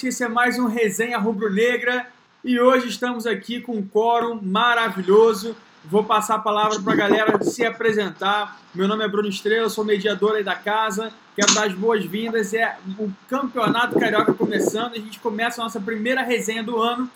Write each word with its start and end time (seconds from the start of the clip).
noite. 0.00 0.08
Esse 0.08 0.24
é 0.24 0.28
mais 0.28 0.58
um 0.58 0.66
Resenha 0.66 1.18
Rubro-Negra 1.18 2.06
e 2.42 2.58
hoje 2.58 2.88
estamos 2.88 3.26
aqui 3.26 3.60
com 3.60 3.76
um 3.76 3.86
quórum 3.86 4.40
maravilhoso. 4.42 5.54
Vou 5.84 6.04
passar 6.04 6.36
a 6.36 6.38
palavra 6.38 6.80
para 6.80 6.92
a 6.92 6.96
galera 6.96 7.42
se 7.42 7.64
apresentar. 7.64 8.58
Meu 8.74 8.88
nome 8.88 9.04
é 9.04 9.08
Bruno 9.08 9.28
Estrela, 9.28 9.68
sou 9.68 9.84
mediador 9.84 10.36
aí 10.36 10.44
da 10.44 10.54
casa. 10.54 11.12
Quero 11.36 11.52
dar 11.54 11.66
as 11.66 11.74
boas-vindas. 11.74 12.54
É 12.54 12.76
o 12.98 13.10
Campeonato 13.28 13.98
Carioca 13.98 14.32
começando. 14.32 14.92
A 14.92 14.98
gente 14.98 15.18
começa 15.18 15.60
a 15.60 15.64
nossa 15.64 15.80
primeira 15.80 16.22
resenha 16.22 16.62
do 16.62 16.80
ano 16.80 17.10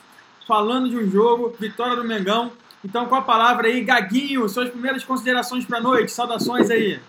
falando 0.47 0.89
de 0.89 0.97
um 0.97 1.11
jogo, 1.11 1.55
vitória 1.59 1.97
do 1.97 2.05
Mengão. 2.05 2.53
Então, 2.85 3.07
com 3.07 3.15
a 3.15 3.23
palavra 3.23 3.67
aí, 3.67 3.83
Gaguinho, 3.83 4.49
suas 4.49 4.69
primeiras 4.69 5.05
considerações 5.05 5.65
para 5.65 5.79
a 5.79 5.83
noite. 5.83 6.13
Saudações 6.13 6.71
aí. 6.71 7.01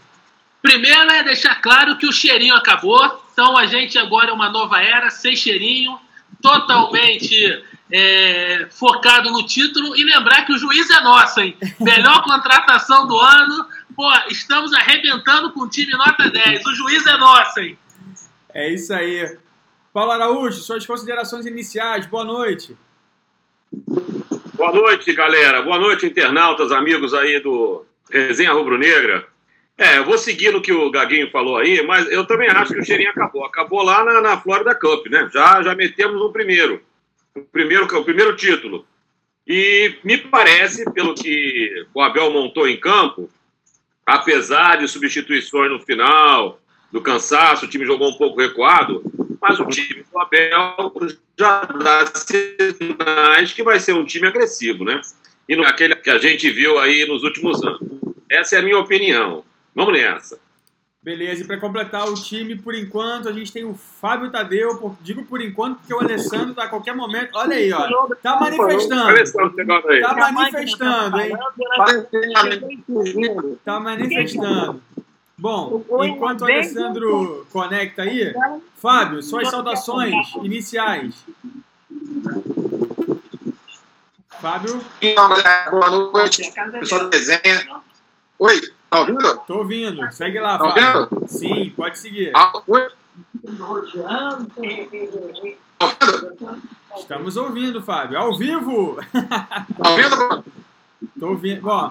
Primeiro 0.62 1.12
é 1.12 1.24
deixar 1.24 1.56
claro 1.62 1.98
que 1.98 2.08
o 2.08 2.14
cheirinho 2.14 2.56
acabou. 2.56 3.25
Então 3.36 3.58
a 3.58 3.66
gente 3.66 3.98
agora 3.98 4.30
é 4.30 4.34
uma 4.34 4.50
nova 4.50 4.82
era, 4.82 5.10
sem 5.10 5.36
cheirinho, 5.36 6.00
totalmente 6.42 7.62
é, 7.92 8.66
focado 8.72 9.30
no 9.30 9.46
título. 9.46 9.94
E 9.94 10.06
lembrar 10.06 10.46
que 10.46 10.54
o 10.54 10.58
juiz 10.58 10.90
é 10.90 11.02
nosso, 11.02 11.42
hein? 11.42 11.58
Melhor 11.82 12.24
contratação 12.24 13.06
do 13.06 13.20
ano. 13.20 13.68
Pô, 13.94 14.10
estamos 14.30 14.72
arrebentando 14.72 15.52
com 15.52 15.64
o 15.64 15.70
time 15.70 15.92
nota 15.92 16.30
10. 16.30 16.66
O 16.66 16.76
juiz 16.76 17.06
é 17.06 17.18
nosso, 17.18 17.60
hein? 17.60 17.78
É 18.54 18.70
isso 18.70 18.94
aí. 18.94 19.38
Paulo 19.92 20.12
Araújo, 20.12 20.62
suas 20.62 20.86
considerações 20.86 21.46
iniciais. 21.46 22.06
Boa 22.06 22.24
noite. 22.24 22.74
Boa 24.54 24.72
noite, 24.72 25.12
galera. 25.14 25.62
Boa 25.62 25.78
noite, 25.78 26.06
internautas, 26.06 26.72
amigos 26.72 27.14
aí 27.14 27.42
do 27.42 27.86
Resenha 28.10 28.54
Rubro 28.54 28.78
Negra. 28.78 29.28
É, 29.78 29.98
eu 29.98 30.06
vou 30.06 30.18
seguir 30.18 30.52
no 30.54 30.62
que 30.62 30.72
o 30.72 30.90
Gaguinho 30.90 31.30
falou 31.32 31.58
aí, 31.58 31.86
mas 31.86 32.10
eu 32.10 32.26
também 32.26 32.50
acho 32.50 32.74
que 32.74 32.80
o 32.80 32.86
cheirinho 32.86 33.10
acabou. 33.10 33.46
Acabou 33.46 33.84
lá 33.84 34.04
na, 34.06 34.22
na 34.22 34.40
Florida 34.40 34.74
Cup, 34.74 35.08
né? 35.08 35.30
Já, 35.34 35.62
já 35.62 35.76
metemos 35.76 36.22
o 36.22 36.32
primeiro. 36.32 36.82
O 37.36 37.42
primeiro, 37.42 37.86
o 37.86 38.06
primeiro 38.06 38.36
título. 38.36 38.86
E 39.46 39.96
me 40.04 40.18
parece, 40.18 40.90
pelo 40.92 41.14
que 41.14 41.86
o 41.94 42.02
Abel 42.02 42.32
montou 42.32 42.68
em 42.68 42.80
campo, 42.80 43.30
apesar 44.06 44.78
de 44.78 44.88
substituições 44.88 45.70
no 45.70 45.80
final, 45.80 46.60
do 46.92 47.02
cansaço, 47.02 47.66
o 47.66 47.68
time 47.68 47.86
jogou 47.86 48.10
um 48.10 48.18
pouco 48.18 48.40
recuado, 48.40 49.04
mas 49.42 49.60
o 49.60 49.66
time 49.66 50.06
do 50.10 50.18
Abel 50.18 50.94
já 51.38 51.62
dá 51.64 52.06
sinais 52.16 53.52
que 53.52 53.62
vai 53.62 53.80
ser 53.80 53.94
um 53.94 54.06
time 54.06 54.28
agressivo, 54.28 54.86
né? 54.86 55.02
E 55.48 55.56
não 55.56 55.66
aquele 55.66 55.96
que 55.96 56.10
a 56.10 56.18
gente 56.18 56.50
viu 56.50 56.80
aí 56.80 57.06
nos 57.06 57.24
últimos 57.24 57.62
anos. 57.62 57.82
Essa 58.30 58.56
é 58.56 58.60
a 58.60 58.62
minha 58.62 58.80
opinião. 58.80 59.44
Vamos 59.76 59.94
nessa. 59.94 60.40
Beleza, 61.04 61.44
e 61.44 61.46
para 61.46 61.60
completar 61.60 62.10
o 62.10 62.16
time, 62.16 62.56
por 62.56 62.74
enquanto, 62.74 63.30
a 63.30 63.32
gente 63.32 63.52
tem 63.54 63.64
o 63.64 63.76
Fábio 63.76 64.32
Tadeu. 64.32 64.78
Por, 64.78 64.98
digo 65.02 65.24
por 65.24 65.40
enquanto, 65.40 65.78
porque 65.78 65.94
o 65.94 66.00
Alessandro 66.00 66.56
tá 66.56 66.64
a 66.64 66.68
qualquer 66.68 66.96
momento. 66.96 67.30
Olha 67.36 67.56
aí, 67.56 67.72
ó. 67.72 68.08
Tá 68.24 68.40
manifestando. 68.40 69.14
Tá 70.02 70.32
manifestando, 70.32 71.22
hein? 71.22 71.38
Tá 73.64 73.80
manifestando. 73.80 74.82
Bom, 75.38 75.84
enquanto 76.06 76.42
o 76.42 76.46
Alessandro 76.46 77.46
conecta 77.52 78.02
aí, 78.02 78.34
Fábio, 78.82 79.22
suas 79.22 79.50
saudações 79.50 80.16
iniciais. 80.42 81.14
Fábio? 84.42 84.82
Boa 85.70 85.90
noite, 85.92 86.52
pessoal 86.80 87.02
do 87.04 87.10
desenho. 87.10 87.85
Oi. 88.40 88.62
Tá 88.90 89.00
ouvindo? 89.00 89.38
Tô 89.48 89.58
ouvindo. 89.58 90.12
Segue 90.12 90.40
lá, 90.40 90.58
tá 90.58 90.70
Fábio. 90.70 91.00
ouvindo? 91.12 91.28
Sim, 91.28 91.74
pode 91.76 92.00
seguir. 92.00 92.32
Ah, 92.36 92.52
oi? 92.68 92.88
Tá 95.80 95.88
Estamos 96.98 97.38
ouvindo, 97.38 97.82
Fábio. 97.82 98.18
Ao 98.18 98.38
vivo! 98.38 98.98
Tá 99.12 99.90
ouvindo? 99.90 100.46
Tô 101.20 101.28
ouvindo. 101.30 101.62
Bom, 101.62 101.90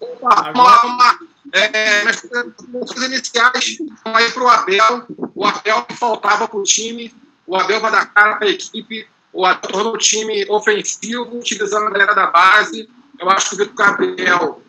Opa, 0.00 0.52
vamos 0.52 0.58
lá, 0.58 0.76
vamos 0.82 0.98
lá. 0.98 1.18
É, 1.52 2.04
mas 2.04 2.28
as 2.32 3.02
iniciais 3.02 3.78
vão 4.04 4.16
aí 4.16 4.30
pro 4.32 4.48
Abel. 4.48 5.06
O 5.34 5.44
Abel 5.44 5.82
que 5.84 5.94
faltava 5.94 6.48
pro 6.48 6.62
time. 6.62 7.14
O 7.46 7.56
Abel 7.56 7.80
vai 7.80 7.92
dar 7.92 8.06
cara 8.06 8.36
pra 8.36 8.48
equipe. 8.48 9.06
O 9.32 9.46
Abel 9.46 9.70
tornou 9.70 9.94
o 9.94 9.98
time 9.98 10.44
ofensivo, 10.50 11.38
utilizando 11.38 11.86
a 11.86 11.90
galera 11.90 12.14
da 12.14 12.26
base. 12.26 12.88
Eu 13.18 13.30
acho 13.30 13.50
que 13.50 13.54
o 13.54 13.58
Vitor 13.58 13.74
Gabriel 13.74 14.62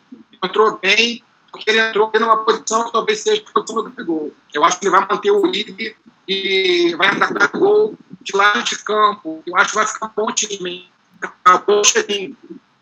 entrou 0.44 0.78
bem, 0.82 1.24
porque 1.52 1.70
ele 1.70 1.80
entrou 1.80 2.12
numa 2.20 2.38
posição 2.38 2.86
que 2.86 2.92
talvez 2.92 3.20
seja 3.20 3.42
a 3.42 3.52
posição 3.52 3.84
do 3.84 4.06
Gol. 4.06 4.34
Eu 4.54 4.64
acho 4.64 4.80
que 4.80 4.86
ele 4.86 4.96
vai 4.96 5.08
manter 5.10 5.32
o 5.32 5.46
líder 5.46 5.96
e 6.28 6.94
vai 6.96 7.16
andar 7.16 7.48
com 7.48 7.58
o 7.58 7.60
gol 7.60 7.96
de 8.22 8.36
lado 8.36 8.64
de 8.64 8.78
campo. 8.84 9.42
Eu 9.46 9.56
acho 9.56 9.70
que 9.70 9.76
vai 9.76 9.88
ficar 9.88 10.06
um 10.08 10.12
bom 10.16 10.32
time. 10.32 10.90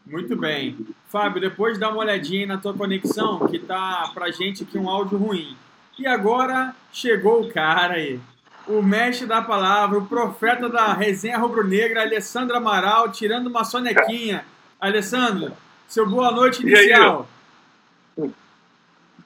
Muito 0.05 0.35
bem. 0.35 0.77
Fábio, 1.09 1.41
depois 1.41 1.77
dá 1.77 1.89
uma 1.89 1.99
olhadinha 1.99 2.47
na 2.47 2.57
tua 2.57 2.73
conexão, 2.73 3.47
que 3.47 3.59
tá 3.59 4.11
pra 4.13 4.31
gente 4.31 4.63
aqui 4.63 4.77
um 4.77 4.89
áudio 4.89 5.17
ruim. 5.17 5.55
E 5.97 6.05
agora 6.05 6.75
chegou 6.91 7.41
o 7.41 7.53
cara 7.53 7.93
aí. 7.93 8.19
O 8.67 8.81
mestre 8.81 9.27
da 9.27 9.41
palavra, 9.41 9.97
o 9.97 10.05
profeta 10.05 10.67
da 10.67 10.93
resenha 10.93 11.37
rubro-negra, 11.37 12.01
Alessandro 12.01 12.57
Amaral, 12.57 13.11
tirando 13.11 13.47
uma 13.47 13.63
sonequinha. 13.63 14.43
Alessandro, 14.79 15.53
seu 15.87 16.07
boa 16.09 16.31
noite 16.31 16.63
inicial. 16.63 17.27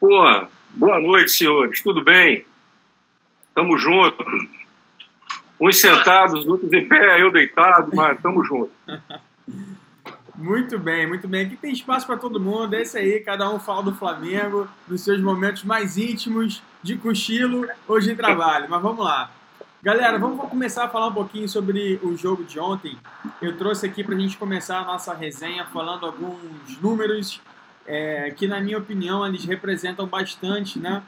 Boa, 0.02 0.50
boa 0.70 0.98
noite, 1.00 1.32
senhores. 1.32 1.82
Tudo 1.82 2.02
bem? 2.02 2.46
Tamo 3.54 3.78
junto. 3.78 4.24
Uns 5.60 5.82
sentados, 5.82 6.48
outros 6.48 6.72
em 6.72 6.88
pé, 6.88 7.22
eu 7.22 7.30
deitado, 7.30 7.94
mas 7.94 8.22
tamo 8.22 8.44
junto. 8.44 8.72
Muito 10.36 10.80
bem, 10.80 11.06
muito 11.06 11.28
bem. 11.28 11.46
Aqui 11.46 11.58
tem 11.58 11.74
espaço 11.74 12.08
para 12.08 12.16
todo 12.16 12.40
mundo. 12.40 12.74
É 12.74 12.82
isso 12.82 12.98
aí, 12.98 13.20
cada 13.20 13.54
um 13.54 13.60
fala 13.60 13.84
do 13.84 13.94
Flamengo, 13.94 14.70
dos 14.88 15.02
seus 15.02 15.20
momentos 15.20 15.66
mais 15.66 15.98
íntimos, 15.98 16.64
de 16.82 16.96
cochilo 16.96 17.68
ou 17.86 18.00
de 18.00 18.16
trabalho. 18.16 18.68
Mas 18.70 18.82
vamos 18.82 19.04
lá. 19.04 19.30
Galera, 19.84 20.18
vamos 20.18 20.50
começar 20.50 20.86
a 20.86 20.88
falar 20.88 21.08
um 21.08 21.14
pouquinho 21.14 21.50
sobre 21.50 22.00
o 22.02 22.16
jogo 22.16 22.46
de 22.46 22.58
ontem. 22.58 22.98
Eu 23.42 23.58
trouxe 23.58 23.86
aqui 23.86 24.02
para 24.02 24.16
a 24.16 24.18
gente 24.18 24.38
começar 24.38 24.80
a 24.80 24.86
nossa 24.86 25.14
resenha 25.14 25.66
falando 25.66 26.06
alguns 26.06 26.40
números 26.82 27.42
é, 27.90 28.30
que, 28.30 28.48
na 28.48 28.62
minha 28.62 28.78
opinião, 28.78 29.26
eles 29.26 29.44
representam 29.44 30.06
bastante, 30.06 30.80
né? 30.80 31.02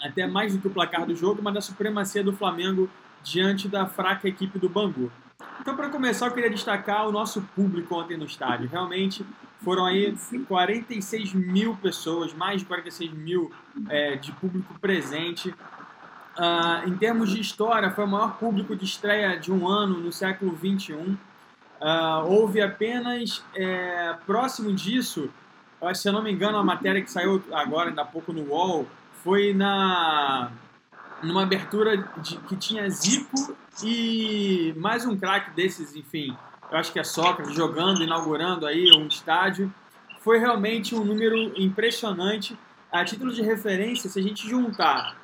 até 0.00 0.26
mais 0.26 0.54
do 0.54 0.60
que 0.60 0.68
o 0.68 0.70
placar 0.70 1.04
do 1.04 1.16
jogo, 1.16 1.40
mas 1.42 1.54
da 1.54 1.60
supremacia 1.60 2.22
do 2.22 2.32
Flamengo 2.32 2.88
diante 3.22 3.66
da 3.66 3.86
fraca 3.86 4.28
equipe 4.28 4.58
do 4.58 4.68
Bangu. 4.68 5.10
Então, 5.60 5.74
para 5.74 5.88
começar, 5.88 6.26
eu 6.26 6.32
queria 6.32 6.50
destacar 6.50 7.08
o 7.08 7.12
nosso 7.12 7.42
público 7.56 7.94
ontem 7.96 8.16
no 8.16 8.26
estádio. 8.26 8.68
Realmente 8.68 9.26
foram 9.62 9.86
aí 9.86 10.14
46 10.46 11.32
mil 11.32 11.74
pessoas, 11.76 12.32
mais 12.32 12.60
de 12.60 12.66
46 12.66 13.12
mil 13.12 13.50
é, 13.88 14.16
de 14.16 14.30
público 14.32 14.78
presente. 14.78 15.48
Uh, 15.48 16.88
em 16.88 16.96
termos 16.96 17.30
de 17.30 17.40
história, 17.40 17.90
foi 17.90 18.04
o 18.04 18.08
maior 18.08 18.36
público 18.36 18.76
de 18.76 18.84
estreia 18.84 19.38
de 19.38 19.50
um 19.50 19.66
ano 19.66 19.98
no 19.98 20.12
século 20.12 20.54
21. 20.54 21.00
Uh, 21.00 21.16
houve 22.26 22.60
apenas 22.60 23.42
é, 23.54 24.14
próximo 24.26 24.72
disso, 24.72 25.30
se 25.92 26.08
eu 26.08 26.12
não 26.12 26.22
me 26.22 26.32
engano, 26.32 26.56
a 26.56 26.64
matéria 26.64 27.02
que 27.02 27.10
saiu 27.10 27.42
agora, 27.52 27.88
ainda 27.88 28.02
há 28.02 28.06
pouco 28.06 28.32
no 28.32 28.48
UOL, 28.48 28.86
foi 29.22 29.52
na 29.52 30.50
numa 31.22 31.42
abertura 31.42 31.96
de, 32.18 32.36
que 32.40 32.56
tinha 32.56 32.88
Zico 32.88 33.56
e 33.82 34.74
mais 34.76 35.06
um 35.06 35.16
craque 35.16 35.50
desses, 35.52 35.96
enfim, 35.96 36.36
eu 36.70 36.78
acho 36.78 36.92
que 36.92 36.98
é 36.98 37.04
Sócrates 37.04 37.54
jogando, 37.54 38.02
inaugurando 38.02 38.66
aí 38.66 38.90
um 38.92 39.06
estádio. 39.06 39.72
Foi 40.20 40.38
realmente 40.38 40.94
um 40.94 41.04
número 41.04 41.36
impressionante. 41.60 42.58
A 42.90 43.04
título 43.04 43.32
de 43.32 43.42
referência, 43.42 44.08
se 44.08 44.18
a 44.18 44.22
gente 44.22 44.48
juntar 44.48 45.16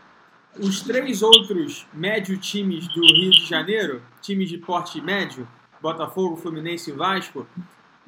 os 0.59 0.81
três 0.81 1.23
outros 1.23 1.87
médio 1.93 2.37
times 2.39 2.89
do 2.89 3.01
Rio 3.01 3.31
de 3.31 3.47
Janeiro, 3.47 4.03
times 4.21 4.49
de 4.49 4.59
porte 4.59 5.01
médio, 5.01 5.47
Botafogo, 5.81 6.37
Fluminense 6.37 6.91
e 6.91 6.93
Vasco, 6.93 7.47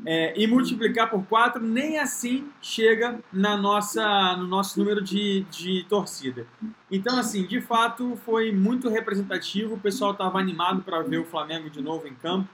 é, 0.05 0.33
e 0.37 0.47
multiplicar 0.47 1.09
por 1.09 1.25
4, 1.27 1.63
nem 1.63 1.99
assim 1.99 2.51
chega 2.61 3.21
na 3.33 3.57
nossa, 3.57 4.37
no 4.37 4.47
nosso 4.47 4.79
número 4.79 5.01
de, 5.01 5.43
de 5.51 5.85
torcida. 5.89 6.47
Então, 6.91 7.19
assim, 7.19 7.47
de 7.47 7.61
fato, 7.61 8.17
foi 8.25 8.51
muito 8.51 8.89
representativo. 8.89 9.75
O 9.75 9.81
pessoal 9.81 10.13
estava 10.13 10.39
animado 10.39 10.83
para 10.83 11.03
ver 11.03 11.19
o 11.19 11.25
Flamengo 11.25 11.71
de 11.71 11.81
novo 11.81 12.09
em 12.09 12.15
campo. 12.15 12.49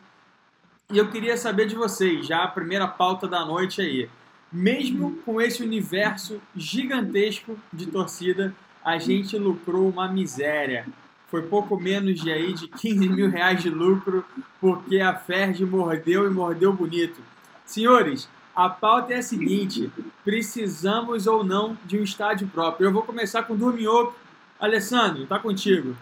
E 0.91 0.99
eu 0.99 1.11
queria 1.11 1.37
saber 1.37 1.67
de 1.67 1.75
vocês, 1.75 2.27
já 2.27 2.45
a 2.45 2.49
primeira 2.49 2.87
pauta 2.87 3.27
da 3.27 3.45
noite 3.45 3.81
aí. 3.81 4.09
Mesmo 4.51 5.17
com 5.25 5.41
esse 5.41 5.63
universo 5.63 6.41
gigantesco 6.57 7.59
de 7.73 7.87
torcida, 7.87 8.55
a 8.83 8.97
gente 8.99 9.37
lucrou 9.37 9.89
uma 9.89 10.09
miséria. 10.09 10.87
Foi 11.31 11.43
pouco 11.43 11.79
menos 11.79 12.21
de 12.21 12.33
aí 12.33 12.55
de 12.55 12.69
15 12.69 13.09
mil 13.09 13.29
reais 13.29 13.63
de 13.63 13.69
lucro, 13.69 14.25
porque 14.61 14.99
a 15.01 15.15
Ferdi 15.15 15.65
mordeu 15.65 16.27
e 16.27 16.31
mordeu 16.31 16.73
bonito. 16.73 17.21
Senhores, 17.67 18.29
a 18.57 18.69
pauta 18.69 19.13
é 19.13 19.19
a 19.19 19.23
seguinte: 19.23 19.91
precisamos 20.25 21.27
ou 21.27 21.45
não 21.45 21.77
de 21.85 21.99
um 21.99 22.03
estádio 22.03 22.49
próprio? 22.49 22.87
Eu 22.87 22.93
vou 22.93 23.03
começar 23.03 23.43
com 23.43 23.53
o 23.53 23.57
Dorminhoco. 23.57 24.17
Alessandro, 24.59 25.27
tá 25.27 25.39
contigo. 25.39 25.95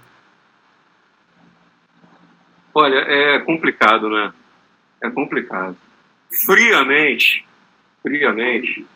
Olha, 2.72 2.96
é 2.96 3.38
complicado, 3.40 4.08
né? 4.08 4.32
É 5.02 5.10
complicado. 5.10 5.76
Friamente, 6.30 7.46
friamente, 8.02 8.86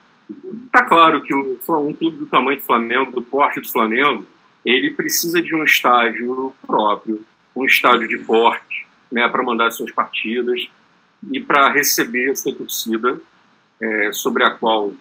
tá 0.72 0.84
claro 0.84 1.22
que 1.22 1.34
um 1.34 1.56
clube 1.94 2.18
do 2.18 2.26
tamanho 2.26 2.58
do 2.58 2.64
Flamengo, 2.64 3.12
do 3.12 3.22
porte 3.22 3.60
do 3.60 3.70
Flamengo, 3.70 4.26
ele 4.64 4.90
precisa 4.90 5.40
de 5.40 5.54
um 5.54 5.64
estádio 5.64 6.52
próprio, 6.66 7.24
um 7.54 7.64
estádio 7.64 8.08
de 8.08 8.18
porte, 8.18 8.86
né, 9.10 9.28
para 9.28 9.42
mandar 9.42 9.70
suas 9.70 9.90
partidas 9.90 10.68
e 11.30 11.40
para 11.40 11.70
receber 11.70 12.30
essa 12.30 12.52
torcida 12.52 13.20
é, 13.80 14.12
sobre 14.12 14.44
a 14.44 14.50
qual 14.50 14.92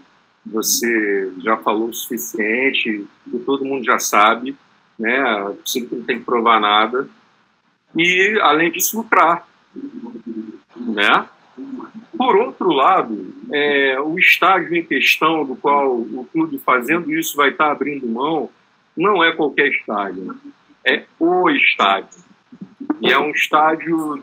você 0.45 1.31
já 1.43 1.57
falou 1.57 1.89
o 1.89 1.93
suficiente, 1.93 3.05
que 3.29 3.39
todo 3.39 3.65
mundo 3.65 3.83
já 3.83 3.99
sabe, 3.99 4.55
né? 4.97 5.55
Você 5.65 5.87
não 5.91 6.03
tem 6.03 6.19
que 6.19 6.25
provar 6.25 6.59
nada. 6.59 7.07
E, 7.95 8.39
além 8.41 8.71
disso, 8.71 8.97
lucrar, 8.97 9.47
né? 10.75 11.27
Por 12.17 12.35
outro 12.35 12.69
lado, 12.69 13.33
é, 13.51 13.99
o 13.99 14.17
estádio 14.17 14.75
em 14.75 14.83
questão, 14.83 15.45
do 15.45 15.55
qual 15.55 15.95
o 15.97 16.27
clube 16.31 16.57
fazendo 16.59 17.11
isso 17.13 17.35
vai 17.35 17.49
estar 17.49 17.71
abrindo 17.71 18.07
mão, 18.07 18.49
não 18.99 19.23
é 19.23 19.31
qualquer 19.31 19.69
estádio, 19.69 20.35
é 20.85 21.03
o 21.19 21.49
estádio. 21.49 22.19
E 23.01 23.11
é 23.11 23.17
um 23.17 23.31
estádio 23.31 24.21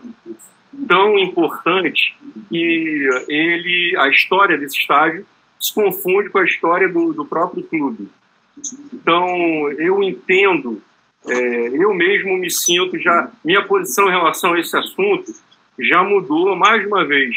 tão 0.86 1.18
importante 1.18 2.14
que 2.48 3.08
ele, 3.28 3.96
a 3.98 4.08
história 4.08 4.58
desse 4.58 4.78
estádio 4.78 5.26
se 5.58 5.74
confunde 5.74 6.28
com 6.28 6.38
a 6.38 6.44
história 6.44 6.88
do, 6.88 7.12
do 7.12 7.24
próprio 7.24 7.62
clube. 7.64 8.08
Então, 8.92 9.26
eu 9.72 10.02
entendo, 10.02 10.82
é, 11.26 11.68
eu 11.68 11.94
mesmo 11.94 12.36
me 12.36 12.50
sinto 12.50 12.98
já, 12.98 13.30
minha 13.44 13.62
posição 13.62 14.08
em 14.08 14.12
relação 14.12 14.52
a 14.52 14.60
esse 14.60 14.76
assunto 14.76 15.32
já 15.78 16.02
mudou 16.02 16.54
mais 16.56 16.86
uma 16.86 17.04
vez. 17.04 17.34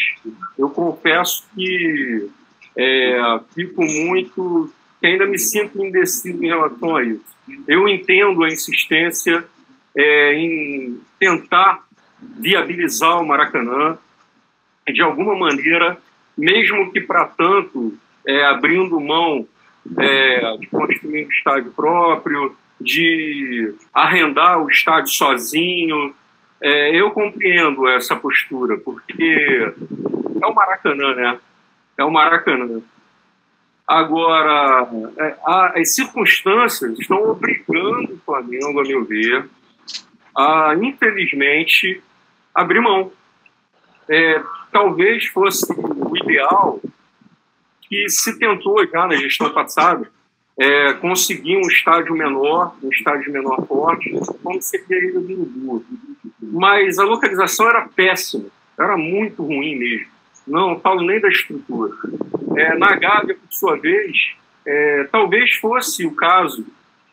Eu 0.58 0.70
confesso 0.70 1.46
que 1.56 2.30
é, 2.78 3.40
fico 3.54 3.84
muito, 3.84 4.72
ainda 5.08 5.26
me 5.26 5.38
sinto 5.38 5.84
indeciso 5.84 6.44
em 6.44 6.48
relação 6.48 6.96
a 6.96 7.04
isso. 7.04 7.26
Eu 7.68 7.88
entendo 7.88 8.44
a 8.44 8.48
insistência 8.48 9.46
é, 9.96 10.34
em 10.34 11.00
tentar 11.20 11.84
viabilizar 12.22 13.22
o 13.22 13.28
Maracanã 13.28 13.98
de 14.88 15.02
alguma 15.02 15.36
maneira, 15.36 15.98
mesmo 16.38 16.92
que 16.92 17.02
para 17.02 17.26
tanto 17.26 17.98
é, 18.28 18.44
abrindo 18.46 19.00
mão 19.00 19.48
é, 19.98 20.58
de 20.58 20.68
construir 20.68 21.26
um 21.26 21.30
estádio 21.30 21.72
próprio, 21.72 22.56
de 22.80 23.74
arrendar 23.94 24.62
o 24.64 24.70
estádio 24.70 25.14
sozinho. 25.14 26.14
É, 26.62 26.96
eu 26.96 27.12
compreendo 27.12 27.88
essa 27.88 28.16
postura, 28.16 28.78
porque 28.78 29.72
é 30.42 30.46
o 30.46 30.54
Maracanã, 30.54 31.16
né? 31.16 31.40
É 31.98 32.04
o 32.04 32.12
Maracanã. 32.12 32.82
Agora, 33.90 34.88
é, 35.18 35.36
as 35.82 35.96
circunstâncias 35.96 37.00
estão 37.00 37.32
obrigando 37.32 38.14
o 38.14 38.22
Flamengo, 38.24 38.82
a 38.82 38.84
meu 38.84 39.04
ver, 39.04 39.50
a, 40.38 40.76
infelizmente, 40.80 42.00
abrir 42.54 42.82
mão. 42.82 43.12
É, 44.08 44.44
talvez 44.72 45.26
fosse 45.26 45.66
o 45.74 46.16
ideal 46.18 46.80
que 47.82 48.08
se 48.10 48.38
tentou 48.38 48.86
já 48.86 49.08
na 49.08 49.16
gestão 49.16 49.52
passada 49.52 50.08
é, 50.56 50.94
conseguir 50.94 51.58
um 51.58 51.68
estádio 51.68 52.14
menor, 52.14 52.76
um 52.84 52.90
estádio 52.90 53.34
menor 53.34 53.66
forte, 53.66 54.12
como 54.44 54.62
seria 54.62 55.04
Ilha 55.04 55.20
do. 55.20 55.84
Mas 56.40 57.00
a 57.00 57.04
localização 57.04 57.68
era 57.68 57.90
péssima, 57.90 58.46
era 58.78 58.96
muito 58.96 59.44
ruim 59.44 59.76
mesmo. 59.76 60.19
Não 60.50 60.80
falo 60.80 61.06
nem 61.06 61.22
da 61.22 61.30
estrutura. 61.30 61.94
É, 62.58 62.76
na 62.76 62.96
Gávea, 62.96 63.36
por 63.36 63.54
sua 63.54 63.78
vez, 63.78 64.36
é, 64.66 65.08
talvez 65.12 65.54
fosse 65.56 66.06
o 66.06 66.16
caso 66.16 66.66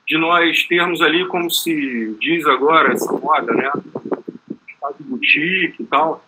de 0.07 0.17
nós 0.17 0.65
termos 0.65 1.03
ali, 1.03 1.27
como 1.27 1.51
se 1.51 2.17
diz 2.19 2.47
agora, 2.47 2.93
essa 2.93 3.13
moda, 3.13 3.53
né? 3.53 3.71
Estádio 4.69 5.05
boutique 5.05 5.83
e 5.83 5.87
tal. 5.87 6.25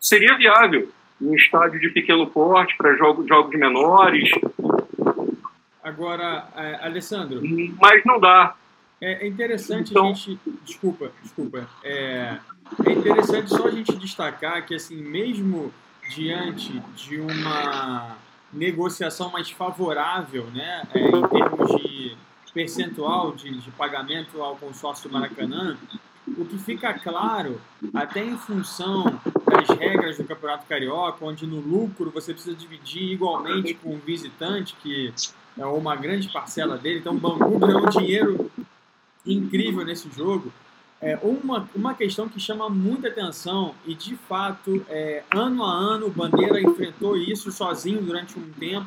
Seria 0.00 0.36
viável 0.36 0.90
um 1.20 1.34
estádio 1.34 1.78
de 1.78 1.90
pequeno 1.90 2.26
porte 2.26 2.74
para 2.76 2.96
jogos, 2.96 3.26
jogos 3.28 3.54
menores. 3.58 4.30
Agora, 5.82 6.48
é, 6.56 6.86
Alessandro. 6.86 7.40
Mas 7.80 8.02
não 8.04 8.18
dá. 8.18 8.54
É, 9.00 9.24
é 9.24 9.28
interessante 9.28 9.90
então... 9.90 10.10
a 10.10 10.12
gente. 10.12 10.38
Desculpa, 10.64 11.10
desculpa. 11.22 11.68
É, 11.84 12.38
é 12.86 12.92
interessante 12.92 13.50
só 13.50 13.66
a 13.66 13.70
gente 13.70 13.96
destacar 13.96 14.64
que, 14.64 14.74
assim, 14.74 14.96
mesmo 15.02 15.72
diante 16.10 16.78
de 16.96 17.20
uma 17.20 18.16
negociação 18.52 19.30
mais 19.30 19.50
favorável, 19.50 20.44
né, 20.52 20.82
é, 20.92 21.08
em 21.08 21.28
termos 21.28 21.76
de 21.76 22.16
percentual 22.52 23.32
de, 23.32 23.58
de 23.60 23.70
pagamento 23.70 24.42
ao 24.42 24.56
consórcio 24.56 25.08
do 25.08 25.12
Maracanã, 25.12 25.78
o 26.26 26.44
que 26.44 26.58
fica 26.58 26.92
claro, 26.94 27.60
até 27.94 28.24
em 28.24 28.36
função 28.36 29.04
das 29.46 29.68
regras 29.78 30.18
do 30.18 30.24
Campeonato 30.24 30.66
Carioca, 30.66 31.24
onde 31.24 31.46
no 31.46 31.60
lucro 31.60 32.10
você 32.10 32.32
precisa 32.32 32.56
dividir 32.56 33.12
igualmente 33.12 33.74
com 33.74 33.94
o 33.94 33.98
visitante, 33.98 34.74
que 34.82 35.12
é 35.56 35.64
uma 35.64 35.94
grande 35.94 36.28
parcela 36.28 36.76
dele, 36.76 36.98
então 36.98 37.14
o 37.14 37.18
Bangu 37.18 37.58
ganhou 37.58 37.86
um 37.86 37.88
dinheiro 37.88 38.50
incrível 39.24 39.84
nesse 39.84 40.10
jogo. 40.10 40.52
É 41.00 41.18
uma, 41.22 41.68
uma 41.74 41.94
questão 41.94 42.28
que 42.28 42.38
chama 42.38 42.68
muita 42.68 43.08
atenção 43.08 43.74
e, 43.86 43.94
de 43.94 44.16
fato, 44.16 44.84
é, 44.88 45.22
ano 45.34 45.64
a 45.64 45.72
ano 45.72 46.06
o 46.06 46.10
Bandeira 46.10 46.60
enfrentou 46.60 47.16
isso 47.16 47.50
sozinho 47.50 48.02
durante 48.02 48.38
um 48.38 48.50
tempo 48.52 48.86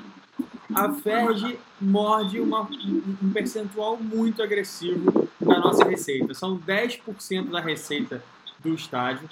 a 0.74 0.92
Ferg 0.92 1.60
morde 1.80 2.40
uma, 2.40 2.62
um 2.62 3.32
percentual 3.32 3.98
muito 3.98 4.42
agressivo 4.42 5.30
da 5.40 5.60
nossa 5.60 5.84
receita. 5.84 6.34
São 6.34 6.58
10% 6.58 7.50
da 7.50 7.60
receita 7.60 8.24
do 8.60 8.74
estádio, 8.74 9.30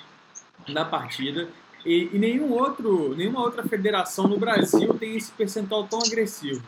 da 0.71 0.85
partida. 0.85 1.47
E, 1.85 2.09
e, 2.13 2.19
nenhum 2.19 2.51
outro, 2.51 3.15
nenhuma 3.15 3.41
outra 3.41 3.63
federação 3.63 4.27
no 4.27 4.38
Brasil 4.38 4.93
tem 4.93 5.15
esse 5.15 5.31
percentual 5.31 5.88
tão 5.88 6.00
agressivo. 6.00 6.63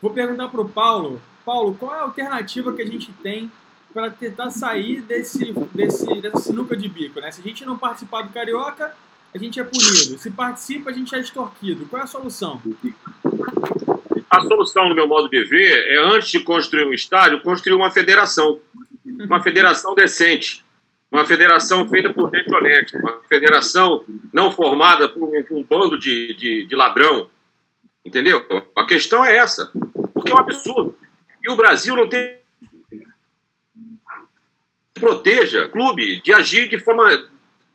Vou 0.00 0.12
perguntar 0.12 0.48
para 0.48 0.60
o 0.60 0.68
Paulo. 0.68 1.20
Paulo, 1.44 1.74
qual 1.74 1.94
é 1.94 1.98
a 1.98 2.02
alternativa 2.02 2.72
que 2.72 2.82
a 2.82 2.86
gente 2.86 3.12
tem 3.22 3.50
para 3.96 4.10
tentar 4.10 4.50
sair 4.50 5.00
desse, 5.00 5.54
desse, 5.72 6.20
dessa 6.20 6.40
sinuca 6.40 6.76
de 6.76 6.86
bico? 6.86 7.18
Né? 7.18 7.30
Se 7.30 7.40
a 7.40 7.42
gente 7.42 7.64
não 7.64 7.78
participar 7.78 8.20
do 8.20 8.28
Carioca, 8.30 8.94
a 9.34 9.38
gente 9.38 9.58
é 9.58 9.64
punido. 9.64 10.18
Se 10.18 10.30
participa, 10.30 10.90
a 10.90 10.92
gente 10.92 11.14
é 11.14 11.18
extorquido. 11.18 11.86
Qual 11.86 11.98
é 11.98 12.04
a 12.04 12.06
solução? 12.06 12.60
A 14.28 14.42
solução, 14.42 14.90
no 14.90 14.94
meu 14.94 15.08
modo 15.08 15.30
de 15.30 15.42
ver, 15.44 15.88
é 15.88 15.96
antes 15.96 16.28
de 16.28 16.40
construir 16.40 16.86
um 16.86 16.92
estádio, 16.92 17.40
construir 17.40 17.72
uma 17.72 17.90
federação. 17.90 18.60
Uma 19.02 19.42
federação 19.42 19.94
decente. 19.94 20.62
Uma 21.10 21.24
federação 21.24 21.88
feita 21.88 22.12
por 22.12 22.30
gente 22.30 22.54
honesta. 22.54 22.98
Uma 22.98 23.22
federação 23.26 24.04
não 24.30 24.52
formada 24.52 25.08
por 25.08 25.22
um, 25.22 25.58
um 25.58 25.62
bando 25.62 25.98
de, 25.98 26.34
de, 26.34 26.66
de 26.66 26.76
ladrão. 26.76 27.30
Entendeu? 28.04 28.44
A 28.76 28.84
questão 28.84 29.24
é 29.24 29.38
essa. 29.38 29.72
Porque 30.12 30.30
é 30.30 30.34
um 30.34 30.38
absurdo. 30.38 30.94
E 31.42 31.50
o 31.50 31.56
Brasil 31.56 31.96
não 31.96 32.06
tem 32.06 32.44
proteja 35.00 35.68
clube 35.68 36.20
de 36.22 36.32
agir 36.32 36.68
de 36.68 36.78
forma 36.78 37.28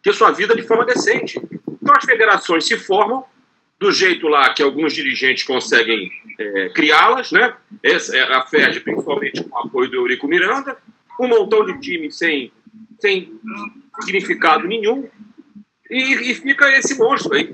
ter 0.04 0.14
sua 0.14 0.32
vida 0.32 0.56
de 0.56 0.64
forma 0.64 0.86
decente. 0.86 1.40
Então 1.82 1.96
as 1.96 2.06
federações 2.06 2.66
se 2.66 2.78
formam 2.78 3.24
do 3.80 3.92
jeito 3.92 4.28
lá 4.28 4.54
que 4.54 4.62
alguns 4.62 4.94
dirigentes 4.94 5.44
conseguem 5.44 6.12
é, 6.40 6.70
criá-las, 6.70 7.32
né? 7.32 7.56
Essa 7.82 8.16
é 8.16 8.22
a 8.22 8.46
FED, 8.46 8.82
principalmente 8.82 9.44
com 9.44 9.56
o 9.56 9.60
apoio 9.60 9.90
do 9.90 9.98
Eurico 9.98 10.28
Miranda, 10.28 10.78
um 11.20 11.28
montão 11.28 11.66
de 11.66 11.80
times 11.80 12.18
sem, 12.18 12.52
sem 13.00 13.40
significado 14.02 14.68
nenhum, 14.68 15.10
e, 15.90 16.32
e 16.32 16.36
fica 16.36 16.70
esse 16.78 16.98
monstro 16.98 17.34
aí, 17.34 17.54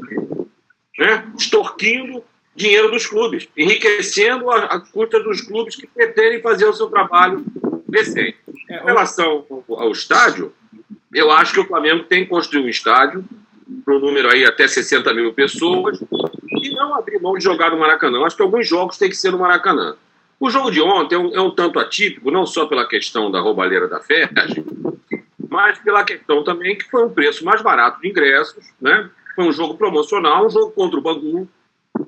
né? 0.99 1.31
extorquindo 1.37 2.23
dinheiro 2.55 2.91
dos 2.91 3.05
clubes, 3.05 3.47
enriquecendo 3.55 4.49
a, 4.49 4.65
a 4.65 4.79
custa 4.79 5.21
dos 5.21 5.41
clubes 5.41 5.75
que 5.75 5.87
pretendem 5.87 6.41
fazer 6.41 6.65
o 6.65 6.73
seu 6.73 6.87
trabalho 6.87 7.45
decente. 7.87 8.37
Em 8.69 8.85
relação 8.85 9.45
ao 9.69 9.91
estádio, 9.91 10.53
eu 11.13 11.31
acho 11.31 11.53
que 11.53 11.59
o 11.59 11.65
Flamengo 11.65 12.03
tem 12.03 12.23
que 12.23 12.29
construir 12.29 12.63
um 12.63 12.69
estádio 12.69 13.23
para 13.83 13.95
um 13.95 13.99
número 13.99 14.29
aí 14.31 14.45
até 14.45 14.67
60 14.67 15.13
mil 15.13 15.33
pessoas 15.33 15.99
e 16.61 16.69
não 16.71 16.95
abrir 16.95 17.21
mão 17.21 17.37
de 17.37 17.43
jogar 17.43 17.71
no 17.71 17.79
Maracanã. 17.79 18.17
Eu 18.17 18.25
acho 18.25 18.35
que 18.35 18.41
alguns 18.41 18.67
jogos 18.67 18.97
têm 18.97 19.09
que 19.09 19.15
ser 19.15 19.31
no 19.31 19.39
Maracanã. 19.39 19.95
O 20.39 20.49
jogo 20.49 20.69
de 20.69 20.81
ontem 20.81 21.15
é 21.15 21.17
um, 21.17 21.35
é 21.35 21.41
um 21.41 21.49
tanto 21.49 21.79
atípico, 21.79 22.29
não 22.29 22.45
só 22.45 22.65
pela 22.67 22.87
questão 22.87 23.31
da 23.31 23.39
roubalheira 23.39 23.87
da 23.87 23.99
Ferg, 23.99 24.31
mas 25.49 25.79
pela 25.79 26.03
questão 26.03 26.43
também 26.43 26.77
que 26.77 26.89
foi 26.89 27.05
um 27.05 27.09
preço 27.09 27.43
mais 27.43 27.61
barato 27.61 27.99
de 28.01 28.07
ingressos, 28.07 28.63
né? 28.79 29.09
Foi 29.35 29.45
um 29.45 29.51
jogo 29.51 29.75
promocional, 29.75 30.45
um 30.45 30.49
jogo 30.49 30.71
contra 30.71 30.99
o 30.99 31.01
Bangu. 31.01 31.47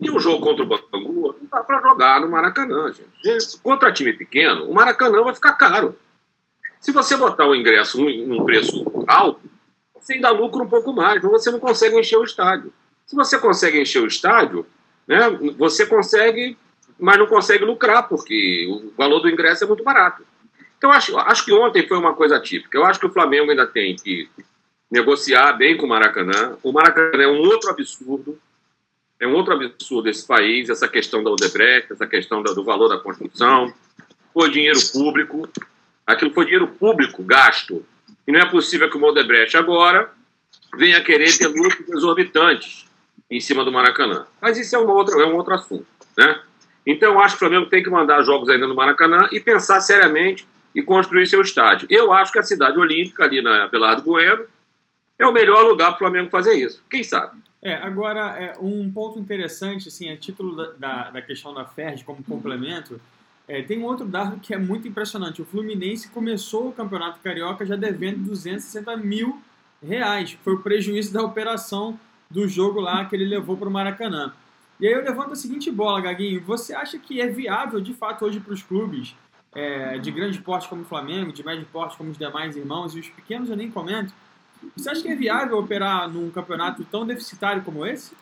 E 0.02 0.12
um 0.12 0.20
jogo 0.20 0.44
contra 0.44 0.64
o 0.64 0.68
Bangu 0.68 1.36
não 1.42 1.48
dá 1.52 1.64
para 1.64 1.82
jogar 1.82 2.22
no 2.22 2.30
Maracanã, 2.30 2.94
gente. 2.94 3.60
Contra 3.64 3.92
time 3.92 4.14
pequeno, 4.14 4.66
o 4.66 4.74
Maracanã 4.74 5.24
vai 5.24 5.34
ficar 5.34 5.54
caro. 5.54 5.96
Se 6.80 6.92
você 6.92 7.18
botar 7.18 7.48
o 7.48 7.56
ingresso 7.56 8.00
num 8.04 8.44
preço 8.46 8.86
alto, 9.08 9.42
você 10.00 10.14
ainda 10.14 10.30
lucra 10.30 10.64
um 10.64 10.70
pouco 10.70 10.94
mais, 10.94 11.22
mas 11.22 11.32
você 11.32 11.52
não 11.52 11.60
consegue 11.60 12.00
encher 12.00 12.18
o 12.18 12.24
estádio. 12.24 12.74
Se 13.06 13.16
você 13.16 13.38
consegue 13.38 13.82
encher 13.82 14.02
o 14.02 14.08
estádio, 14.08 14.66
né, 15.08 15.30
você 15.58 15.86
consegue, 15.86 16.58
mas 16.98 17.18
não 17.18 17.28
consegue 17.28 17.66
lucrar, 17.66 18.08
porque 18.08 18.68
o 18.70 18.94
valor 18.98 19.20
do 19.20 19.30
ingresso 19.30 19.64
é 19.64 19.68
muito 19.68 19.84
barato. 19.84 20.24
Então, 20.78 20.92
acho, 20.92 21.18
acho 21.18 21.44
que 21.44 21.52
ontem 21.52 21.86
foi 21.86 21.98
uma 21.98 22.14
coisa 22.14 22.40
típica. 22.40 22.78
Eu 22.78 22.86
acho 22.86 23.00
que 23.00 23.06
o 23.06 23.12
Flamengo 23.12 23.52
ainda 23.52 23.68
tem 23.68 23.96
que 23.96 24.30
negociar 24.90 25.54
bem 25.54 25.76
com 25.76 25.86
o 25.86 25.90
Maracanã. 25.90 26.58
O 26.64 26.72
Maracanã 26.72 27.22
é 27.22 27.28
um 27.28 27.40
outro 27.40 27.70
absurdo. 27.70 28.40
É 29.20 29.28
um 29.28 29.34
outro 29.34 29.54
absurdo 29.54 30.08
esse 30.08 30.26
país, 30.26 30.70
essa 30.70 30.88
questão 30.88 31.22
da 31.22 31.30
Odebrecht, 31.30 31.92
essa 31.92 32.08
questão 32.08 32.42
do 32.42 32.64
valor 32.64 32.88
da 32.88 32.98
construção. 32.98 33.74
Foi 34.34 34.50
dinheiro 34.50 34.80
público. 34.94 35.50
Aquilo 36.10 36.34
foi 36.34 36.46
dinheiro 36.46 36.68
público 36.68 37.24
gasto. 37.24 37.86
E 38.28 38.32
não 38.32 38.40
é 38.40 38.46
possível 38.46 38.90
que 38.90 38.98
o 38.98 39.04
Odebrecht 39.04 39.56
agora 39.56 40.10
venha 40.76 41.04
querer 41.04 41.38
ter 41.38 41.48
lucros 41.48 41.88
exorbitantes 41.88 42.90
em 43.30 43.40
cima 43.40 43.64
do 43.64 43.72
Maracanã. 43.72 44.26
Mas 44.42 44.58
isso 44.58 44.76
é 44.76 44.80
um 44.80 44.90
outro, 44.90 45.22
é 45.22 45.28
um 45.28 45.36
outro 45.36 45.54
assunto. 45.54 45.86
Né? 46.18 46.42
Então, 46.84 47.20
acho 47.20 47.38
que 47.38 47.46
o 47.46 47.48
Flamengo 47.48 47.70
tem 47.70 47.84
que 47.84 47.92
mandar 47.92 48.24
jogos 48.24 48.50
ainda 48.50 48.66
no 48.66 48.74
Maracanã 48.74 49.30
e 49.32 49.40
pensar 49.40 49.82
seriamente 49.82 50.48
e 50.74 50.82
construir 50.82 51.28
seu 51.28 51.42
estádio. 51.42 51.88
Eu 51.92 52.12
acho 52.12 52.32
que 52.32 52.40
a 52.40 52.44
cidade 52.44 52.80
olímpica, 52.80 53.26
ali 53.26 53.40
na 53.40 53.68
Belardo 53.68 54.02
Bueno, 54.02 54.46
é 55.20 55.28
o 55.28 55.32
melhor 55.32 55.64
lugar 55.64 55.90
para 55.90 55.96
o 55.96 56.00
Flamengo 56.00 56.32
fazer 56.32 56.56
isso. 56.56 56.84
Quem 56.90 57.04
sabe? 57.04 57.40
É, 57.62 57.76
agora, 57.76 58.36
é, 58.40 58.56
um 58.60 58.92
ponto 58.92 59.20
interessante, 59.20 59.90
assim, 59.90 60.10
a 60.10 60.18
título 60.18 60.56
da, 60.80 61.12
da, 61.12 61.22
questão 61.22 61.54
da 61.54 61.66
FERJ 61.66 62.04
como 62.04 62.24
complemento, 62.24 63.00
é, 63.50 63.64
tem 63.64 63.80
um 63.80 63.86
outro 63.86 64.06
dado 64.06 64.40
que 64.40 64.54
é 64.54 64.60
muito 64.60 64.88
impressionante. 64.88 65.42
O 65.42 65.46
Fluminense 65.46 66.08
começou 66.10 66.70
o 66.70 66.72
Campeonato 66.72 67.20
Carioca 67.20 67.66
já 67.66 67.76
devendo 67.76 68.20
260 68.20 68.96
mil 68.98 69.42
reais. 69.82 70.38
Foi 70.44 70.54
o 70.54 70.60
prejuízo 70.60 71.12
da 71.12 71.24
operação 71.24 72.00
do 72.30 72.48
jogo 72.48 72.80
lá 72.80 73.06
que 73.06 73.16
ele 73.16 73.26
levou 73.26 73.58
para 73.58 73.68
o 73.68 73.72
Maracanã. 73.72 74.32
E 74.80 74.86
aí 74.86 74.94
eu 74.94 75.04
levanto 75.04 75.34
a 75.34 75.36
seguinte 75.36 75.72
bola, 75.72 76.00
Gaguinho. 76.00 76.42
Você 76.42 76.76
acha 76.76 77.00
que 77.00 77.20
é 77.20 77.26
viável, 77.26 77.82
de 77.82 77.92
fato, 77.92 78.24
hoje 78.24 78.40
para 78.40 78.54
os 78.54 78.62
clubes 78.62 79.16
é, 79.54 79.98
de 79.98 80.12
grande 80.12 80.40
porte 80.40 80.70
como 80.70 80.84
o 80.84 80.86
Flamengo, 80.86 81.34
de 81.34 81.44
médio 81.44 81.68
porte 81.72 81.98
como 81.98 82.12
os 82.12 82.20
demais 82.20 82.56
irmãos, 82.56 82.96
e 82.96 83.00
os 83.00 83.10
pequenos 83.10 83.50
eu 83.50 83.58
nem 83.58 83.72
comento. 83.72 84.14
Você 84.78 84.92
acha 84.92 85.02
que 85.02 85.08
é 85.08 85.16
viável 85.16 85.58
operar 85.58 86.08
num 86.08 86.30
campeonato 86.30 86.86
tão 86.86 87.04
deficitário 87.06 87.64
como 87.64 87.84
esse? 87.84 88.16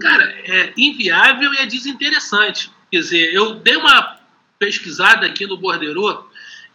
Cara, 0.00 0.24
é 0.46 0.72
inviável 0.76 1.52
e 1.54 1.58
é 1.58 1.66
desinteressante. 1.66 2.71
Quer 2.92 2.98
dizer, 2.98 3.32
eu 3.32 3.54
dei 3.54 3.74
uma 3.74 4.20
pesquisada 4.58 5.24
aqui 5.24 5.46
no 5.46 5.56
Borderô 5.56 6.28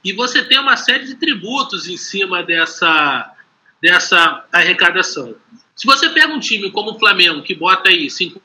e 0.04 0.12
você 0.14 0.44
tem 0.44 0.58
uma 0.58 0.76
série 0.76 1.06
de 1.06 1.14
tributos 1.14 1.88
em 1.88 1.96
cima 1.96 2.42
dessa, 2.42 3.36
dessa 3.80 4.44
arrecadação. 4.52 5.36
Se 5.76 5.86
você 5.86 6.10
pega 6.10 6.34
um 6.34 6.40
time 6.40 6.72
como 6.72 6.94
o 6.94 6.98
Flamengo, 6.98 7.44
que 7.44 7.54
bota 7.54 7.90
aí 7.90 8.10
5 8.10 8.42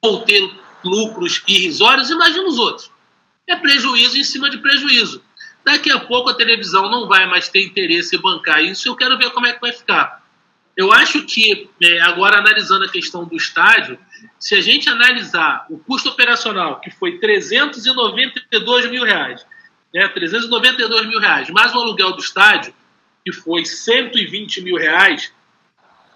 ou 0.00 0.22
ter 0.22 0.58
lucros 0.82 1.42
irrisórios, 1.46 2.08
imagina 2.08 2.48
os 2.48 2.58
outros. 2.58 2.90
É 3.46 3.56
prejuízo 3.56 4.16
em 4.16 4.24
cima 4.24 4.48
de 4.48 4.56
prejuízo. 4.56 5.22
Daqui 5.62 5.90
a 5.92 6.00
pouco 6.00 6.30
a 6.30 6.34
televisão 6.34 6.90
não 6.90 7.06
vai 7.06 7.26
mais 7.26 7.50
ter 7.50 7.62
interesse 7.62 8.16
em 8.16 8.20
bancar 8.20 8.64
isso, 8.64 8.88
eu 8.88 8.96
quero 8.96 9.18
ver 9.18 9.32
como 9.32 9.46
é 9.46 9.52
que 9.52 9.60
vai 9.60 9.72
ficar. 9.72 10.26
Eu 10.78 10.92
acho 10.92 11.24
que, 11.24 11.68
é, 11.82 12.00
agora 12.02 12.38
analisando 12.38 12.84
a 12.84 12.88
questão 12.88 13.24
do 13.24 13.36
estádio, 13.36 13.98
se 14.38 14.54
a 14.54 14.60
gente 14.60 14.88
analisar 14.88 15.66
o 15.68 15.76
custo 15.76 16.08
operacional, 16.08 16.78
que 16.78 16.88
foi 16.88 17.18
392 17.18 18.88
mil 18.88 19.02
reais, 19.02 19.44
né, 19.92 20.06
392 20.06 21.08
mil 21.08 21.18
reais, 21.18 21.50
mais 21.50 21.74
o 21.74 21.80
aluguel 21.80 22.12
do 22.12 22.22
estádio, 22.22 22.72
que 23.24 23.32
foi 23.32 23.64
120 23.64 24.60
mil 24.60 24.76
reais, 24.76 25.32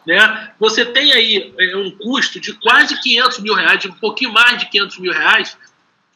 né? 0.06 0.52
Você 0.60 0.84
tem 0.84 1.12
aí 1.12 1.52
é, 1.58 1.76
um 1.76 1.90
custo 1.90 2.38
de 2.38 2.52
quase 2.52 3.00
500 3.02 3.40
mil 3.40 3.54
reais, 3.54 3.84
um 3.84 3.92
pouquinho 3.94 4.32
mais 4.32 4.58
de 4.58 4.66
500 4.66 4.98
mil 4.98 5.12
reais, 5.12 5.58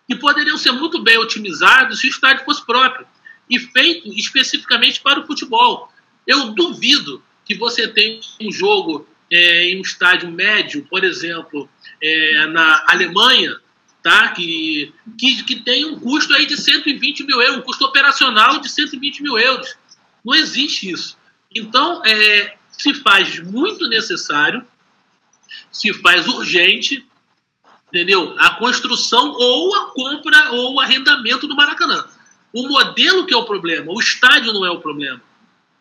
que 0.06 0.14
poderiam 0.14 0.56
ser 0.56 0.70
muito 0.70 1.02
bem 1.02 1.18
otimizados 1.18 1.98
se 1.98 2.06
o 2.06 2.10
estádio 2.10 2.44
fosse 2.44 2.64
próprio 2.64 3.08
e 3.50 3.58
feito 3.58 4.08
especificamente 4.14 5.00
para 5.00 5.18
o 5.18 5.26
futebol. 5.26 5.92
Eu 6.24 6.52
duvido 6.52 7.20
que 7.46 7.54
você 7.54 7.86
tenha 7.86 8.20
um 8.40 8.50
jogo 8.50 9.08
é, 9.30 9.68
em 9.70 9.78
um 9.78 9.82
estádio 9.82 10.30
médio, 10.30 10.84
por 10.90 11.04
exemplo, 11.04 11.68
é, 12.02 12.46
na 12.48 12.84
Alemanha, 12.88 13.56
tá? 14.02 14.28
que, 14.28 14.92
que, 15.18 15.44
que 15.44 15.56
tem 15.56 15.84
um 15.84 15.98
custo 15.98 16.34
aí 16.34 16.44
de 16.44 16.56
120 16.56 17.24
mil 17.24 17.40
euros, 17.40 17.58
um 17.58 17.62
custo 17.62 17.84
operacional 17.84 18.58
de 18.58 18.68
120 18.68 19.22
mil 19.22 19.38
euros. 19.38 19.74
Não 20.24 20.34
existe 20.34 20.90
isso. 20.90 21.16
Então, 21.54 22.04
é, 22.04 22.56
se 22.70 22.92
faz 22.94 23.38
muito 23.40 23.88
necessário, 23.88 24.66
se 25.70 25.92
faz 25.94 26.26
urgente, 26.26 27.06
entendeu? 27.88 28.34
A 28.38 28.50
construção 28.56 29.32
ou 29.32 29.74
a 29.74 29.90
compra 29.92 30.50
ou 30.50 30.74
o 30.74 30.80
arrendamento 30.80 31.46
do 31.46 31.54
Maracanã. 31.54 32.04
O 32.52 32.68
modelo 32.68 33.26
que 33.26 33.34
é 33.34 33.36
o 33.36 33.44
problema, 33.44 33.92
o 33.92 34.00
estádio 34.00 34.52
não 34.52 34.64
é 34.64 34.70
o 34.70 34.80
problema. 34.80 35.20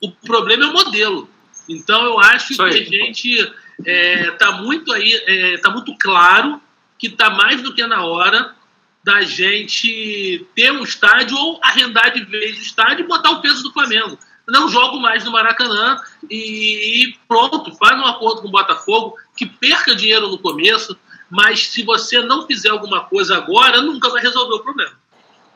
O 0.01 0.11
problema 0.11 0.65
é 0.65 0.67
o 0.67 0.73
modelo. 0.73 1.29
Então 1.67 2.03
eu 2.05 2.19
acho 2.19 2.55
que 2.55 2.61
a 2.61 2.71
gente 2.71 3.31
está 3.33 3.53
é, 3.85 4.31
tá 4.31 4.51
muito 4.53 4.91
aí, 4.91 5.11
está 5.55 5.69
é, 5.69 5.73
muito 5.73 5.95
claro 5.97 6.61
que 6.97 7.07
está 7.07 7.29
mais 7.29 7.61
do 7.61 7.73
que 7.73 7.85
na 7.85 8.05
hora 8.05 8.55
da 9.03 9.21
gente 9.21 10.45
ter 10.55 10.71
um 10.71 10.83
estádio 10.83 11.37
ou 11.37 11.59
arrendar 11.61 12.11
de 12.11 12.23
vez 12.23 12.57
o 12.57 12.61
estádio 12.61 13.05
e 13.05 13.07
botar 13.07 13.31
o 13.31 13.41
peso 13.41 13.61
do 13.61 13.73
Flamengo 13.73 14.17
não 14.47 14.69
jogo 14.69 14.99
mais 14.99 15.23
no 15.23 15.31
Maracanã 15.31 15.99
e 16.29 17.15
pronto, 17.27 17.75
faz 17.75 17.99
um 17.99 18.05
acordo 18.05 18.41
com 18.41 18.47
o 18.47 18.51
Botafogo, 18.51 19.15
que 19.35 19.45
perca 19.45 19.95
dinheiro 19.95 20.29
no 20.29 20.37
começo, 20.37 20.97
mas 21.29 21.67
se 21.67 21.83
você 21.83 22.21
não 22.21 22.45
fizer 22.45 22.69
alguma 22.69 23.01
coisa 23.05 23.37
agora, 23.37 23.81
nunca 23.81 24.09
vai 24.09 24.21
resolver 24.21 24.55
o 24.55 24.63
problema. 24.63 24.93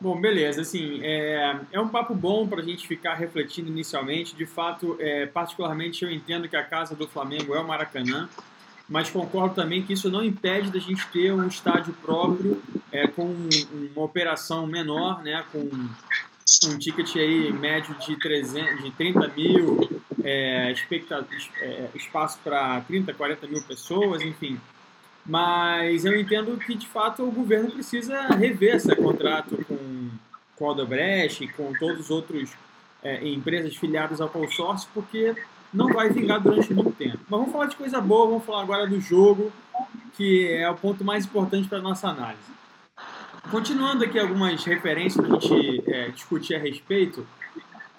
Bom, 0.00 0.18
beleza. 0.18 0.62
Assim, 0.62 1.00
é, 1.02 1.60
é 1.70 1.80
um 1.80 1.88
papo 1.88 2.14
bom 2.14 2.46
para 2.48 2.60
a 2.62 2.64
gente 2.64 2.88
ficar 2.88 3.14
refletindo 3.14 3.68
inicialmente. 3.68 4.34
De 4.34 4.46
fato, 4.46 4.96
é, 4.98 5.26
particularmente 5.26 6.04
eu 6.04 6.10
entendo 6.10 6.48
que 6.48 6.56
a 6.56 6.64
casa 6.64 6.94
do 6.94 7.06
Flamengo 7.06 7.54
é 7.54 7.60
o 7.60 7.66
Maracanã, 7.66 8.28
mas 8.88 9.10
concordo 9.10 9.54
também 9.54 9.82
que 9.82 9.92
isso 9.92 10.10
não 10.10 10.24
impede 10.24 10.70
da 10.70 10.78
gente 10.78 11.06
ter 11.08 11.32
um 11.32 11.46
estádio 11.46 11.92
próprio 12.02 12.62
é, 12.90 13.06
com 13.06 13.36
uma 13.94 14.04
operação 14.04 14.66
menor, 14.66 15.22
né, 15.22 15.44
com 15.52 15.68
um 16.66 16.78
ticket 16.78 17.14
aí 17.16 17.52
médio 17.52 17.94
de, 17.96 18.16
300, 18.16 18.82
de 18.82 18.90
30 18.92 19.28
mil, 19.28 20.02
é, 20.24 20.74
é, 21.60 21.90
espaço 21.94 22.38
para 22.42 22.80
30, 22.80 23.12
40 23.12 23.46
mil 23.46 23.62
pessoas, 23.62 24.22
enfim. 24.22 24.58
Mas 25.30 26.04
eu 26.04 26.18
entendo 26.18 26.58
que, 26.58 26.74
de 26.74 26.88
fato, 26.88 27.22
o 27.22 27.30
governo 27.30 27.70
precisa 27.70 28.20
rever 28.34 28.74
esse 28.74 28.92
contrato 28.96 29.64
com, 29.64 30.10
com 30.56 30.66
a 30.66 30.72
Odebrecht 30.72 31.44
e 31.44 31.48
com 31.48 31.72
todos 31.74 32.00
os 32.00 32.10
outros 32.10 32.50
é, 33.00 33.24
empresas 33.28 33.76
filiadas 33.76 34.20
ao 34.20 34.28
consórcio, 34.28 34.88
porque 34.92 35.36
não 35.72 35.86
vai 35.86 36.10
vingar 36.10 36.40
durante 36.40 36.74
muito 36.74 36.90
tempo. 36.90 37.20
Mas 37.28 37.38
vamos 37.38 37.52
falar 37.52 37.66
de 37.66 37.76
coisa 37.76 38.00
boa, 38.00 38.26
vamos 38.26 38.44
falar 38.44 38.62
agora 38.62 38.88
do 38.88 39.00
jogo, 39.00 39.52
que 40.16 40.48
é 40.48 40.68
o 40.68 40.74
ponto 40.74 41.04
mais 41.04 41.24
importante 41.24 41.68
para 41.68 41.78
a 41.78 41.82
nossa 41.82 42.08
análise. 42.08 42.50
Continuando 43.52 44.02
aqui 44.02 44.18
algumas 44.18 44.64
referências 44.64 45.24
para 45.24 45.36
a 45.36 45.40
gente 45.40 45.84
é, 45.86 46.08
discutir 46.08 46.56
a 46.56 46.58
respeito, 46.58 47.24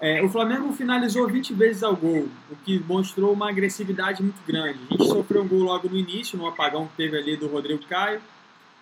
é, 0.02 0.20
o 0.24 0.30
Flamengo 0.30 0.74
finalizou 0.74 1.28
20 1.28 1.54
vezes 1.54 1.84
ao 1.84 1.96
gol, 1.96 2.28
o 2.50 2.56
que 2.66 2.80
mostrou 2.80 3.32
uma 3.32 3.50
agressividade 3.50 4.24
muito 4.24 4.42
grande. 4.48 4.80
A 4.90 4.94
gente 4.94 5.08
sofreu 5.08 5.44
um 5.44 5.48
gol 5.48 5.60
logo 5.60 5.88
no 5.88 5.96
início, 5.96 6.36
no 6.40 6.48
apagão 6.48 6.88
que 6.88 6.96
teve 6.98 7.16
ali 7.16 7.38
do 7.38 7.48
Rodrigo 7.48 7.86
Caio, 7.86 8.20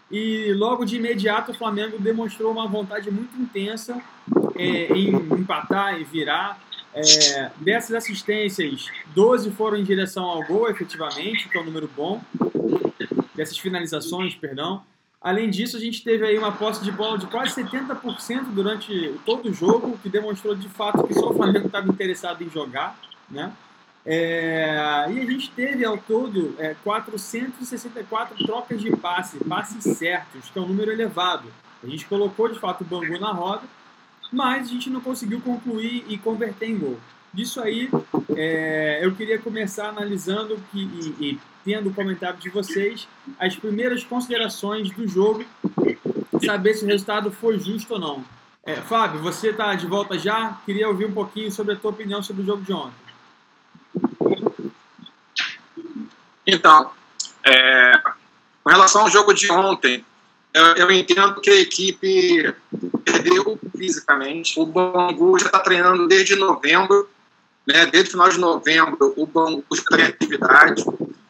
e 0.09 0.53
logo 0.53 0.85
de 0.85 0.95
imediato 0.95 1.51
o 1.51 1.53
Flamengo 1.53 1.99
demonstrou 1.99 2.53
uma 2.53 2.65
vontade 2.69 3.11
muito 3.11 3.37
intensa 3.37 4.01
é, 4.55 4.93
em 4.93 5.09
empatar 5.09 5.99
e 5.99 6.05
virar. 6.05 6.57
É, 6.93 7.51
dessas 7.57 7.95
assistências, 7.95 8.89
12 9.13 9.51
foram 9.51 9.77
em 9.77 9.83
direção 9.83 10.23
ao 10.23 10.41
gol, 10.43 10.69
efetivamente, 10.69 11.49
que 11.49 11.57
é 11.57 11.61
um 11.61 11.65
número 11.65 11.89
bom. 11.95 12.21
Dessas 13.35 13.57
finalizações, 13.57 14.35
perdão. 14.35 14.83
Além 15.21 15.49
disso, 15.49 15.75
a 15.75 15.79
gente 15.79 16.01
teve 16.01 16.25
aí 16.25 16.37
uma 16.37 16.53
posse 16.53 16.81
de 16.81 16.91
bola 16.91 17.17
de 17.17 17.27
quase 17.27 17.61
70% 17.61 18.45
durante 18.53 19.19
todo 19.25 19.49
o 19.49 19.53
jogo, 19.53 19.97
que 20.01 20.07
demonstrou 20.07 20.55
de 20.55 20.69
fato 20.69 21.05
que 21.05 21.13
só 21.13 21.29
o 21.29 21.33
Flamengo 21.33 21.67
estava 21.67 21.89
interessado 21.89 22.41
em 22.41 22.49
jogar, 22.49 22.97
né? 23.29 23.51
É, 24.05 25.05
e 25.11 25.19
a 25.19 25.25
gente 25.25 25.51
teve 25.51 25.83
ao 25.83 25.97
todo 25.97 26.55
é, 26.57 26.73
464 26.83 28.45
trocas 28.45 28.81
de 28.81 28.95
passe, 28.95 29.37
passes 29.43 29.97
certos, 29.97 30.49
que 30.49 30.57
é 30.57 30.61
um 30.61 30.67
número 30.67 30.91
elevado. 30.91 31.51
A 31.83 31.87
gente 31.87 32.05
colocou 32.05 32.47
de 32.47 32.57
fato 32.57 32.81
o 32.81 32.85
Bangu 32.85 33.19
na 33.19 33.31
roda, 33.31 33.63
mas 34.31 34.67
a 34.67 34.71
gente 34.71 34.89
não 34.89 35.01
conseguiu 35.01 35.41
concluir 35.41 36.05
e 36.07 36.17
converter 36.17 36.69
em 36.69 36.77
gol. 36.77 36.97
Disso 37.33 37.61
aí, 37.61 37.89
é, 38.35 38.99
eu 39.03 39.13
queria 39.13 39.37
começar 39.37 39.89
analisando 39.89 40.57
que, 40.71 40.79
e, 40.79 41.31
e 41.31 41.39
tendo 41.63 41.89
o 41.89 41.93
comentário 41.93 42.39
de 42.39 42.49
vocês, 42.49 43.07
as 43.39 43.55
primeiras 43.55 44.03
considerações 44.03 44.89
do 44.91 45.07
jogo, 45.07 45.45
saber 46.45 46.73
se 46.73 46.83
o 46.83 46.87
resultado 46.87 47.31
foi 47.31 47.59
justo 47.59 47.93
ou 47.93 47.99
não. 47.99 48.25
É, 48.63 48.75
Fábio, 48.75 49.21
você 49.21 49.49
está 49.49 49.73
de 49.75 49.87
volta 49.87 50.17
já? 50.17 50.59
Queria 50.65 50.87
ouvir 50.87 51.05
um 51.05 51.11
pouquinho 51.11 51.51
sobre 51.51 51.73
a 51.73 51.75
tua 51.75 51.91
opinião 51.91 52.21
sobre 52.21 52.43
o 52.43 52.45
jogo 52.45 52.61
de 52.61 52.73
ontem. 52.73 53.09
Então, 56.45 56.91
é, 57.43 57.93
com 58.63 58.69
relação 58.69 59.03
ao 59.03 59.09
jogo 59.09 59.33
de 59.33 59.51
ontem, 59.51 60.03
eu, 60.53 60.65
eu, 60.75 60.91
entendo 60.91 61.39
que 61.41 61.49
a 61.49 61.59
equipe 61.59 62.53
perdeu 63.05 63.59
fisicamente. 63.77 64.59
O 64.59 64.65
Bangu 64.65 65.37
já 65.39 65.45
está 65.45 65.59
treinando 65.59 66.07
desde 66.07 66.35
novembro, 66.35 67.09
né? 67.67 67.85
desde 67.85 68.09
o 68.09 68.11
final 68.13 68.29
de 68.29 68.39
novembro, 68.39 69.13
o 69.15 69.25
Bangu 69.25 69.63
já 69.73 69.83
tem 69.95 70.05
atividade, 70.05 70.83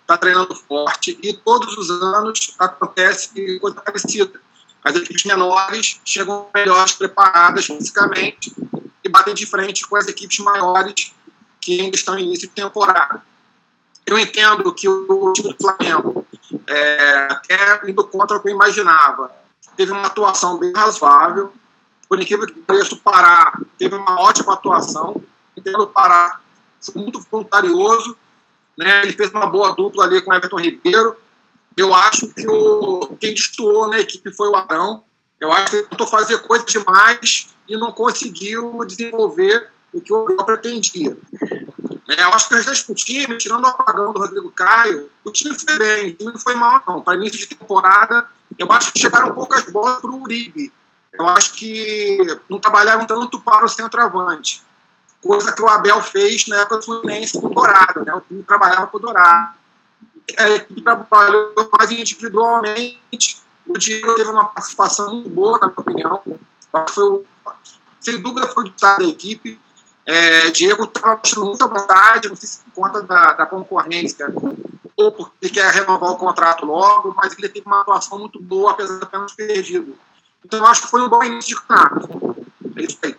está 0.09 0.17
treinando 0.17 0.55
forte, 0.55 1.19
e 1.21 1.33
todos 1.33 1.77
os 1.77 1.91
anos 1.91 2.55
acontece 2.57 3.59
coisa 3.59 3.79
parecida. 3.79 4.41
As 4.83 4.95
equipes 4.95 5.23
menores 5.23 6.01
chegam 6.03 6.47
melhores 6.53 6.93
preparadas 6.93 7.67
fisicamente 7.67 8.55
e 9.03 9.09
batem 9.09 9.35
de 9.35 9.45
frente 9.45 9.87
com 9.87 9.95
as 9.95 10.07
equipes 10.07 10.39
maiores 10.39 11.13
que 11.61 11.79
ainda 11.79 11.95
estão 11.95 12.17
em 12.17 12.23
início 12.23 12.47
de 12.47 12.55
temporada. 12.55 13.21
Eu 14.03 14.17
entendo 14.17 14.73
que 14.73 14.89
o 14.89 15.33
time 15.33 15.53
do 15.53 15.57
Flamengo, 15.61 16.25
é, 16.65 17.27
até 17.29 17.87
indo 17.87 18.03
contra 18.05 18.37
o 18.37 18.41
que 18.41 18.49
eu 18.49 18.53
imaginava, 18.53 19.31
teve 19.77 19.91
uma 19.91 20.07
atuação 20.07 20.57
bem 20.57 20.73
razoável. 20.73 21.53
Por 22.07 22.19
incrível 22.19 22.47
que 22.47 22.53
pareça, 22.61 22.95
o 22.95 22.97
Pará 22.97 23.59
teve 23.77 23.93
uma 23.93 24.19
ótima 24.21 24.53
atuação. 24.53 25.21
Entendo 25.55 25.83
o 25.83 25.87
Pará 25.87 26.39
foi 26.81 26.99
muito 26.99 27.23
voluntarioso. 27.29 28.17
Né? 28.79 29.03
Ele 29.03 29.11
fez 29.11 29.29
uma 29.31 29.45
boa 29.45 29.75
dupla 29.75 30.05
ali 30.05 30.21
com 30.21 30.31
o 30.31 30.33
Everton 30.33 30.57
Ribeiro. 30.57 31.13
Eu 31.75 31.93
acho 31.93 32.29
que 32.29 32.47
o, 32.47 33.17
quem 33.19 33.33
destoou 33.33 33.89
na 33.89 33.99
equipe 33.99 34.31
foi 34.31 34.47
o 34.47 34.55
Arão. 34.55 35.03
Eu 35.37 35.51
acho 35.51 35.69
que 35.69 35.75
ele 35.75 35.87
tentou 35.87 36.07
fazer 36.07 36.37
coisas 36.39 36.65
demais 36.65 37.49
e 37.67 37.75
não 37.75 37.91
conseguiu 37.91 38.79
desenvolver 38.85 39.69
o 39.91 39.99
que 39.99 40.13
o 40.13 40.23
Abel 40.23 40.45
pretendia. 40.45 41.17
É, 42.07 42.23
eu 42.23 42.29
acho 42.29 42.47
que 42.47 42.53
o 42.53 42.57
restante 42.57 42.87
do 42.87 42.95
time, 42.95 43.37
tirando 43.37 43.65
o 43.65 43.67
apagão 43.67 44.13
do 44.13 44.19
Rodrigo 44.19 44.49
Caio, 44.51 45.09
o 45.25 45.31
time 45.31 45.53
foi 45.53 45.77
bem, 45.77 46.11
o 46.11 46.13
time 46.13 46.31
não 46.31 46.39
foi 46.39 46.55
mal, 46.55 46.81
não. 46.87 47.01
Para 47.01 47.17
início 47.17 47.37
de 47.37 47.47
temporada, 47.47 48.27
eu 48.57 48.71
acho 48.71 48.93
que 48.93 48.99
chegaram 48.99 49.35
poucas 49.35 49.65
bolas 49.65 49.99
para 49.99 50.09
o 50.09 50.21
Uribe. 50.21 50.71
Eu 51.11 51.27
acho 51.27 51.53
que 51.53 52.17
não 52.47 52.59
trabalharam 52.59 53.05
tanto 53.05 53.41
para 53.41 53.65
o 53.65 53.69
centroavante. 53.69 54.61
Coisa 55.21 55.51
que 55.51 55.61
o 55.61 55.67
Abel 55.67 56.01
fez 56.01 56.47
na 56.47 56.61
época 56.61 56.77
do 56.77 56.85
Fluminense 56.85 57.39
com 57.39 57.47
o 57.47 57.53
Dourado, 57.53 58.05
né? 58.05 58.13
O 58.13 58.21
time 58.21 58.43
trabalhava 58.43 58.87
com 58.87 58.97
o 58.97 58.99
Dourado. 58.99 59.53
A 60.37 60.49
equipe 60.51 60.81
trabalhou 60.81 61.53
mais 61.77 61.91
individualmente. 61.91 63.41
O 63.67 63.77
Diego 63.77 64.15
teve 64.15 64.29
uma 64.29 64.45
participação 64.45 65.13
muito 65.13 65.29
boa, 65.29 65.59
na 65.59 65.67
minha 65.67 65.77
opinião. 65.77 66.23
Foi, 66.89 67.25
sem 67.99 68.21
dúvida, 68.21 68.47
foi 68.47 68.65
o 68.65 68.73
da 68.79 69.03
equipe 69.03 69.59
é, 70.11 70.49
Diego 70.49 70.85
estava 70.85 71.17
mostrando 71.17 71.45
muita 71.45 71.67
vontade, 71.67 72.29
não 72.29 72.35
sei 72.35 72.49
se 72.49 72.59
por 72.61 72.71
conta 72.81 73.03
da, 73.03 73.33
da 73.33 73.45
concorrência 73.45 74.33
ou 74.97 75.11
porque 75.11 75.49
quer 75.49 75.71
renovar 75.71 76.09
o 76.09 76.17
contrato 76.17 76.65
logo, 76.65 77.13
mas 77.15 77.37
ele 77.37 77.47
teve 77.47 77.67
uma 77.67 77.81
atuação 77.81 78.17
muito 78.17 78.41
boa, 78.41 78.71
apesar 78.71 78.97
de 78.97 79.03
apenas 79.03 79.33
perdido. 79.33 79.95
Então, 80.43 80.65
acho 80.65 80.81
que 80.81 80.87
foi 80.87 81.03
um 81.03 81.09
bom 81.09 81.23
início 81.23 81.55
de 81.55 81.61
campeonato. 81.61 82.43
É 82.75 82.81
isso 82.81 82.97
aí. 83.03 83.15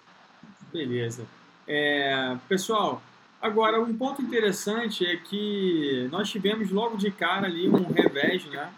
Beleza. 0.73 1.25
É, 1.73 2.37
pessoal, 2.49 3.01
agora, 3.41 3.81
um 3.81 3.97
ponto 3.97 4.21
interessante 4.21 5.07
é 5.07 5.17
que 5.17 6.09
nós 6.11 6.29
tivemos 6.29 6.69
logo 6.73 6.97
de 6.97 7.13
cara 7.13 7.47
ali 7.47 7.69
um 7.69 7.93
revés, 7.93 8.45
né? 8.47 8.69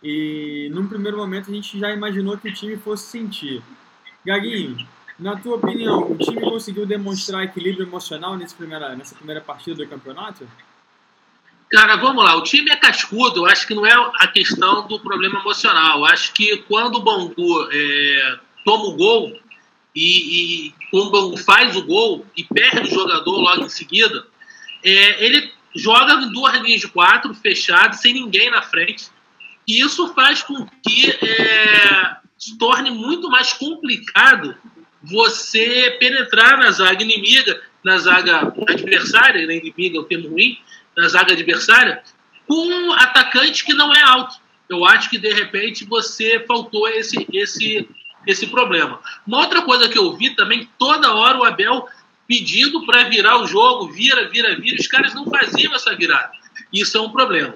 E 0.00 0.70
num 0.72 0.86
primeiro 0.86 1.16
momento 1.16 1.50
a 1.50 1.54
gente 1.54 1.76
já 1.76 1.90
imaginou 1.90 2.38
que 2.38 2.48
o 2.48 2.54
time 2.54 2.76
fosse 2.76 3.10
sentir. 3.10 3.60
Gaguinho, 4.24 4.86
na 5.18 5.34
tua 5.34 5.56
opinião, 5.56 6.08
o 6.08 6.16
time 6.16 6.40
conseguiu 6.40 6.86
demonstrar 6.86 7.42
equilíbrio 7.42 7.84
emocional 7.84 8.36
nessa 8.36 8.54
primeira, 8.54 8.94
nessa 8.94 9.16
primeira 9.16 9.40
partida 9.40 9.84
do 9.84 9.90
campeonato? 9.90 10.46
Cara, 11.68 11.96
vamos 11.96 12.22
lá. 12.22 12.36
O 12.36 12.44
time 12.44 12.70
é 12.70 12.76
cascudo. 12.76 13.40
Eu 13.40 13.46
acho 13.46 13.66
que 13.66 13.74
não 13.74 13.84
é 13.84 13.92
a 14.20 14.28
questão 14.28 14.86
do 14.86 15.00
problema 15.00 15.40
emocional. 15.40 15.98
Eu 15.98 16.06
acho 16.06 16.32
que 16.32 16.58
quando 16.58 16.98
o 16.98 17.02
Bangu 17.02 17.68
é, 17.72 18.38
toma 18.64 18.84
o 18.84 18.96
gol 18.96 19.36
e, 19.96 20.66
e 20.66 20.74
quando 20.90 21.06
o 21.06 21.10
Bangu 21.10 21.36
faz 21.38 21.74
o 21.74 21.86
gol 21.86 22.26
e 22.36 22.44
perde 22.44 22.90
o 22.90 22.94
jogador 22.94 23.40
logo 23.40 23.64
em 23.64 23.68
seguida, 23.70 24.26
é, 24.84 25.24
ele 25.24 25.50
joga 25.74 26.12
em 26.14 26.30
duas 26.30 26.54
linhas 26.60 26.82
de 26.82 26.88
quatro, 26.88 27.34
fechado, 27.34 27.94
sem 27.94 28.12
ninguém 28.12 28.50
na 28.50 28.60
frente. 28.60 29.06
E 29.66 29.80
isso 29.80 30.12
faz 30.14 30.42
com 30.42 30.66
que 30.86 31.10
é, 31.10 32.16
se 32.38 32.58
torne 32.58 32.90
muito 32.90 33.30
mais 33.30 33.54
complicado 33.54 34.54
você 35.02 35.96
penetrar 35.98 36.58
na 36.58 36.70
zaga 36.70 37.02
inimiga, 37.02 37.60
na 37.82 37.96
zaga 37.98 38.52
adversária, 38.68 39.46
na 39.46 39.54
inimiga 39.54 39.96
é 39.96 40.00
o 40.00 40.04
termo 40.04 40.28
ruim, 40.28 40.58
na 40.96 41.08
zaga 41.08 41.32
adversária, 41.32 42.02
com 42.46 42.54
um 42.54 42.92
atacante 42.92 43.64
que 43.64 43.72
não 43.72 43.94
é 43.94 44.02
alto. 44.02 44.36
Eu 44.68 44.84
acho 44.84 45.08
que 45.08 45.18
de 45.18 45.32
repente 45.32 45.84
você 45.84 46.44
faltou 46.46 46.88
esse, 46.88 47.26
esse, 47.32 47.88
esse 48.26 48.46
problema. 48.46 49.00
Uma 49.26 49.38
outra 49.38 49.62
coisa 49.62 49.88
que 49.88 49.98
eu 49.98 50.16
vi 50.16 50.30
também, 50.30 50.68
toda 50.78 51.14
hora 51.14 51.38
o 51.38 51.44
Abel 51.44 51.88
pedindo 52.26 52.84
para 52.84 53.04
virar 53.04 53.38
o 53.38 53.46
jogo, 53.46 53.92
vira, 53.92 54.28
vira, 54.28 54.56
vira, 54.56 54.76
os 54.80 54.86
caras 54.88 55.14
não 55.14 55.24
faziam 55.30 55.74
essa 55.74 55.94
virada. 55.94 56.32
Isso 56.72 56.96
é 56.98 57.00
um 57.00 57.10
problema. 57.10 57.54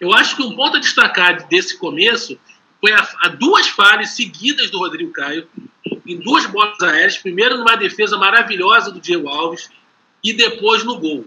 Eu 0.00 0.12
acho 0.12 0.36
que 0.36 0.42
um 0.42 0.54
ponto 0.54 0.76
a 0.76 0.80
destacar 0.80 1.48
desse 1.48 1.78
começo 1.78 2.38
foi 2.80 2.92
a, 2.92 3.08
a 3.22 3.28
duas 3.28 3.68
falhas 3.68 4.10
seguidas 4.10 4.70
do 4.70 4.78
Rodrigo 4.78 5.12
Caio, 5.12 5.48
em 6.06 6.18
duas 6.18 6.46
bolas 6.46 6.80
aéreas, 6.80 7.18
primeiro 7.18 7.58
numa 7.58 7.76
defesa 7.76 8.16
maravilhosa 8.16 8.90
do 8.90 9.00
Diego 9.00 9.28
Alves 9.28 9.70
e 10.22 10.32
depois 10.32 10.84
no 10.84 10.98
gol. 10.98 11.26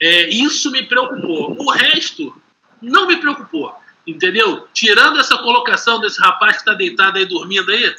É, 0.00 0.28
isso 0.28 0.70
me 0.70 0.82
preocupou. 0.84 1.56
O 1.58 1.70
resto 1.70 2.34
não 2.80 3.06
me 3.06 3.16
preocupou, 3.16 3.74
entendeu? 4.06 4.68
Tirando 4.72 5.18
essa 5.18 5.38
colocação 5.38 6.00
desse 6.00 6.20
rapaz 6.20 6.56
que 6.56 6.62
está 6.62 6.74
deitado 6.74 7.18
aí 7.18 7.26
dormindo 7.26 7.70
aí, 7.70 7.94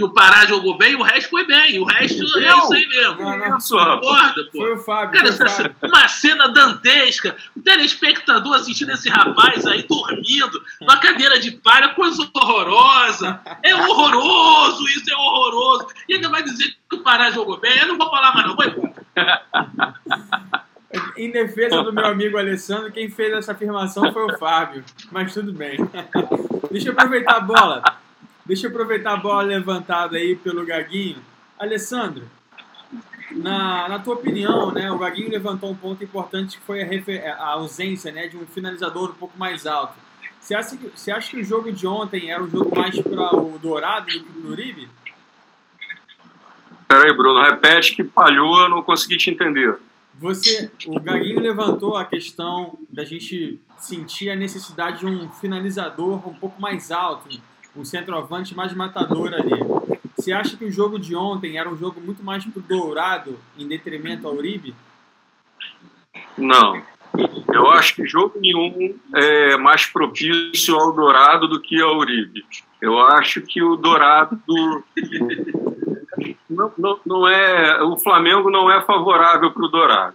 que 0.00 0.04
o 0.04 0.14
Pará 0.14 0.46
jogou 0.46 0.78
bem, 0.78 0.94
o 0.94 1.02
resto 1.02 1.28
foi 1.28 1.46
bem. 1.46 1.78
O 1.78 1.84
resto 1.84 2.22
é 2.22 2.24
isso 2.24 2.72
aí 2.72 2.88
mesmo. 2.88 3.16
Não, 3.20 3.36
não, 3.36 3.58
Concorda, 3.58 4.44
pô. 4.50 4.58
Foi 4.58 4.72
o 4.72 4.78
Fábio. 4.78 5.20
Cara, 5.20 5.30
Fábio. 5.30 5.76
uma 5.82 6.08
cena 6.08 6.48
dantesca. 6.48 7.36
O 7.54 7.60
telespectador 7.60 8.54
assistindo 8.54 8.92
esse 8.92 9.10
rapaz 9.10 9.66
aí 9.66 9.82
dormindo, 9.82 10.58
numa 10.80 10.96
cadeira 10.96 11.38
de 11.38 11.50
palha, 11.50 11.90
coisa 11.90 12.26
horrorosa. 12.34 13.38
É 13.62 13.74
horroroso, 13.74 14.88
isso 14.88 15.12
é 15.12 15.14
horroroso. 15.14 15.88
E 16.08 16.14
ainda 16.14 16.30
vai 16.30 16.42
dizer 16.42 16.74
que 16.88 16.96
o 16.96 17.02
Pará 17.02 17.30
jogou 17.30 17.60
bem. 17.60 17.78
Eu 17.78 17.88
não 17.88 17.98
vou 17.98 18.08
falar 18.08 18.32
mais, 18.32 18.46
não. 18.46 18.56
Vou 18.56 18.64
embora. 18.64 18.94
Em 21.14 21.30
defesa 21.30 21.82
do 21.82 21.92
meu 21.92 22.06
amigo 22.06 22.38
Alessandro, 22.38 22.90
quem 22.90 23.10
fez 23.10 23.34
essa 23.34 23.52
afirmação 23.52 24.10
foi 24.14 24.24
o 24.24 24.38
Fábio. 24.38 24.82
Mas 25.12 25.34
tudo 25.34 25.52
bem. 25.52 25.76
Deixa 26.70 26.88
eu 26.88 26.92
aproveitar 26.94 27.36
a 27.36 27.40
bola. 27.40 27.82
Deixa 28.50 28.66
eu 28.66 28.72
aproveitar 28.72 29.12
a 29.12 29.16
bola 29.16 29.42
levantada 29.42 30.16
aí 30.16 30.34
pelo 30.34 30.66
Gaguinho. 30.66 31.22
Alessandro, 31.56 32.24
na, 33.30 33.88
na 33.88 34.00
tua 34.00 34.14
opinião, 34.14 34.72
né, 34.72 34.90
o 34.90 34.98
Gaguinho 34.98 35.30
levantou 35.30 35.70
um 35.70 35.76
ponto 35.76 36.02
importante 36.02 36.58
que 36.58 36.64
foi 36.64 36.82
a, 36.82 37.36
a 37.36 37.46
ausência 37.50 38.10
né, 38.10 38.26
de 38.26 38.36
um 38.36 38.44
finalizador 38.44 39.10
um 39.10 39.14
pouco 39.14 39.38
mais 39.38 39.68
alto. 39.68 39.94
Você 40.40 40.52
acha, 40.52 40.76
que, 40.76 40.88
você 40.88 41.12
acha 41.12 41.30
que 41.30 41.36
o 41.36 41.44
jogo 41.44 41.70
de 41.70 41.86
ontem 41.86 42.32
era 42.32 42.42
um 42.42 42.50
jogo 42.50 42.76
mais 42.76 43.00
para 43.00 43.36
o 43.36 43.56
Dourado 43.56 44.06
do 44.06 44.24
que 44.24 44.32
para 44.32 44.48
o 44.48 44.50
Uribe? 44.50 44.88
Peraí, 46.88 47.16
Bruno, 47.16 47.40
repete 47.44 47.94
que 47.94 48.02
falhou, 48.02 48.62
eu 48.62 48.68
não 48.68 48.82
consegui 48.82 49.16
te 49.16 49.30
entender. 49.30 49.78
Você, 50.18 50.68
o 50.86 50.98
Gaguinho 50.98 51.38
levantou 51.38 51.96
a 51.96 52.04
questão 52.04 52.76
da 52.90 53.04
gente 53.04 53.60
sentir 53.78 54.28
a 54.28 54.34
necessidade 54.34 54.98
de 54.98 55.06
um 55.06 55.30
finalizador 55.30 56.28
um 56.28 56.34
pouco 56.34 56.60
mais 56.60 56.90
alto, 56.90 57.28
um 57.76 57.84
centroavante 57.84 58.54
mais 58.54 58.72
matador 58.74 59.32
ali. 59.34 60.00
Você 60.16 60.32
acha 60.32 60.56
que 60.56 60.64
o 60.64 60.70
jogo 60.70 60.98
de 60.98 61.16
ontem 61.16 61.58
era 61.58 61.68
um 61.68 61.76
jogo 61.76 62.00
muito 62.00 62.22
mais 62.22 62.44
pro 62.44 62.60
Dourado 62.60 63.38
em 63.58 63.66
detrimento 63.66 64.26
ao 64.26 64.34
Uribe? 64.34 64.74
Não. 66.36 66.82
Eu 67.52 67.70
acho 67.70 67.94
que 67.94 68.06
jogo 68.06 68.38
nenhum 68.38 68.94
é 69.14 69.56
mais 69.56 69.86
propício 69.86 70.76
ao 70.76 70.92
Dourado 70.92 71.48
do 71.48 71.60
que 71.60 71.80
ao 71.80 71.96
Uribe. 71.96 72.44
Eu 72.80 72.98
acho 72.98 73.42
que 73.42 73.62
o 73.62 73.76
Dourado 73.76 74.40
não, 76.48 76.72
não, 76.78 77.00
não 77.04 77.28
é 77.28 77.82
o 77.82 77.96
Flamengo 77.98 78.50
não 78.50 78.70
é 78.70 78.80
favorável 78.82 79.50
para 79.52 79.64
o 79.64 79.68
Dourado. 79.68 80.14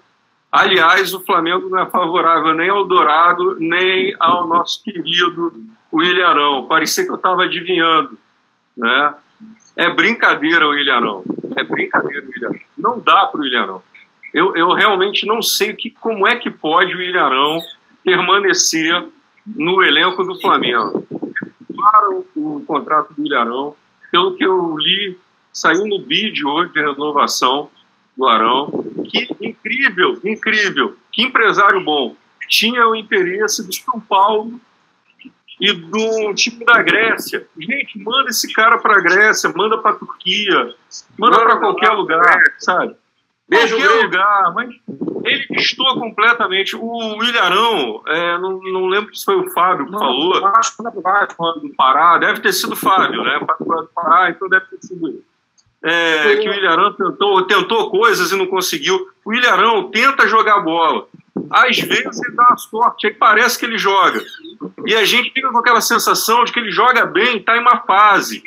Aliás, 0.51 1.13
o 1.13 1.19
Flamengo 1.19 1.67
não 1.67 1.79
é 1.79 1.85
favorável 1.89 2.53
nem 2.53 2.69
ao 2.69 2.85
Dourado 2.85 3.57
nem 3.59 4.15
ao 4.19 4.47
nosso 4.47 4.83
querido 4.83 5.51
o 5.95 6.03
Ilharão. 6.03 6.67
Parecia 6.67 7.05
que 7.05 7.11
eu 7.11 7.15
estava 7.15 7.43
adivinhando. 7.43 8.17
Né? 8.75 9.15
É 9.75 9.89
brincadeira 9.89 10.67
o 10.67 10.73
Ilharão. 10.73 11.23
É 11.55 11.63
brincadeira 11.63 12.25
o 12.25 12.37
Ilharão. 12.37 12.59
Não 12.77 12.99
dá 12.99 13.27
para 13.27 13.41
o 13.41 13.45
Ilharão. 13.45 13.81
Eu, 14.33 14.55
eu 14.55 14.73
realmente 14.73 15.25
não 15.25 15.41
sei 15.41 15.73
que, 15.73 15.89
como 15.89 16.27
é 16.27 16.35
que 16.35 16.49
pode 16.49 16.95
o 16.95 17.01
Ilharão 17.01 17.59
permanecer 18.03 19.05
no 19.45 19.81
elenco 19.81 20.23
do 20.23 20.39
Flamengo. 20.41 21.07
Para 21.75 22.09
o, 22.09 22.25
o 22.35 22.63
contrato 22.65 23.13
do 23.13 23.25
Ilharão, 23.25 23.75
pelo 24.11 24.35
que 24.35 24.43
eu 24.43 24.77
li, 24.77 25.17
Saiu 25.55 25.87
no 25.87 26.01
vídeo 26.01 26.49
hoje 26.49 26.73
de 26.73 26.81
renovação 26.81 27.69
do 28.17 28.27
Arão. 28.27 28.69
Que 29.09 29.25
incrível, 29.39 30.19
incrível. 30.21 30.97
Que 31.13 31.23
empresário 31.23 31.81
bom. 31.81 32.13
Tinha 32.49 32.85
o 32.85 32.93
interesse 32.93 33.65
do 33.65 33.73
São 33.73 33.97
Paulo 34.01 34.59
e 35.59 35.71
do 35.71 36.33
time 36.33 36.65
da 36.65 36.81
Grécia. 36.81 37.47
Gente, 37.57 37.99
manda 37.99 38.29
esse 38.29 38.51
cara 38.53 38.77
para 38.77 38.97
a 38.97 39.01
Grécia, 39.01 39.51
manda 39.55 39.77
para 39.77 39.91
a 39.91 39.95
Turquia, 39.95 40.75
manda 41.17 41.39
para 41.39 41.57
qualquer 41.57 41.91
lugar, 41.91 42.41
sabe? 42.59 42.95
Beijo, 43.47 43.77
qualquer 43.77 44.03
lugar, 44.03 44.53
mas 44.55 44.75
ele 45.23 45.45
distou 45.51 45.99
completamente. 45.99 46.75
O 46.75 47.23
Ilharão, 47.23 48.01
é, 48.07 48.37
não, 48.39 48.59
não 48.59 48.87
lembro 48.87 49.15
se 49.15 49.23
foi 49.23 49.35
o 49.35 49.51
Fábio 49.51 49.85
que 49.85 49.91
não, 49.91 49.99
falou. 49.99 50.45
Acho 50.47 50.75
que 50.75 50.83
do 50.83 51.73
Pará, 51.75 52.17
deve 52.17 52.41
ter 52.41 52.53
sido 52.53 52.73
o 52.73 52.77
Fábio, 52.77 53.23
né? 53.23 53.39
do 53.39 53.89
Pará, 53.93 54.29
então 54.29 54.49
deve 54.49 54.65
ter 54.65 54.81
sido 54.81 55.07
ele. 55.07 55.23
É, 55.83 56.37
que 56.37 56.49
o 56.49 56.53
Ilharão 56.53 56.93
tentou, 56.93 57.43
tentou 57.43 57.91
coisas 57.91 58.31
e 58.31 58.35
não 58.35 58.47
conseguiu. 58.47 59.07
O 59.23 59.31
Ilharão 59.31 59.91
tenta 59.91 60.27
jogar 60.27 60.61
bola. 60.61 61.07
Às 61.49 61.79
vezes 61.79 62.21
dá 62.33 62.55
sorte, 62.57 63.07
aí 63.07 63.13
parece 63.13 63.59
que 63.59 63.65
ele 63.65 63.77
joga. 63.77 64.21
E 64.85 64.95
a 64.95 65.03
gente 65.03 65.31
fica 65.31 65.49
com 65.49 65.57
aquela 65.57 65.81
sensação 65.81 66.43
de 66.43 66.51
que 66.51 66.59
ele 66.59 66.71
joga 66.71 67.05
bem, 67.05 67.37
está 67.37 67.57
em 67.57 67.61
uma 67.61 67.81
fase. 67.81 68.41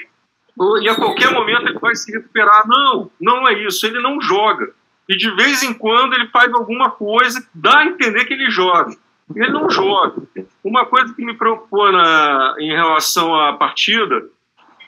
E 0.80 0.88
a 0.88 0.94
qualquer 0.94 1.30
momento 1.32 1.68
ele 1.68 1.78
vai 1.78 1.94
se 1.94 2.10
recuperar. 2.10 2.66
Não, 2.66 3.10
não 3.20 3.48
é 3.48 3.54
isso. 3.64 3.86
Ele 3.86 4.00
não 4.00 4.20
joga. 4.20 4.72
E 5.08 5.16
de 5.16 5.30
vez 5.36 5.62
em 5.62 5.72
quando 5.72 6.14
ele 6.14 6.26
faz 6.28 6.52
alguma 6.52 6.90
coisa, 6.90 7.46
dá 7.54 7.78
a 7.78 7.86
entender 7.86 8.24
que 8.24 8.34
ele 8.34 8.50
joga. 8.50 8.94
Ele 9.34 9.50
não 9.50 9.70
joga. 9.70 10.22
Uma 10.64 10.84
coisa 10.86 11.14
que 11.14 11.24
me 11.24 11.34
preocupou 11.34 11.92
na, 11.92 12.56
em 12.58 12.70
relação 12.70 13.34
à 13.34 13.52
partida 13.52 14.26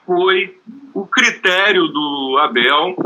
foi 0.04 0.58
o 0.92 1.06
critério 1.06 1.86
do 1.86 2.38
Abel 2.42 2.96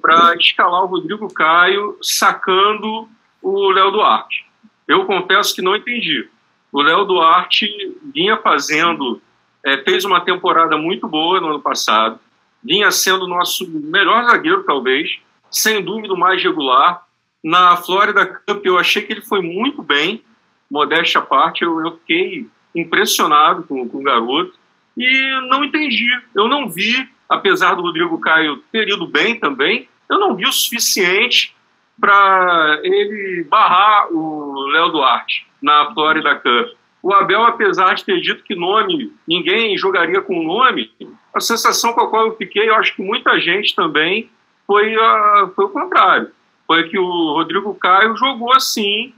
para 0.00 0.36
escalar 0.36 0.84
o 0.84 0.86
Rodrigo 0.86 1.32
Caio 1.32 1.98
sacando 2.00 3.08
o 3.44 3.70
Léo 3.70 3.90
Duarte. 3.90 4.46
Eu 4.88 5.04
confesso 5.04 5.54
que 5.54 5.62
não 5.62 5.76
entendi. 5.76 6.26
O 6.72 6.80
Léo 6.80 7.04
Duarte 7.04 7.68
vinha 8.12 8.38
fazendo, 8.38 9.20
é, 9.62 9.76
fez 9.78 10.04
uma 10.04 10.20
temporada 10.20 10.76
muito 10.78 11.06
boa 11.06 11.40
no 11.40 11.48
ano 11.48 11.60
passado, 11.60 12.18
vinha 12.62 12.90
sendo 12.90 13.28
nosso 13.28 13.68
melhor 13.70 14.24
zagueiro, 14.24 14.64
talvez, 14.64 15.18
sem 15.50 15.84
dúvida 15.84 16.14
mais 16.14 16.42
regular. 16.42 17.04
Na 17.42 17.76
Florida 17.76 18.24
Cup 18.26 18.64
eu 18.64 18.78
achei 18.78 19.02
que 19.02 19.12
ele 19.12 19.20
foi 19.20 19.42
muito 19.42 19.82
bem, 19.82 20.24
modéstia 20.70 21.20
à 21.20 21.22
parte, 21.22 21.62
eu, 21.62 21.78
eu 21.84 21.98
fiquei 21.98 22.48
impressionado 22.74 23.62
com, 23.64 23.86
com 23.86 23.98
o 23.98 24.02
garoto 24.02 24.54
e 24.96 25.48
não 25.48 25.62
entendi. 25.62 26.08
Eu 26.34 26.48
não 26.48 26.68
vi, 26.68 27.08
apesar 27.28 27.74
do 27.74 27.82
Rodrigo 27.82 28.18
Caio 28.18 28.56
ter 28.72 28.88
ido 28.88 29.06
bem 29.06 29.38
também, 29.38 29.86
eu 30.08 30.18
não 30.18 30.34
vi 30.34 30.46
o 30.46 30.52
suficiente 30.52 31.54
para 32.00 32.80
ele 32.82 33.44
barrar 33.44 34.12
o 34.12 34.66
Léo 34.72 34.90
Duarte 34.90 35.46
na 35.62 35.92
Florida 35.92 36.34
Cup. 36.36 36.76
O 37.02 37.12
Abel, 37.12 37.42
apesar 37.44 37.94
de 37.94 38.04
ter 38.04 38.20
dito 38.20 38.42
que 38.44 38.54
nome, 38.54 39.12
ninguém 39.28 39.76
jogaria 39.76 40.22
com 40.22 40.42
nome, 40.42 40.90
a 41.34 41.40
sensação 41.40 41.92
com 41.92 42.00
a 42.00 42.08
qual 42.08 42.26
eu 42.26 42.36
fiquei, 42.36 42.68
eu 42.68 42.74
acho 42.76 42.96
que 42.96 43.02
muita 43.02 43.38
gente 43.40 43.74
também, 43.74 44.30
foi, 44.66 44.94
a, 44.94 45.50
foi 45.54 45.66
o 45.66 45.70
contrário. 45.70 46.30
Foi 46.66 46.88
que 46.88 46.98
o 46.98 47.32
Rodrigo 47.34 47.74
Caio 47.74 48.16
jogou 48.16 48.54
assim, 48.54 49.12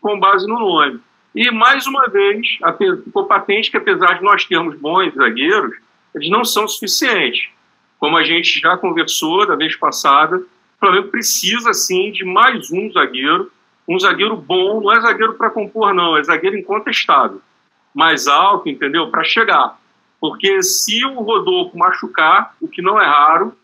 com 0.00 0.18
base 0.18 0.46
no 0.46 0.58
nome. 0.58 1.00
E, 1.34 1.50
mais 1.50 1.86
uma 1.86 2.08
vez, 2.08 2.58
ficou 3.04 3.26
patente 3.26 3.70
que, 3.70 3.76
apesar 3.76 4.14
de 4.14 4.24
nós 4.24 4.44
termos 4.44 4.76
bons 4.76 5.14
zagueiros, 5.14 5.76
eles 6.14 6.30
não 6.30 6.44
são 6.44 6.66
suficientes. 6.66 7.48
Como 7.98 8.16
a 8.16 8.24
gente 8.24 8.58
já 8.60 8.76
conversou 8.76 9.46
da 9.46 9.54
vez 9.54 9.76
passada, 9.76 10.42
o 10.78 10.86
Flamengo 10.86 11.08
precisa, 11.08 11.74
sim, 11.74 12.12
de 12.12 12.24
mais 12.24 12.70
um 12.70 12.90
zagueiro. 12.92 13.50
Um 13.86 13.98
zagueiro 13.98 14.36
bom, 14.36 14.80
não 14.80 14.92
é 14.92 15.00
zagueiro 15.00 15.34
para 15.34 15.50
compor, 15.50 15.92
não, 15.92 16.16
é 16.16 16.22
zagueiro 16.22 16.56
incontestável. 16.56 17.42
Mais 17.92 18.28
alto, 18.28 18.68
entendeu? 18.68 19.10
Para 19.10 19.24
chegar. 19.24 19.76
Porque 20.20 20.62
se 20.62 21.04
o 21.04 21.20
Rodolfo 21.20 21.76
machucar, 21.76 22.54
o 22.60 22.68
que 22.68 22.80
não 22.80 23.00
é 23.00 23.04
raro, 23.04 23.56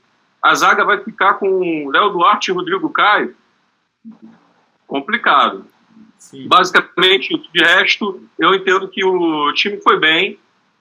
a 0.42 0.54
zaga 0.56 0.84
vai 0.84 1.04
ficar 1.04 1.34
com 1.34 1.88
Léo 1.88 2.10
Duarte 2.10 2.50
e 2.50 2.54
Rodrigo 2.54 2.90
Caio. 2.90 3.36
Complicado. 4.84 5.64
Sim. 6.18 6.48
Basicamente, 6.48 7.36
de 7.52 7.62
resto, 7.62 8.26
eu 8.38 8.54
entendo 8.54 8.88
que 8.88 9.04
o 9.04 9.52
time 9.52 9.80
foi 9.80 10.00
bem, 10.00 10.38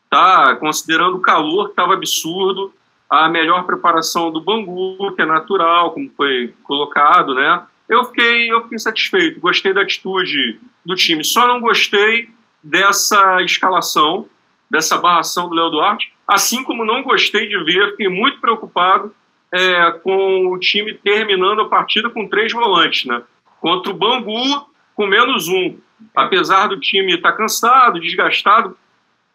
tá? 0.09 0.55
Considerando 0.55 1.17
o 1.17 1.21
calor 1.21 1.65
que 1.65 1.71
estava 1.73 1.93
absurdo, 1.93 2.73
a 3.13 3.29
melhor 3.29 3.63
preparação 3.63 4.31
do 4.31 4.41
Bangu, 4.41 5.13
que 5.15 5.21
é 5.21 5.25
natural, 5.25 5.91
como 5.91 6.09
foi 6.17 6.51
colocado, 6.63 7.35
né? 7.35 7.61
Eu 7.87 8.05
fiquei, 8.05 8.51
eu 8.51 8.63
fiquei 8.63 8.79
satisfeito, 8.79 9.39
gostei 9.39 9.71
da 9.71 9.81
atitude 9.81 10.59
do 10.83 10.95
time. 10.95 11.23
Só 11.23 11.47
não 11.47 11.61
gostei 11.61 12.29
dessa 12.63 13.39
escalação, 13.43 14.27
dessa 14.67 14.97
barração 14.97 15.47
do 15.47 15.53
Léo 15.53 15.69
Duarte, 15.69 16.11
assim 16.27 16.63
como 16.63 16.83
não 16.83 17.03
gostei 17.03 17.47
de 17.47 17.63
ver, 17.63 17.91
fiquei 17.91 18.09
muito 18.09 18.41
preocupado 18.41 19.13
é, 19.51 19.91
com 19.91 20.47
o 20.47 20.57
time 20.57 20.95
terminando 20.95 21.61
a 21.61 21.69
partida 21.69 22.09
com 22.09 22.27
três 22.27 22.51
volantes, 22.51 23.05
né? 23.05 23.21
Contra 23.61 23.91
o 23.91 23.95
Bangu, 23.95 24.65
com 24.95 25.05
menos 25.05 25.47
um. 25.47 25.77
Apesar 26.15 26.67
do 26.67 26.79
time 26.79 27.13
estar 27.13 27.31
tá 27.31 27.37
cansado, 27.37 27.99
desgastado, 27.99 28.75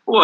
pô, 0.05 0.21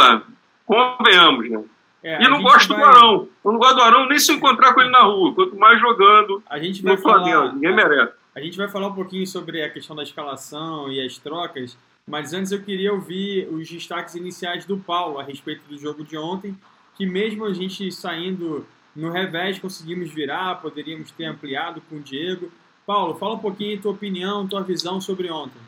convenhamos, 0.67 1.49
né? 1.49 1.63
É, 2.05 2.23
e 2.23 2.29
não 2.29 2.43
gosto 2.43 2.69
vai... 2.69 2.79
do 2.79 2.85
Arão. 2.85 3.29
Eu 3.43 3.53
não 3.53 3.59
gosto 3.59 3.77
do 3.77 3.83
Arão 3.83 4.07
nem 4.07 4.19
se 4.19 4.31
encontrar 4.31 4.75
com 4.75 4.83
ele 4.83 4.91
na 4.91 5.05
rua, 5.05 5.35
quanto 5.35 5.57
mais 5.57 5.81
jogando 5.81 6.43
a 6.49 6.59
gente 6.59 6.83
vai 6.83 6.95
no 6.95 7.01
Flamengo. 7.01 7.39
Falar, 7.39 7.53
Ninguém 7.55 7.75
merece. 7.75 8.13
A 8.35 8.41
gente 8.41 8.59
vai 8.59 8.69
falar 8.69 8.89
um 8.89 8.95
pouquinho 8.95 9.27
sobre 9.27 9.63
a 9.63 9.71
questão 9.71 9.97
da 9.97 10.03
escalação 10.03 10.93
e 10.93 11.01
as 11.01 11.17
trocas, 11.17 11.79
mas 12.07 12.35
antes 12.35 12.53
eu 12.53 12.61
queria 12.61 12.93
ouvir 12.93 13.49
os 13.51 13.69
destaques 13.71 14.15
iniciais 14.15 14.67
do 14.67 14.77
Paulo 14.77 15.19
a 15.19 15.23
respeito 15.23 15.63
do 15.67 15.79
jogo 15.79 16.05
de 16.05 16.19
ontem, 16.19 16.55
que 16.97 17.07
mesmo 17.07 17.47
a 17.47 17.55
gente 17.55 17.91
saindo 17.91 18.67
no 18.95 19.11
revés 19.11 19.59
conseguimos 19.59 20.13
virar, 20.13 20.61
poderíamos 20.61 21.11
ter 21.11 21.25
ampliado 21.25 21.81
com 21.89 21.97
o 21.97 22.01
Diego. 22.01 22.53
Paulo, 22.87 23.15
fala 23.15 23.35
um 23.35 23.39
pouquinho 23.39 23.81
tua 23.81 23.93
opinião, 23.93 24.47
tua 24.47 24.63
visão 24.63 25.01
sobre 25.01 25.31
ontem. 25.31 25.61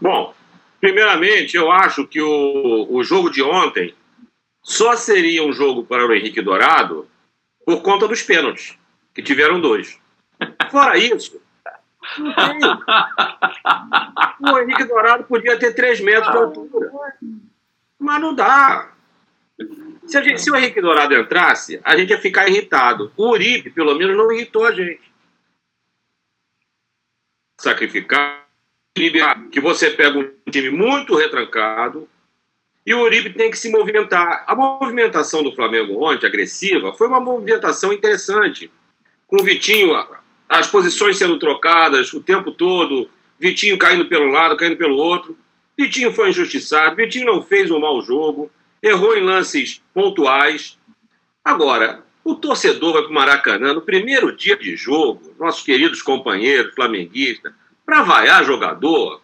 Bom, 0.00 0.34
primeiramente, 0.80 1.56
eu 1.56 1.70
acho 1.70 2.06
que 2.06 2.22
o, 2.22 2.86
o 2.88 3.04
jogo 3.04 3.28
de 3.28 3.42
ontem 3.42 3.94
só 4.66 4.96
seria 4.96 5.44
um 5.44 5.52
jogo 5.52 5.84
para 5.84 6.04
o 6.04 6.12
Henrique 6.12 6.42
Dourado 6.42 7.08
por 7.64 7.82
conta 7.82 8.08
dos 8.08 8.20
pênaltis, 8.20 8.76
que 9.14 9.22
tiveram 9.22 9.60
dois. 9.60 9.96
Fora 10.72 10.98
isso, 10.98 11.40
não 12.18 12.34
tem. 12.34 12.58
O 14.52 14.58
Henrique 14.58 14.84
Dourado 14.84 15.22
podia 15.22 15.56
ter 15.56 15.72
três 15.72 16.00
metros 16.00 16.32
de 16.32 16.38
altura. 16.38 16.92
Mas 17.96 18.20
não 18.20 18.34
dá. 18.34 18.92
Se, 20.04 20.20
gente, 20.24 20.42
se, 20.42 20.50
o 20.50 20.56
Henrique 20.56 20.80
Dourado 20.80 21.14
entrasse, 21.14 21.80
a 21.84 21.96
gente 21.96 22.10
ia 22.10 22.20
ficar 22.20 22.48
irritado. 22.48 23.12
O 23.16 23.30
Uribe, 23.30 23.70
pelo 23.70 23.94
menos, 23.94 24.16
não 24.16 24.32
irritou 24.32 24.66
a 24.66 24.72
gente. 24.72 25.12
Sacrificar. 27.60 28.44
Que 29.52 29.60
você 29.60 29.90
pega 29.90 30.18
um 30.18 30.50
time 30.50 30.70
muito 30.70 31.14
retrancado 31.14 32.08
e 32.86 32.94
o 32.94 33.00
Uribe 33.00 33.34
tem 33.34 33.50
que 33.50 33.58
se 33.58 33.68
movimentar. 33.68 34.44
A 34.46 34.54
movimentação 34.54 35.42
do 35.42 35.52
Flamengo 35.52 36.02
ontem, 36.02 36.26
agressiva, 36.26 36.94
foi 36.94 37.08
uma 37.08 37.20
movimentação 37.20 37.92
interessante. 37.92 38.70
Com 39.26 39.42
o 39.42 39.44
Vitinho, 39.44 39.92
as 40.48 40.68
posições 40.68 41.18
sendo 41.18 41.38
trocadas 41.38 42.12
o 42.12 42.22
tempo 42.22 42.52
todo, 42.52 43.10
Vitinho 43.38 43.76
caindo 43.76 44.06
pelo 44.06 44.30
lado, 44.30 44.56
caindo 44.56 44.76
pelo 44.76 44.96
outro. 44.96 45.36
Vitinho 45.76 46.12
foi 46.12 46.30
injustiçado, 46.30 46.94
Vitinho 46.94 47.26
não 47.26 47.42
fez 47.42 47.70
um 47.70 47.80
mau 47.80 48.00
jogo 48.00 48.50
errou 48.82 49.16
em 49.16 49.22
lances 49.22 49.82
pontuais. 49.92 50.78
Agora, 51.44 52.04
o 52.24 52.34
torcedor 52.34 52.92
vai 52.92 53.02
para 53.02 53.10
o 53.10 53.14
Maracanã 53.14 53.72
no 53.72 53.82
primeiro 53.82 54.34
dia 54.34 54.56
de 54.56 54.76
jogo, 54.76 55.34
nossos 55.38 55.62
queridos 55.62 56.02
companheiros 56.02 56.74
flamenguistas, 56.74 57.52
para 57.84 58.02
vaiar 58.02 58.44
jogador. 58.44 59.20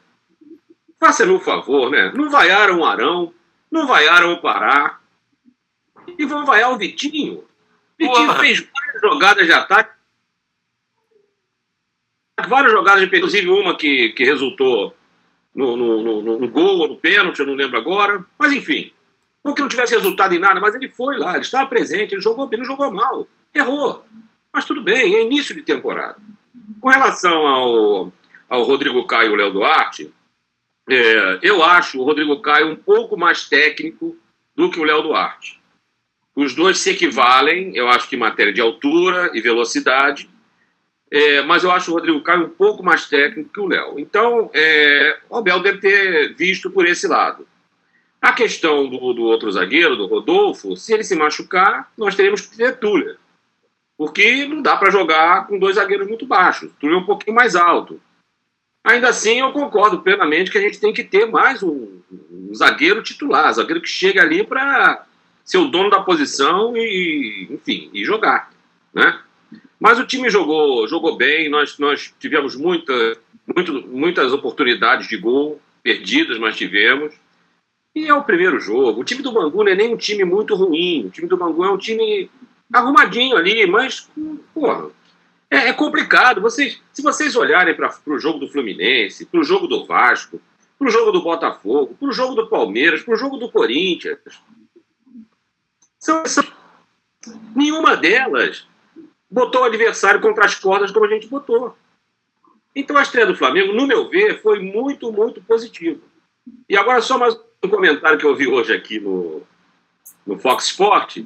Faça-me 1.01 1.33
um 1.33 1.41
favor, 1.41 1.91
né? 1.91 2.13
Não 2.15 2.31
vaiaram 2.31 2.81
o 2.81 2.85
Arão, 2.85 3.35
não 3.73 3.87
vaiaram 3.87 4.35
o 4.35 4.41
Pará. 4.41 5.01
E 6.19 6.27
vão 6.27 6.45
vaiar 6.45 6.71
o 6.71 6.77
Vitinho. 6.77 7.45
Vitinho 7.99 8.35
fez 8.35 8.61
várias 8.61 9.01
jogadas 9.01 9.47
de 9.47 9.53
ataque. 9.53 9.93
Várias 12.47 12.73
jogadas, 12.73 13.03
inclusive 13.03 13.49
uma 13.49 13.77
que, 13.77 14.11
que 14.11 14.25
resultou 14.25 14.95
no, 15.55 15.77
no, 15.77 16.23
no, 16.23 16.39
no 16.39 16.49
gol 16.49 16.81
ou 16.81 16.89
no 16.89 16.97
pênalti, 16.97 17.41
eu 17.41 17.47
não 17.47 17.55
lembro 17.55 17.79
agora. 17.79 18.25
Mas 18.39 18.53
enfim, 18.53 18.93
não 19.43 19.55
que 19.55 19.63
não 19.63 19.69
tivesse 19.69 19.95
resultado 19.95 20.35
em 20.35 20.39
nada, 20.39 20.61
mas 20.61 20.75
ele 20.75 20.89
foi 20.89 21.17
lá, 21.17 21.33
ele 21.33 21.41
estava 21.41 21.69
presente, 21.69 22.15
ele 22.15 22.21
jogou 22.21 22.47
bem, 22.47 22.59
não 22.59 22.67
jogou 22.67 22.93
mal, 22.93 23.27
errou. 23.55 24.05
Mas 24.53 24.65
tudo 24.65 24.83
bem, 24.83 25.15
é 25.15 25.23
início 25.23 25.55
de 25.55 25.63
temporada. 25.63 26.17
Com 26.81 26.89
relação 26.89 27.47
ao, 27.47 28.13
ao 28.49 28.63
Rodrigo 28.65 29.07
Caio 29.07 29.31
e 29.31 29.35
o 29.35 29.37
Léo 29.37 29.53
Duarte, 29.53 30.13
é, 30.89 31.39
eu 31.43 31.63
acho 31.63 32.01
o 32.01 32.05
Rodrigo 32.05 32.41
Caio 32.41 32.71
um 32.71 32.77
pouco 32.77 33.17
mais 33.17 33.49
técnico 33.49 34.17
do 34.55 34.71
que 34.71 34.81
o 34.81 34.85
Léo 34.85 35.03
Duarte. 35.03 35.61
Os 36.35 36.55
dois 36.55 36.79
se 36.79 36.91
equivalem, 36.91 37.77
eu 37.77 37.89
acho 37.89 38.09
que 38.09 38.17
em 38.17 38.19
matéria 38.19 38.53
de 38.53 38.61
altura 38.61 39.31
e 39.35 39.41
velocidade, 39.41 40.29
é, 41.11 41.43
mas 41.43 41.63
eu 41.63 41.71
acho 41.71 41.91
o 41.91 41.95
Rodrigo 41.95 42.23
Caio 42.23 42.47
um 42.47 42.49
pouco 42.49 42.83
mais 42.83 43.07
técnico 43.07 43.53
que 43.53 43.61
o 43.61 43.67
Léo. 43.67 43.99
Então, 43.99 44.51
é, 44.55 45.19
o 45.29 45.37
Abel 45.37 45.61
deve 45.61 45.79
ter 45.79 46.35
visto 46.35 46.71
por 46.71 46.87
esse 46.87 47.07
lado. 47.07 47.47
A 48.21 48.33
questão 48.33 48.89
do, 48.89 49.13
do, 49.13 49.25
outro 49.25 49.51
zagueiro, 49.51 49.97
do 49.97 50.07
Rodolfo, 50.07 50.77
se 50.77 50.95
ele 50.95 51.05
se 51.05 51.15
machucar, 51.15 51.91
nós 51.99 52.15
teremos 52.15 52.41
que 52.41 52.57
ter 52.57 52.79
Túlio. 52.79 53.17
Porque 53.99 54.47
não 54.47 54.63
dá 54.63 54.77
para 54.77 54.91
jogar 54.91 55.47
com 55.47 55.59
dois 55.59 55.75
zagueiros 55.75 56.09
muito 56.09 56.25
baixos. 56.25 56.71
Túlio 56.81 56.97
é 56.97 57.01
um 57.01 57.05
pouquinho 57.05 57.37
mais 57.37 57.55
alto. 57.55 58.01
Ainda 58.85 59.09
assim, 59.09 59.41
eu 59.41 59.53
concordo 59.53 60.01
plenamente 60.01 60.51
que 60.51 60.59
a 60.59 60.61
gente 60.61 60.81
tem 60.81 60.93
que 60.93 61.05
ter 61.05 61.27
mais 61.27 61.63
um, 61.63 62.01
um 62.31 62.55
zagueiro 62.55 63.03
titular, 63.03 63.53
zagueiro 63.53 63.81
que 63.81 63.89
chega 63.89 64.21
ali 64.21 64.45
para 64.45 65.07
ser 65.45 65.59
o 65.59 65.69
dono 65.69 65.89
da 65.91 66.01
posição 66.01 66.77
e, 66.77 67.49
enfim, 67.51 67.91
e 67.93 68.05
jogar, 68.05 68.51
né? 68.93 69.21
Mas 69.79 69.99
o 69.99 70.07
time 70.07 70.31
jogou, 70.31 70.87
jogou 70.87 71.17
bem, 71.17 71.49
nós, 71.49 71.79
nós 71.79 72.15
tivemos 72.19 72.55
muita, 72.55 73.19
muito, 73.55 73.73
muitas 73.89 74.33
oportunidades 74.33 75.09
de 75.09 75.17
gol 75.17 75.61
perdidas, 75.83 76.39
mas 76.39 76.57
tivemos. 76.57 77.13
E 77.95 78.07
é 78.07 78.15
o 78.15 78.23
primeiro 78.23 78.61
jogo. 78.61 79.01
O 79.01 79.05
time 79.05 79.23
do 79.23 79.33
Bangu 79.33 79.65
não 79.65 79.73
é 79.73 79.75
nem 79.75 79.93
um 79.93 79.97
time 79.97 80.25
muito 80.25 80.55
ruim. 80.55 81.07
O 81.07 81.11
time 81.11 81.27
do 81.27 81.37
Bangu 81.37 81.65
é 81.65 81.71
um 81.71 81.77
time 81.77 82.31
arrumadinho 82.73 83.37
ali, 83.37 83.67
mas, 83.67 84.09
porra, 84.55 84.89
é, 85.53 85.69
é 85.69 85.73
complicado. 85.75 86.41
Vocês, 86.41 86.81
se 86.95 87.03
vocês 87.03 87.37
olharem 87.37 87.77
para 87.77 87.93
o 88.07 88.19
jogo 88.19 88.39
do 88.39 88.49
Fluminense, 88.49 89.27
para 89.27 89.39
o 89.39 89.45
jogo 89.45 89.67
do 89.67 89.85
Vasco, 89.85 90.41
para 90.79 90.89
o 90.89 90.91
jogo 90.91 91.13
do 91.13 91.23
Botafogo, 91.23 91.95
para 91.95 92.09
o 92.09 92.13
jogo 92.13 92.35
do 92.35 92.49
Palmeiras, 92.49 93.03
para 93.03 93.13
o 93.13 93.19
jogo 93.19 93.37
do 93.37 93.51
Corinthians, 93.53 94.19
são, 95.99 96.25
são, 96.25 96.43
nenhuma 97.55 97.97
delas 97.97 98.67
botou 99.31 99.61
o 99.61 99.65
adversário 99.65 100.23
contra 100.23 100.47
as 100.47 100.55
cordas 100.55 100.91
como 100.91 101.05
a 101.05 101.09
gente 101.09 101.29
botou. 101.29 101.77
Então 102.75 102.97
a 102.97 103.03
estreia 103.03 103.27
do 103.27 103.37
Flamengo, 103.37 103.75
no 103.75 103.87
meu 103.87 104.09
ver, 104.09 104.41
foi 104.41 104.59
muito, 104.59 105.13
muito 105.13 105.43
positiva. 105.43 106.01
E 106.67 106.77
agora 106.77 107.03
só 107.03 107.19
mais 107.19 107.39
um 107.63 107.69
comentário 107.69 108.19
que 108.19 108.25
eu 108.25 108.35
vi 108.35 108.49
hoje 108.49 108.73
aqui 108.73 108.99
no, 108.99 109.43
no 110.27 110.39
Fox 110.39 110.65
Sport, 110.65 111.19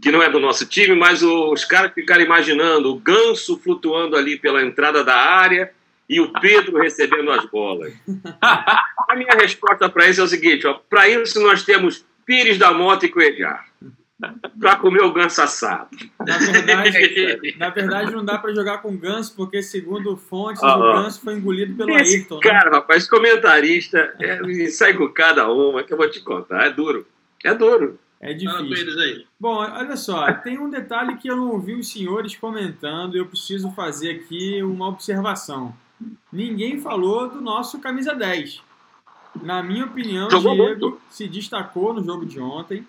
que 0.00 0.10
não 0.10 0.22
é 0.22 0.30
do 0.30 0.38
nosso 0.38 0.66
time, 0.66 0.94
mas 0.94 1.22
os 1.22 1.64
caras 1.64 1.92
ficaram 1.92 2.22
imaginando 2.22 2.90
o 2.90 2.98
ganso 2.98 3.58
flutuando 3.58 4.16
ali 4.16 4.38
pela 4.38 4.62
entrada 4.62 5.02
da 5.02 5.16
área 5.16 5.72
e 6.08 6.20
o 6.20 6.32
Pedro 6.40 6.78
recebendo 6.82 7.30
as 7.30 7.44
bolas. 7.46 7.92
A 8.42 9.16
minha 9.16 9.34
resposta 9.34 9.88
para 9.88 10.08
isso 10.08 10.20
é 10.20 10.24
o 10.24 10.28
seguinte: 10.28 10.66
para 10.88 11.08
isso 11.08 11.40
nós 11.40 11.62
temos 11.64 12.04
Pires 12.24 12.58
da 12.58 12.72
Mota 12.72 13.06
e 13.06 13.08
Coelhar 13.08 13.66
para 14.60 14.76
comer 14.76 15.02
o 15.02 15.12
ganso 15.12 15.40
assado. 15.40 15.96
Na 16.18 16.38
verdade, 16.38 17.56
na 17.56 17.70
verdade 17.70 18.12
não 18.12 18.24
dá 18.24 18.36
para 18.36 18.52
jogar 18.52 18.78
com 18.78 18.96
ganso, 18.96 19.34
porque 19.36 19.62
segundo 19.62 20.16
fontes, 20.16 20.62
ah, 20.62 20.76
o 20.76 20.80
ganso 20.94 21.20
foi 21.20 21.34
engolido 21.34 21.76
pelo 21.76 21.96
esse 21.96 22.16
Ayrton. 22.16 22.34
Né? 22.36 22.40
Cara, 22.42 22.70
né? 22.70 22.76
rapaz, 22.76 23.08
comentarista 23.08 24.14
é, 24.18 24.66
sai 24.70 24.94
com 24.94 25.08
cada 25.08 25.48
uma 25.50 25.84
que 25.84 25.92
eu 25.92 25.96
vou 25.96 26.10
te 26.10 26.20
contar. 26.20 26.66
É 26.66 26.70
duro. 26.70 27.06
É 27.44 27.54
duro. 27.54 27.98
É 28.20 28.34
difícil. 28.34 29.26
Bom, 29.38 29.56
olha 29.56 29.96
só, 29.96 30.32
tem 30.32 30.58
um 30.58 30.68
detalhe 30.68 31.16
que 31.16 31.28
eu 31.28 31.36
não 31.36 31.50
ouvi 31.52 31.74
os 31.74 31.90
senhores 31.90 32.36
comentando 32.36 33.14
e 33.14 33.18
eu 33.18 33.26
preciso 33.26 33.70
fazer 33.70 34.10
aqui 34.10 34.62
uma 34.62 34.88
observação. 34.88 35.74
Ninguém 36.32 36.80
falou 36.80 37.28
do 37.28 37.40
nosso 37.40 37.78
camisa 37.78 38.14
10. 38.14 38.62
Na 39.42 39.62
minha 39.62 39.84
opinião, 39.84 40.30
Jogou 40.30 40.54
Diego 40.54 40.90
muito. 40.90 41.00
se 41.10 41.28
destacou 41.28 41.94
no 41.94 42.02
jogo 42.02 42.26
de 42.26 42.40
ontem 42.40 42.84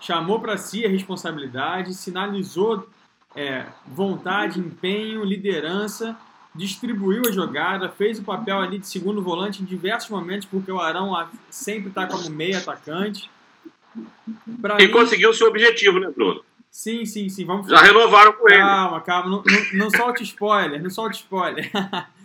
chamou 0.00 0.40
para 0.40 0.56
si 0.56 0.84
a 0.84 0.88
responsabilidade, 0.88 1.94
sinalizou 1.94 2.88
é, 3.34 3.66
vontade, 3.86 4.60
empenho, 4.60 5.24
liderança, 5.24 6.16
distribuiu 6.54 7.22
a 7.26 7.32
jogada, 7.32 7.88
fez 7.88 8.18
o 8.18 8.22
papel 8.22 8.58
ali 8.58 8.78
de 8.78 8.86
segundo 8.86 9.22
volante 9.22 9.62
em 9.62 9.66
diversos 9.66 10.10
momentos, 10.10 10.48
porque 10.48 10.70
o 10.70 10.80
Arão 10.80 11.12
sempre 11.50 11.88
está 11.88 12.06
como 12.06 12.30
meio 12.30 12.58
atacante. 12.58 13.30
Pra 14.60 14.76
e 14.80 14.86
mim... 14.86 14.92
conseguiu 14.92 15.30
o 15.30 15.34
seu 15.34 15.48
objetivo, 15.48 15.98
né, 15.98 16.10
Bruno? 16.14 16.42
Sim, 16.70 17.04
sim, 17.04 17.28
sim. 17.28 17.44
Vamos... 17.44 17.66
Já 17.68 17.80
renovaram 17.80 18.32
com 18.32 18.48
ele. 18.48 18.58
Calma, 18.58 19.00
calma. 19.00 19.30
Não, 19.30 19.42
não, 19.44 19.78
não 19.84 19.90
solte 19.90 20.22
spoiler, 20.22 20.82
não 20.82 20.90
solte 20.90 21.18
spoiler. 21.18 21.70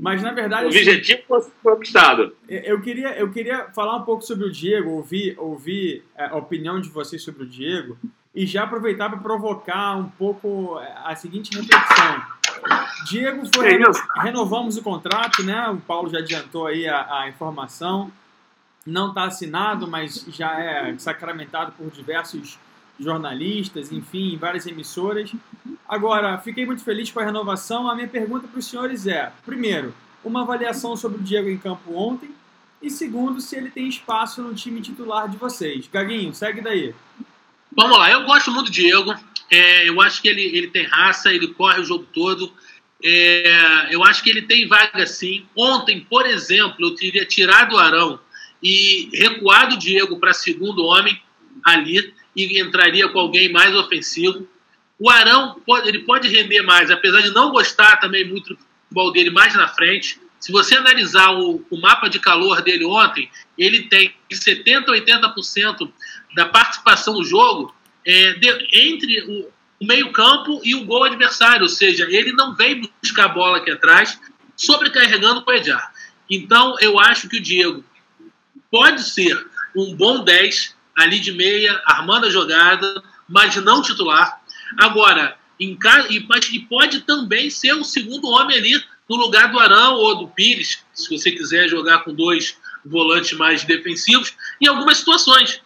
Mas 0.00 0.22
na 0.22 0.32
verdade. 0.32 0.66
O 0.66 0.68
assim, 0.68 0.78
objetivo 0.78 1.22
foi 1.26 1.42
conquistado. 1.62 2.32
Eu 2.48 2.80
queria, 2.80 3.18
eu 3.18 3.30
queria 3.30 3.68
falar 3.74 3.96
um 3.96 4.02
pouco 4.02 4.22
sobre 4.22 4.46
o 4.46 4.52
Diego, 4.52 4.90
ouvir, 4.90 5.34
ouvir 5.38 6.04
é, 6.16 6.26
a 6.26 6.36
opinião 6.36 6.80
de 6.80 6.88
vocês 6.88 7.22
sobre 7.22 7.42
o 7.42 7.46
Diego 7.46 7.98
e 8.34 8.46
já 8.46 8.62
aproveitar 8.64 9.08
para 9.08 9.18
provocar 9.18 9.96
um 9.96 10.08
pouco 10.08 10.78
é, 10.80 10.94
a 11.04 11.16
seguinte 11.16 11.50
reflexão. 11.56 12.22
Diego 13.06 13.42
foi. 13.52 13.74
É 13.74 14.22
renovamos 14.22 14.76
o 14.76 14.82
contrato, 14.82 15.42
né? 15.42 15.68
O 15.68 15.78
Paulo 15.78 16.10
já 16.10 16.18
adiantou 16.18 16.66
aí 16.66 16.86
a, 16.86 17.22
a 17.22 17.28
informação. 17.28 18.10
Não 18.88 19.10
está 19.10 19.24
assinado, 19.24 19.86
mas 19.86 20.24
já 20.30 20.58
é 20.58 20.96
sacramentado 20.96 21.72
por 21.72 21.90
diversos 21.90 22.58
jornalistas, 22.98 23.92
enfim, 23.92 24.38
várias 24.38 24.66
emissoras. 24.66 25.30
Agora, 25.86 26.38
fiquei 26.38 26.64
muito 26.64 26.82
feliz 26.82 27.10
com 27.10 27.20
a 27.20 27.24
renovação. 27.24 27.88
A 27.88 27.94
minha 27.94 28.08
pergunta 28.08 28.48
para 28.48 28.58
os 28.58 28.66
senhores 28.66 29.06
é: 29.06 29.30
primeiro, 29.44 29.94
uma 30.24 30.40
avaliação 30.40 30.96
sobre 30.96 31.18
o 31.20 31.22
Diego 31.22 31.50
em 31.50 31.58
campo 31.58 31.94
ontem, 31.94 32.30
e 32.80 32.88
segundo, 32.90 33.42
se 33.42 33.56
ele 33.56 33.70
tem 33.70 33.86
espaço 33.88 34.40
no 34.40 34.54
time 34.54 34.80
titular 34.80 35.28
de 35.28 35.36
vocês. 35.36 35.86
Gaguinho, 35.92 36.34
segue 36.34 36.62
daí. 36.62 36.94
Vamos 37.76 37.98
lá, 37.98 38.10
eu 38.10 38.24
gosto 38.24 38.50
muito 38.50 38.66
do 38.66 38.72
Diego. 38.72 39.14
É, 39.50 39.86
eu 39.86 40.00
acho 40.00 40.22
que 40.22 40.28
ele, 40.28 40.42
ele 40.42 40.68
tem 40.68 40.86
raça, 40.86 41.30
ele 41.30 41.48
corre 41.48 41.80
o 41.80 41.84
jogo 41.84 42.06
todo. 42.12 42.50
É, 43.04 43.88
eu 43.90 44.02
acho 44.02 44.22
que 44.22 44.30
ele 44.30 44.42
tem 44.42 44.66
vaga 44.66 45.06
sim. 45.06 45.44
Ontem, 45.54 46.00
por 46.08 46.24
exemplo, 46.24 46.86
eu 46.86 46.94
teria 46.94 47.26
tirado 47.26 47.74
o 47.74 47.78
Arão 47.78 48.18
e 48.62 49.10
recuado 49.12 49.74
o 49.74 49.78
Diego 49.78 50.18
para 50.18 50.32
segundo 50.32 50.84
homem 50.84 51.20
ali 51.64 52.14
e 52.34 52.60
entraria 52.60 53.08
com 53.08 53.18
alguém 53.18 53.50
mais 53.50 53.74
ofensivo. 53.74 54.46
O 54.98 55.08
Arão 55.10 55.60
pode, 55.64 55.88
ele 55.88 56.00
pode 56.00 56.28
render 56.28 56.62
mais, 56.62 56.90
apesar 56.90 57.20
de 57.20 57.30
não 57.30 57.50
gostar 57.50 57.96
também 57.98 58.28
muito 58.28 58.54
do 58.54 58.60
futebol 58.84 59.12
dele 59.12 59.30
mais 59.30 59.54
na 59.54 59.68
frente. 59.68 60.20
Se 60.40 60.52
você 60.52 60.76
analisar 60.76 61.32
o, 61.34 61.64
o 61.70 61.80
mapa 61.80 62.08
de 62.08 62.18
calor 62.18 62.62
dele 62.62 62.84
ontem, 62.84 63.30
ele 63.56 63.84
tem 63.84 64.12
70% 64.30 64.86
80% 64.86 65.90
da 66.34 66.46
participação 66.46 67.14
no 67.14 67.24
jogo 67.24 67.74
é, 68.04 68.34
de, 68.34 68.48
entre 68.72 69.20
o, 69.22 69.48
o 69.80 69.86
meio-campo 69.86 70.60
e 70.64 70.74
o 70.74 70.84
gol 70.84 71.04
adversário, 71.04 71.62
ou 71.62 71.68
seja, 71.68 72.06
ele 72.08 72.32
não 72.32 72.54
vem 72.54 72.90
buscar 73.02 73.26
a 73.26 73.28
bola 73.28 73.58
aqui 73.58 73.70
atrás, 73.70 74.20
sobrecarregando 74.56 75.44
o 75.46 75.52
Edjar. 75.52 75.92
Então, 76.28 76.76
eu 76.80 76.98
acho 76.98 77.28
que 77.28 77.38
o 77.38 77.42
Diego 77.42 77.84
pode 78.70 79.02
ser 79.02 79.46
um 79.76 79.94
bom 79.94 80.24
10, 80.24 80.76
ali 80.98 81.20
de 81.20 81.32
meia, 81.32 81.80
armando 81.86 82.26
a 82.26 82.30
jogada, 82.30 83.02
mas 83.28 83.54
não 83.56 83.82
titular. 83.82 84.40
Agora, 84.78 85.36
em, 85.60 85.78
e, 86.10 86.26
e 86.52 86.60
pode 86.60 87.00
também 87.00 87.50
ser 87.50 87.74
o 87.74 87.84
segundo 87.84 88.28
homem 88.28 88.56
ali 88.56 88.84
no 89.08 89.16
lugar 89.16 89.50
do 89.50 89.58
Arão 89.58 89.94
ou 89.94 90.14
do 90.16 90.28
Pires, 90.28 90.84
se 90.92 91.08
você 91.08 91.30
quiser 91.32 91.68
jogar 91.68 92.00
com 92.00 92.12
dois 92.12 92.56
volantes 92.84 93.36
mais 93.36 93.64
defensivos, 93.64 94.34
em 94.60 94.66
algumas 94.66 94.98
situações. 94.98 95.60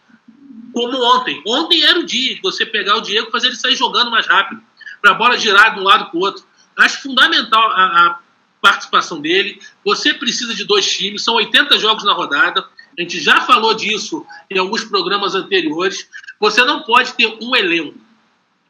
Como 0.72 0.96
ontem. 1.16 1.42
Ontem 1.46 1.82
era 1.82 1.98
o 1.98 2.06
dia 2.06 2.34
de 2.34 2.40
você 2.40 2.64
pegar 2.64 2.96
o 2.96 3.02
Diego 3.02 3.28
e 3.28 3.30
fazer 3.30 3.48
ele 3.48 3.56
sair 3.56 3.76
jogando 3.76 4.10
mais 4.10 4.26
rápido, 4.26 4.62
para 5.02 5.10
a 5.10 5.14
bola 5.14 5.36
girar 5.36 5.74
de 5.74 5.80
um 5.80 5.84
lado 5.84 6.06
para 6.06 6.16
o 6.16 6.22
outro. 6.22 6.44
Acho 6.78 7.02
fundamental 7.02 7.70
a, 7.72 8.06
a 8.06 8.18
participação 8.60 9.20
dele. 9.20 9.60
Você 9.84 10.14
precisa 10.14 10.54
de 10.54 10.64
dois 10.64 10.88
times, 10.90 11.22
são 11.22 11.34
80 11.34 11.78
jogos 11.78 12.04
na 12.04 12.14
rodada. 12.14 12.66
A 12.98 13.02
gente 13.02 13.20
já 13.20 13.40
falou 13.42 13.74
disso 13.74 14.26
em 14.50 14.58
alguns 14.58 14.84
programas 14.84 15.34
anteriores. 15.34 16.08
Você 16.38 16.64
não 16.64 16.82
pode 16.82 17.14
ter 17.14 17.26
um 17.40 17.56
elenco. 17.56 17.98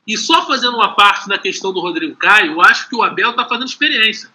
E 0.07 0.17
só 0.17 0.47
fazendo 0.47 0.77
uma 0.77 0.95
parte 0.95 1.29
na 1.29 1.39
questão 1.39 1.73
do 1.73 1.81
Rodrigo 1.81 2.17
Caio, 2.17 2.53
eu 2.53 2.61
acho 2.61 2.89
que 2.89 2.97
o 2.97 3.03
Abel 3.03 3.31
está 3.31 3.45
fazendo 3.45 3.69
experiência. 3.69 4.29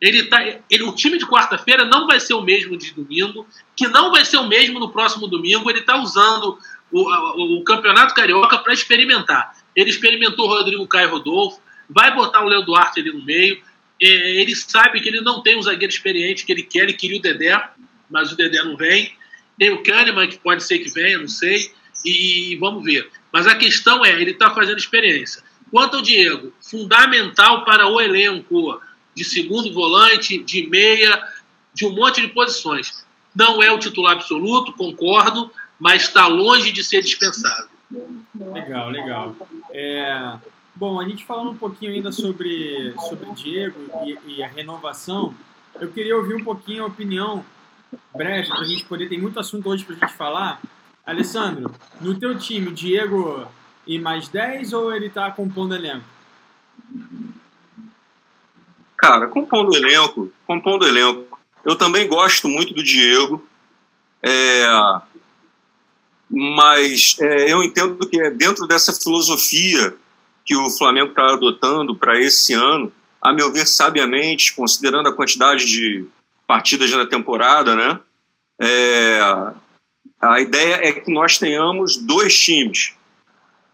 Ele 0.00 0.24
tá, 0.24 0.42
ele, 0.70 0.82
o 0.82 0.94
time 0.94 1.18
de 1.18 1.26
quarta-feira 1.26 1.84
não 1.84 2.06
vai 2.06 2.20
ser 2.20 2.34
o 2.34 2.42
mesmo 2.42 2.76
de 2.76 2.92
domingo, 2.92 3.46
que 3.76 3.86
não 3.88 4.10
vai 4.10 4.24
ser 4.24 4.38
o 4.38 4.46
mesmo 4.46 4.78
no 4.78 4.90
próximo 4.90 5.26
domingo. 5.26 5.70
Ele 5.70 5.80
está 5.80 5.96
usando 5.96 6.58
o, 6.90 7.58
o, 7.58 7.64
Campeonato 7.64 8.14
Carioca 8.14 8.58
para 8.58 8.72
experimentar. 8.72 9.54
Ele 9.74 9.90
experimentou 9.90 10.46
o 10.46 10.48
Rodrigo 10.48 10.86
Caio 10.86 11.10
Rodolfo, 11.10 11.60
vai 11.88 12.14
botar 12.14 12.42
o 12.42 12.48
Léo 12.48 12.62
Duarte 12.62 13.00
ali 13.00 13.12
no 13.12 13.24
meio. 13.24 13.62
É, 14.00 14.06
ele 14.40 14.54
sabe 14.54 15.00
que 15.00 15.08
ele 15.08 15.20
não 15.20 15.42
tem 15.42 15.56
um 15.56 15.62
zagueiro 15.62 15.92
experiente 15.92 16.44
que 16.44 16.52
ele 16.52 16.62
quer, 16.62 16.82
ele 16.82 16.92
queria 16.94 17.18
o 17.18 17.22
Dedé, 17.22 17.70
mas 18.10 18.32
o 18.32 18.36
Dedé 18.36 18.62
não 18.62 18.76
vem. 18.76 19.12
Tem 19.58 19.70
o 19.70 19.82
Kahneman, 19.82 20.28
que 20.28 20.38
pode 20.38 20.62
ser 20.64 20.78
que 20.78 20.90
venha, 20.90 21.18
não 21.18 21.28
sei. 21.28 21.72
E 22.04 22.56
vamos 22.56 22.84
ver. 22.84 23.10
Mas 23.32 23.46
a 23.46 23.54
questão 23.54 24.04
é, 24.04 24.10
ele 24.20 24.32
está 24.32 24.50
fazendo 24.50 24.78
experiência. 24.78 25.42
Quanto 25.70 25.96
ao 25.96 26.02
Diego, 26.02 26.52
fundamental 26.60 27.64
para 27.64 27.88
o 27.88 28.00
elenco 28.00 28.80
de 29.14 29.24
segundo 29.24 29.72
volante, 29.72 30.38
de 30.38 30.68
meia, 30.68 31.22
de 31.72 31.86
um 31.86 31.94
monte 31.94 32.20
de 32.20 32.28
posições. 32.28 33.04
Não 33.34 33.62
é 33.62 33.70
o 33.70 33.78
titular 33.78 34.12
absoluto, 34.12 34.72
concordo, 34.72 35.50
mas 35.78 36.02
está 36.02 36.26
longe 36.26 36.70
de 36.70 36.84
ser 36.84 37.02
dispensável. 37.02 37.68
Legal, 38.52 38.90
legal. 38.90 39.36
É, 39.72 40.34
bom, 40.74 41.00
a 41.00 41.08
gente 41.08 41.24
falando 41.24 41.50
um 41.50 41.56
pouquinho 41.56 41.92
ainda 41.92 42.12
sobre, 42.12 42.94
sobre 43.08 43.30
Diego 43.32 43.78
e, 44.04 44.36
e 44.36 44.42
a 44.42 44.48
renovação, 44.48 45.34
eu 45.80 45.90
queria 45.90 46.16
ouvir 46.16 46.34
um 46.34 46.44
pouquinho 46.44 46.84
a 46.84 46.86
opinião 46.86 47.44
breve 48.14 48.48
para 48.48 48.60
a 48.60 48.64
gente 48.64 48.84
poder. 48.84 49.08
Tem 49.08 49.20
muito 49.20 49.38
assunto 49.38 49.68
hoje 49.68 49.84
para 49.84 49.96
a 49.96 49.98
gente 49.98 50.16
falar. 50.16 50.60
Alessandro, 51.06 51.74
no 52.00 52.18
teu 52.18 52.38
time, 52.38 52.70
Diego 52.70 53.46
e 53.86 53.98
mais 53.98 54.28
10 54.28 54.72
ou 54.72 54.94
ele 54.94 55.06
está 55.06 55.30
compondo 55.30 55.74
elenco? 55.74 56.04
Cara, 58.96 59.28
compondo 59.28 59.76
elenco, 59.76 60.32
compondo 60.46 60.86
elenco. 60.86 61.38
Eu 61.64 61.76
também 61.76 62.08
gosto 62.08 62.48
muito 62.48 62.72
do 62.72 62.82
Diego. 62.82 63.46
É, 64.22 64.66
mas 66.30 67.16
é, 67.20 67.52
eu 67.52 67.62
entendo 67.62 68.08
que 68.08 68.20
é 68.20 68.30
dentro 68.30 68.66
dessa 68.66 68.92
filosofia 68.92 69.94
que 70.44 70.56
o 70.56 70.70
Flamengo 70.70 71.10
está 71.10 71.32
adotando 71.32 71.94
para 71.94 72.18
esse 72.20 72.52
ano, 72.52 72.92
a 73.20 73.32
meu 73.32 73.52
ver, 73.52 73.66
sabiamente, 73.66 74.54
considerando 74.54 75.08
a 75.08 75.12
quantidade 75.14 75.64
de 75.64 76.06
partidas 76.46 76.90
na 76.90 77.06
temporada, 77.06 77.74
né? 77.74 78.00
É, 78.60 79.20
a 80.20 80.40
ideia 80.40 80.74
é 80.76 80.92
que 80.92 81.12
nós 81.12 81.38
tenhamos 81.38 81.96
dois 81.96 82.38
times. 82.38 82.94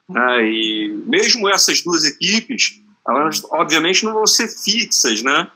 Né? 0.09 0.45
E 0.45 0.89
mesmo 1.07 1.49
essas 1.49 1.83
duas 1.83 2.05
equipes, 2.05 2.81
elas 3.07 3.43
obviamente 3.51 4.05
não 4.05 4.15
vão 4.15 4.27
ser 4.27 4.49
fixas, 4.49 5.23
né? 5.23 5.49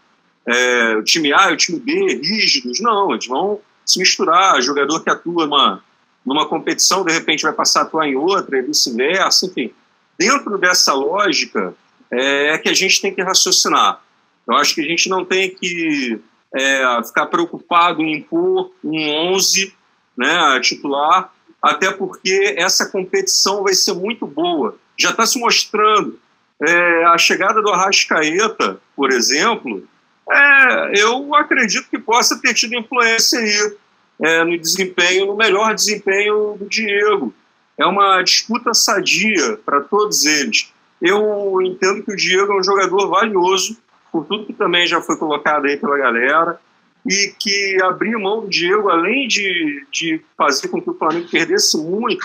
É, 0.47 0.97
o 0.97 1.03
time 1.03 1.33
A 1.33 1.51
e 1.51 1.55
o 1.55 1.57
time 1.57 1.81
B, 1.81 2.21
rígidos, 2.23 2.81
não, 2.81 3.13
eles 3.13 3.27
vão 3.27 3.61
se 3.85 3.99
misturar. 3.99 4.59
O 4.59 4.63
jogador 4.63 5.03
que 5.03 5.11
atua 5.11 5.47
numa, 5.47 5.83
numa 6.25 6.47
competição, 6.47 7.05
de 7.05 7.13
repente 7.13 7.43
vai 7.43 7.53
passar 7.53 7.81
a 7.81 7.83
atuar 7.85 8.07
em 8.07 8.15
outra, 8.15 8.59
e 8.59 8.63
vice-versa, 8.63 9.47
enfim. 9.47 9.73
Dentro 10.19 10.59
dessa 10.59 10.93
lógica 10.93 11.75
é, 12.11 12.55
é 12.55 12.59
que 12.59 12.69
a 12.69 12.75
gente 12.75 13.01
tem 13.01 13.15
que 13.15 13.23
raciocinar. 13.23 14.01
Eu 14.47 14.55
acho 14.57 14.75
que 14.75 14.83
a 14.83 14.85
gente 14.85 15.09
não 15.09 15.25
tem 15.25 15.51
que 15.51 16.21
é, 16.55 17.03
ficar 17.05 17.27
preocupado 17.27 18.01
em 18.01 18.19
impor 18.19 18.71
um 18.83 19.33
11 19.33 19.75
né, 20.17 20.61
titular, 20.61 21.33
até 21.61 21.91
porque 21.91 22.55
essa 22.57 22.89
competição 22.89 23.65
vai 23.65 23.75
ser 23.75 23.95
muito 23.95 24.27
boa. 24.27 24.77
Já 24.97 25.11
está 25.11 25.27
se 25.27 25.39
mostrando. 25.39 26.19
É, 26.63 27.05
a 27.07 27.19
chegada 27.19 27.61
do 27.61 27.71
Arrascaeta, 27.71 28.81
por 28.95 29.11
exemplo, 29.11 29.87
é, 30.31 31.03
eu 31.03 31.35
acredito 31.35 31.89
que 31.91 31.99
possa 31.99 32.41
ter 32.41 32.55
tido 32.55 32.77
influência 32.77 33.41
aí 33.41 33.77
é, 34.23 34.45
no 34.45 34.57
desempenho, 34.57 35.27
no 35.27 35.37
melhor 35.37 35.75
desempenho 35.75 36.57
do 36.57 36.67
Diego. 36.69 37.35
É 37.77 37.85
uma 37.85 38.23
disputa 38.23 38.73
sadia 38.73 39.59
para 39.65 39.81
todos 39.81 40.25
eles. 40.25 40.73
Eu 41.03 41.61
entendo 41.61 42.05
que 42.05 42.13
o 42.13 42.17
Diego 42.17 42.53
é 42.53 42.61
um 42.61 42.63
jogador 42.63 43.09
valioso, 43.09 43.77
por 44.15 44.25
tudo 44.27 44.47
que 44.47 44.53
também 44.53 44.87
já 44.87 45.01
foi 45.01 45.17
colocado 45.17 45.65
aí 45.65 45.77
pela 45.77 45.99
galera, 45.99 46.61
e 47.05 47.35
que 47.37 47.83
abrir 47.83 48.17
mão 48.17 48.43
do 48.43 48.49
Diego, 48.49 48.89
além 48.89 49.27
de, 49.27 49.85
de 49.91 50.21
fazer 50.39 50.69
com 50.69 50.81
que 50.81 50.89
o 50.89 50.95
Flamengo 50.95 51.29
perdesse 51.29 51.77
muito, 51.77 52.25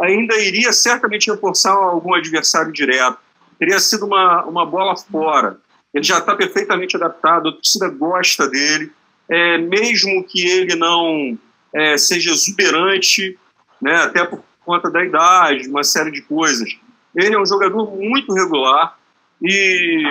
ainda 0.00 0.34
iria 0.38 0.72
certamente 0.72 1.30
reforçar 1.30 1.72
algum 1.72 2.14
adversário 2.14 2.72
direto. 2.72 3.18
Teria 3.58 3.78
sido 3.78 4.06
uma, 4.06 4.46
uma 4.46 4.64
bola 4.64 4.96
fora. 4.96 5.58
Ele 5.92 6.02
já 6.02 6.20
está 6.20 6.34
perfeitamente 6.34 6.96
adaptado, 6.96 7.50
a 7.50 7.52
torcida 7.52 7.90
gosta 7.90 8.48
dele, 8.48 8.90
é, 9.28 9.58
mesmo 9.58 10.24
que 10.24 10.48
ele 10.48 10.74
não 10.74 11.38
é, 11.74 11.98
seja 11.98 12.30
exuberante, 12.30 13.38
né, 13.78 13.96
até 13.96 14.24
por 14.24 14.42
conta 14.64 14.90
da 14.90 15.04
idade, 15.04 15.68
uma 15.68 15.84
série 15.84 16.10
de 16.10 16.22
coisas. 16.22 16.74
Ele 17.14 17.34
é 17.34 17.38
um 17.38 17.44
jogador 17.44 17.94
muito 17.94 18.32
regular 18.32 18.96
e 19.42 20.02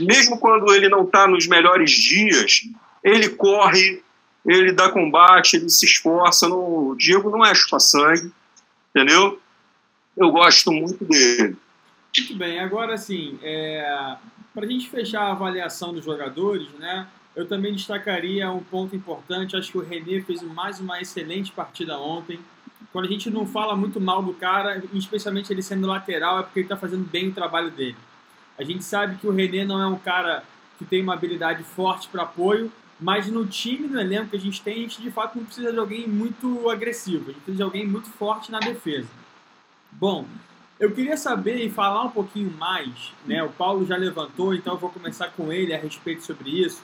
mesmo 0.00 0.38
quando 0.38 0.72
ele 0.74 0.88
não 0.88 1.04
está 1.04 1.26
nos 1.26 1.46
melhores 1.46 1.90
dias, 1.90 2.62
ele 3.02 3.28
corre, 3.28 4.02
ele 4.44 4.72
dá 4.72 4.88
combate, 4.88 5.56
ele 5.56 5.68
se 5.68 5.86
esforça. 5.86 6.48
O 6.48 6.94
Diego 6.96 7.30
não 7.30 7.44
é 7.44 7.54
chupa-sangue, 7.54 8.32
entendeu? 8.90 9.40
Eu 10.16 10.30
gosto 10.30 10.72
muito 10.72 11.04
dele. 11.04 11.56
Muito 12.16 12.34
bem, 12.36 12.60
agora 12.60 12.96
sim, 12.96 13.38
é... 13.42 14.16
para 14.54 14.64
a 14.64 14.68
gente 14.68 14.88
fechar 14.88 15.22
a 15.22 15.32
avaliação 15.32 15.92
dos 15.92 16.04
jogadores, 16.04 16.68
né? 16.78 17.06
Eu 17.34 17.48
também 17.48 17.74
destacaria 17.74 18.48
um 18.50 18.62
ponto 18.62 18.94
importante. 18.94 19.56
Acho 19.56 19.72
que 19.72 19.78
o 19.78 19.82
René 19.82 20.20
fez 20.22 20.40
mais 20.42 20.78
uma 20.78 21.00
excelente 21.00 21.50
partida 21.50 21.98
ontem. 21.98 22.38
Quando 22.92 23.06
a 23.06 23.08
gente 23.08 23.28
não 23.28 23.44
fala 23.44 23.74
muito 23.74 24.00
mal 24.00 24.22
do 24.22 24.32
cara, 24.32 24.80
especialmente 24.92 25.52
ele 25.52 25.60
sendo 25.60 25.88
lateral, 25.88 26.38
é 26.38 26.42
porque 26.44 26.60
ele 26.60 26.66
está 26.66 26.76
fazendo 26.76 27.04
bem 27.04 27.28
o 27.28 27.34
trabalho 27.34 27.72
dele. 27.72 27.96
A 28.58 28.62
gente 28.62 28.84
sabe 28.84 29.16
que 29.16 29.26
o 29.26 29.32
René 29.32 29.64
não 29.64 29.80
é 29.80 29.86
um 29.86 29.98
cara 29.98 30.44
que 30.78 30.84
tem 30.84 31.02
uma 31.02 31.14
habilidade 31.14 31.62
forte 31.62 32.08
para 32.08 32.22
apoio, 32.22 32.70
mas 33.00 33.26
no 33.26 33.46
time, 33.46 33.88
no 33.88 34.00
elenco 34.00 34.30
que 34.30 34.36
a 34.36 34.40
gente 34.40 34.62
tem, 34.62 34.74
a 34.74 34.78
gente 34.78 35.02
de 35.02 35.10
fato 35.10 35.36
não 35.36 35.44
precisa 35.44 35.72
de 35.72 35.78
alguém 35.78 36.06
muito 36.06 36.70
agressivo, 36.70 37.24
a 37.24 37.32
gente 37.32 37.42
precisa 37.42 37.56
de 37.56 37.62
alguém 37.62 37.86
muito 37.86 38.08
forte 38.10 38.52
na 38.52 38.60
defesa. 38.60 39.08
Bom, 39.92 40.26
eu 40.78 40.92
queria 40.92 41.16
saber 41.16 41.64
e 41.64 41.70
falar 41.70 42.04
um 42.04 42.10
pouquinho 42.10 42.50
mais, 42.52 43.12
né? 43.26 43.42
O 43.42 43.48
Paulo 43.48 43.86
já 43.86 43.96
levantou, 43.96 44.54
então 44.54 44.74
eu 44.74 44.78
vou 44.78 44.90
começar 44.90 45.28
com 45.28 45.52
ele 45.52 45.72
a 45.72 45.78
respeito 45.78 46.24
sobre 46.24 46.50
isso. 46.50 46.82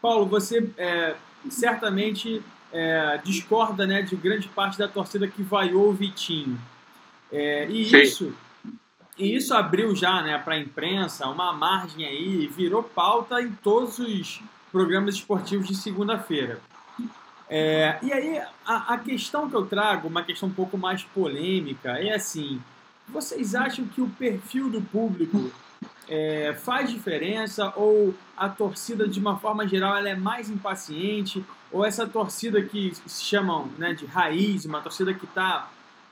Paulo, 0.00 0.26
você 0.26 0.68
é, 0.78 1.16
certamente 1.48 2.42
é, 2.72 3.20
discorda 3.22 3.86
né, 3.86 4.02
de 4.02 4.16
grande 4.16 4.48
parte 4.48 4.78
da 4.78 4.88
torcida 4.88 5.28
que 5.28 5.42
vaiou 5.42 5.88
o 5.88 5.92
Vitinho. 5.92 6.58
É, 7.30 7.66
e 7.68 7.84
Sim. 7.84 8.00
isso 8.00 8.34
e 9.20 9.36
isso 9.36 9.52
abriu 9.52 9.94
já 9.94 10.22
né, 10.22 10.38
para 10.38 10.54
a 10.54 10.58
imprensa 10.58 11.28
uma 11.28 11.52
margem 11.52 12.06
aí, 12.06 12.46
virou 12.46 12.82
pauta 12.82 13.40
em 13.42 13.52
todos 13.52 13.98
os 13.98 14.42
programas 14.72 15.16
esportivos 15.16 15.68
de 15.68 15.74
segunda-feira. 15.74 16.58
É, 17.48 17.98
e 18.02 18.12
aí, 18.12 18.40
a, 18.64 18.94
a, 18.94 18.98
questão 18.98 19.50
que 19.50 19.54
eu 19.54 19.66
trago, 19.66 20.08
uma 20.08 20.22
questão 20.22 20.48
um 20.48 20.52
pouco 20.52 20.78
mais 20.78 21.02
polêmica, 21.02 21.98
é 21.98 22.14
assim: 22.14 22.62
vocês 23.08 23.54
acham 23.54 23.84
que 23.84 24.00
o 24.00 24.08
perfil 24.08 24.70
do 24.70 24.80
público 24.80 25.50
é, 26.08 26.54
faz 26.54 26.90
diferença 26.90 27.72
ou 27.76 28.14
a 28.36 28.48
torcida, 28.48 29.06
de 29.06 29.18
uma 29.18 29.36
forma 29.36 29.66
geral, 29.68 29.96
ela 29.96 30.08
é 30.08 30.14
mais 30.14 30.48
impaciente? 30.48 31.44
Ou 31.70 31.84
essa 31.84 32.06
torcida 32.06 32.62
que 32.62 32.92
se 33.06 33.24
chamam 33.24 33.68
né, 33.76 33.92
de 33.92 34.06
raiz, 34.06 34.64
uma 34.64 34.80
torcida 34.80 35.12
que 35.12 35.24
está 35.24 35.68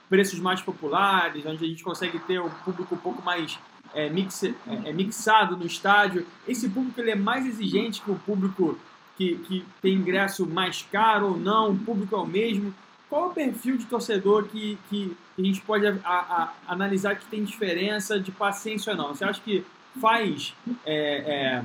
preços 0.09 0.40
mais 0.40 0.61
populares, 0.61 1.44
onde 1.44 1.64
a 1.64 1.68
gente 1.68 1.85
consegue 1.85 2.18
ter 2.21 2.40
um 2.40 2.51
público 2.51 2.94
um 2.94 2.99
pouco 2.99 3.23
mais 3.23 3.59
é, 3.94 4.07
é, 4.07 4.88
é, 4.90 4.92
mixado 4.92 5.57
no 5.57 5.66
estádio, 5.66 6.27
esse 6.47 6.68
público 6.68 7.01
ele 7.01 7.11
é 7.11 7.16
mais 7.16 7.47
exigente 7.47 8.03
que 8.03 8.11
o 8.11 8.16
público 8.16 8.79
que, 9.16 9.37
que 9.38 9.64
tem 9.83 9.94
ingresso 9.94 10.47
mais 10.47 10.87
caro 10.92 11.29
ou 11.29 11.38
não, 11.38 11.73
o 11.73 11.79
público 11.79 12.14
é 12.14 12.18
o 12.18 12.27
mesmo. 12.27 12.73
Qual 13.09 13.31
o 13.31 13.35
perfil 13.35 13.77
de 13.77 13.87
torcedor 13.87 14.44
que, 14.44 14.79
que 14.88 15.16
a 15.38 15.42
gente 15.42 15.61
pode 15.62 15.87
a, 15.87 15.94
a, 16.05 16.53
analisar 16.68 17.16
que 17.16 17.25
tem 17.27 17.42
diferença 17.42 18.21
de 18.21 18.31
paciência 18.31 18.92
ou 18.92 18.97
não? 18.97 19.09
Você 19.09 19.25
acha 19.25 19.40
que 19.40 19.64
faz 20.01 20.55
é, 20.85 21.57
é, 21.57 21.64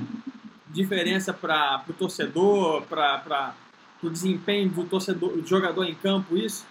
diferença 0.70 1.32
para 1.32 1.84
o 1.88 1.92
torcedor, 1.92 2.82
para 2.82 3.54
o 4.02 4.10
desempenho 4.10 4.70
do 4.70 4.84
torcedor, 4.84 5.36
do 5.36 5.46
jogador 5.46 5.84
em 5.84 5.94
campo, 5.94 6.36
isso? 6.36 6.66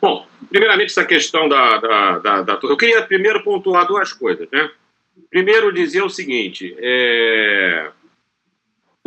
Bom, 0.00 0.26
primeiramente 0.48 0.90
essa 0.90 1.04
questão 1.04 1.48
da, 1.48 1.78
da, 1.78 2.18
da, 2.18 2.42
da, 2.42 2.60
Eu 2.62 2.76
queria 2.76 3.02
primeiro 3.02 3.42
pontuar 3.42 3.86
duas 3.86 4.12
coisas, 4.12 4.48
né? 4.50 4.70
Primeiro 5.30 5.72
dizer 5.72 6.02
o 6.02 6.10
seguinte, 6.10 6.74
é... 6.78 7.90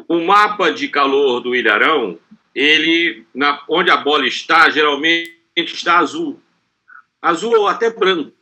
o 0.08 0.20
mapa 0.20 0.72
de 0.72 0.88
calor 0.90 1.40
do 1.40 1.56
Ilharão, 1.56 2.20
ele, 2.54 3.26
na, 3.34 3.64
onde 3.70 3.90
a 3.90 3.98
bola 3.98 4.28
está, 4.28 4.70
geralmente 4.70 5.32
está 5.56 6.00
azul. 6.00 6.40
Azul 7.22 7.58
ou 7.58 7.68
até 7.68 7.90
branco 7.90 8.34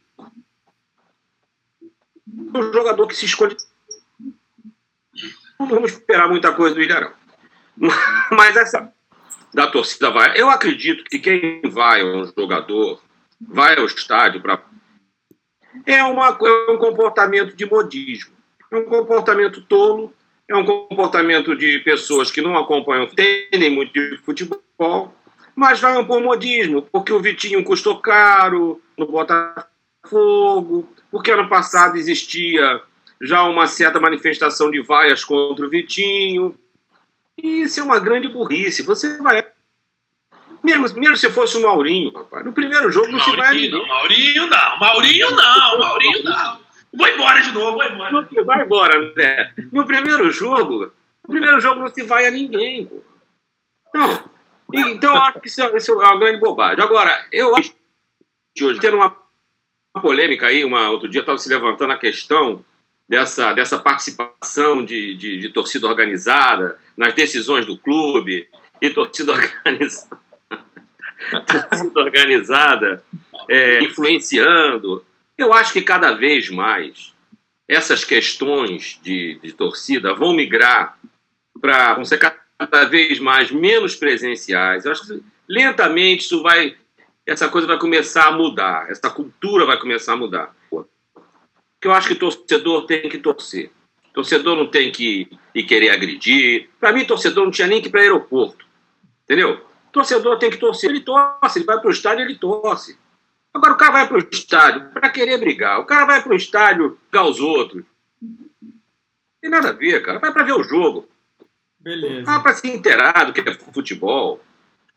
um 2.54 2.74
jogador 2.74 3.08
que 3.08 3.16
se 3.16 3.26
esconde. 3.26 3.56
Não 5.60 5.68
vamos 5.68 5.92
esperar 5.92 6.30
muita 6.30 6.54
coisa 6.54 6.76
do 6.76 6.82
Ilharão. 6.82 7.14
Mas 8.32 8.56
essa 8.56 8.94
da 9.54 9.68
torcida 9.68 10.10
vai. 10.10 10.40
Eu 10.40 10.50
acredito 10.50 11.04
que 11.06 11.20
quem 11.20 11.62
vai 11.70 12.04
um 12.04 12.26
jogador, 12.26 13.02
vai 13.40 13.78
ao 13.78 13.86
estádio 13.86 14.42
para. 14.42 14.62
É, 15.86 16.04
uma, 16.04 16.28
é 16.28 16.72
um 16.72 16.78
comportamento 16.78 17.56
de 17.56 17.66
modismo. 17.66 18.34
É 18.72 18.78
um 18.78 18.86
comportamento 18.86 19.62
tolo, 19.62 20.14
é 20.48 20.56
um 20.56 20.66
comportamento 20.66 21.56
de 21.56 21.80
pessoas 21.80 22.30
que 22.30 22.42
não 22.42 22.58
acompanham, 22.58 23.06
entendem 23.06 23.70
muito 23.70 23.94
de 23.94 24.18
futebol, 24.18 25.14
mas 25.56 25.80
vai 25.80 26.04
por 26.06 26.22
modismo, 26.22 26.82
porque 26.84 27.12
o 27.12 27.20
Vitinho 27.20 27.64
custou 27.64 28.00
caro 28.00 28.82
no 28.98 29.08
Botafogo, 29.08 30.88
porque 31.12 31.32
ano 31.32 31.50
passado 31.50 31.98
existia 31.98 32.82
já 33.22 33.44
uma 33.44 33.68
certa 33.68 34.00
manifestação 34.00 34.72
de 34.72 34.82
vaias 34.82 35.24
contra 35.24 35.66
o 35.66 35.70
Vitinho. 35.70 36.56
E 37.42 37.62
isso 37.62 37.80
é 37.80 37.84
uma 37.84 38.00
grande 38.00 38.28
burrice. 38.28 38.84
Você 38.84 39.18
vai. 39.18 39.46
Mesmo, 40.64 41.00
mesmo 41.00 41.16
se 41.16 41.30
fosse 41.30 41.58
o 41.58 41.62
Maurinho, 41.62 42.12
rapaz. 42.12 42.46
No 42.46 42.52
primeiro 42.52 42.92
jogo 42.92 43.12
não 43.12 43.20
se 43.20 43.36
vai 43.36 43.54
ninguém. 43.54 43.72
não, 43.72 43.88
Maurinho 43.88 44.48
não, 44.48 44.80
Maurinho 44.80 45.32
não, 45.32 45.80
Maurinho 45.80 46.24
não. 46.24 46.60
Vou 46.94 47.08
embora 47.08 47.42
de 47.42 47.52
novo, 47.52 47.78
vou 47.78 47.86
embora. 47.86 48.28
Vai 48.46 48.66
embora, 48.66 49.00
André. 49.00 49.54
No 49.72 49.86
primeiro 49.86 50.30
jogo, 50.32 50.92
no 51.24 51.30
primeiro 51.30 51.62
jogo 51.62 51.80
não 51.80 51.88
se 51.88 52.04
vai 52.04 52.28
a 52.28 52.32
ninguém. 52.32 52.88
Pô. 52.88 53.02
Não. 53.94 54.30
Então, 54.72 55.16
eu 55.16 55.22
acho 55.22 55.40
que 55.40 55.48
isso 55.48 55.62
é, 55.62 55.78
isso 55.78 55.92
é 55.92 55.96
uma 55.96 56.20
grande 56.20 56.40
bobagem. 56.40 56.84
Agora, 56.84 57.26
eu 57.32 57.56
acho 57.56 57.74
que 58.54 58.64
hoje, 58.64 58.80
tendo 58.80 58.98
uma 58.98 59.16
uma 59.96 60.02
polêmica 60.02 60.48
aí, 60.48 60.64
uma, 60.64 60.90
outro 60.90 61.10
dia 61.10 61.22
estava 61.22 61.38
se 61.38 61.50
levantando 61.50 61.94
a 61.94 61.98
questão 61.98 62.64
dessa, 63.10 63.54
dessa 63.54 63.80
participação 63.80 64.86
de, 64.86 65.16
de, 65.16 65.40
de 65.40 65.50
torcida 65.50 65.88
organizada 65.88 66.78
nas 66.96 67.16
decisões 67.16 67.66
do 67.66 67.76
clube 67.76 68.48
e 68.80 68.90
torcida 68.92 69.34
organizada, 69.66 70.22
torcida 71.48 72.00
organizada 72.00 73.04
é, 73.50 73.84
influenciando. 73.84 75.04
Eu 75.36 75.52
acho 75.52 75.74
que 75.74 75.82
cada 75.82 76.12
vez 76.14 76.50
mais 76.52 77.16
essas 77.68 78.04
questões 78.04 79.00
de, 79.02 79.40
de 79.42 79.54
torcida 79.54 80.14
vão 80.14 80.34
migrar 80.34 80.98
para 81.60 81.96
vão 81.96 82.06
ser 82.06 82.20
cada 82.20 82.86
vez 82.86 83.20
mais 83.20 83.50
menos 83.50 83.96
presenciais. 83.96 84.86
Eu 84.86 84.92
acho 84.92 85.08
que 85.08 85.24
lentamente 85.48 86.26
isso 86.26 86.44
vai 86.44 86.78
essa 87.26 87.48
coisa 87.48 87.68
vai 87.68 87.78
começar 87.78 88.28
a 88.28 88.32
mudar, 88.32 88.90
essa 88.90 89.10
cultura 89.10 89.66
vai 89.66 89.80
começar 89.80 90.14
a 90.14 90.18
mudar. 90.18 90.56
Porque 91.80 91.88
eu 91.88 91.94
acho 91.94 92.10
que 92.10 92.16
torcedor 92.16 92.86
tem 92.86 93.08
que 93.08 93.18
torcer. 93.20 93.72
Torcedor 94.14 94.58
não 94.58 94.68
tem 94.68 94.92
que 94.92 95.30
ir 95.56 95.64
querer 95.64 95.92
agredir. 95.92 96.70
Para 96.78 96.92
mim, 96.92 97.06
torcedor 97.06 97.46
não 97.46 97.52
tinha 97.52 97.68
nem 97.68 97.82
que 97.82 97.88
ir 97.88 97.92
para 97.92 98.02
aeroporto. 98.02 98.66
Entendeu? 99.24 99.66
Torcedor 99.92 100.38
tem 100.38 100.50
que 100.50 100.58
torcer. 100.58 100.90
Ele 100.90 101.00
torce, 101.00 101.58
ele 101.60 101.66
vai 101.66 101.80
para 101.80 101.88
o 101.88 101.92
estádio, 101.92 102.26
ele 102.26 102.36
torce. 102.36 103.00
Agora, 103.54 103.74
o 103.74 103.78
cara 103.78 103.92
vai 103.94 104.08
para 104.08 104.18
o 104.18 104.28
estádio 104.30 104.90
para 104.92 105.10
querer 105.10 105.38
brigar. 105.40 105.80
O 105.80 105.86
cara 105.86 106.06
vai 106.06 106.22
para 106.22 106.34
o 106.34 106.36
estádio 106.36 107.00
brigar 107.10 107.28
os 107.30 107.40
outros. 107.40 107.84
Não 108.22 108.70
tem 109.42 109.50
nada 109.50 109.70
a 109.70 109.74
ver, 109.74 110.02
cara. 110.04 110.20
Vai 110.20 110.34
para 110.34 110.44
ver 110.44 110.54
o 110.54 110.64
jogo. 110.64 111.08
Beleza. 111.80 112.26
Vai 112.26 112.44
para 112.44 112.54
se 112.56 112.68
inteirar 112.68 113.24
do 113.26 113.32
que 113.32 113.40
é 113.40 113.54
futebol. 113.54 114.44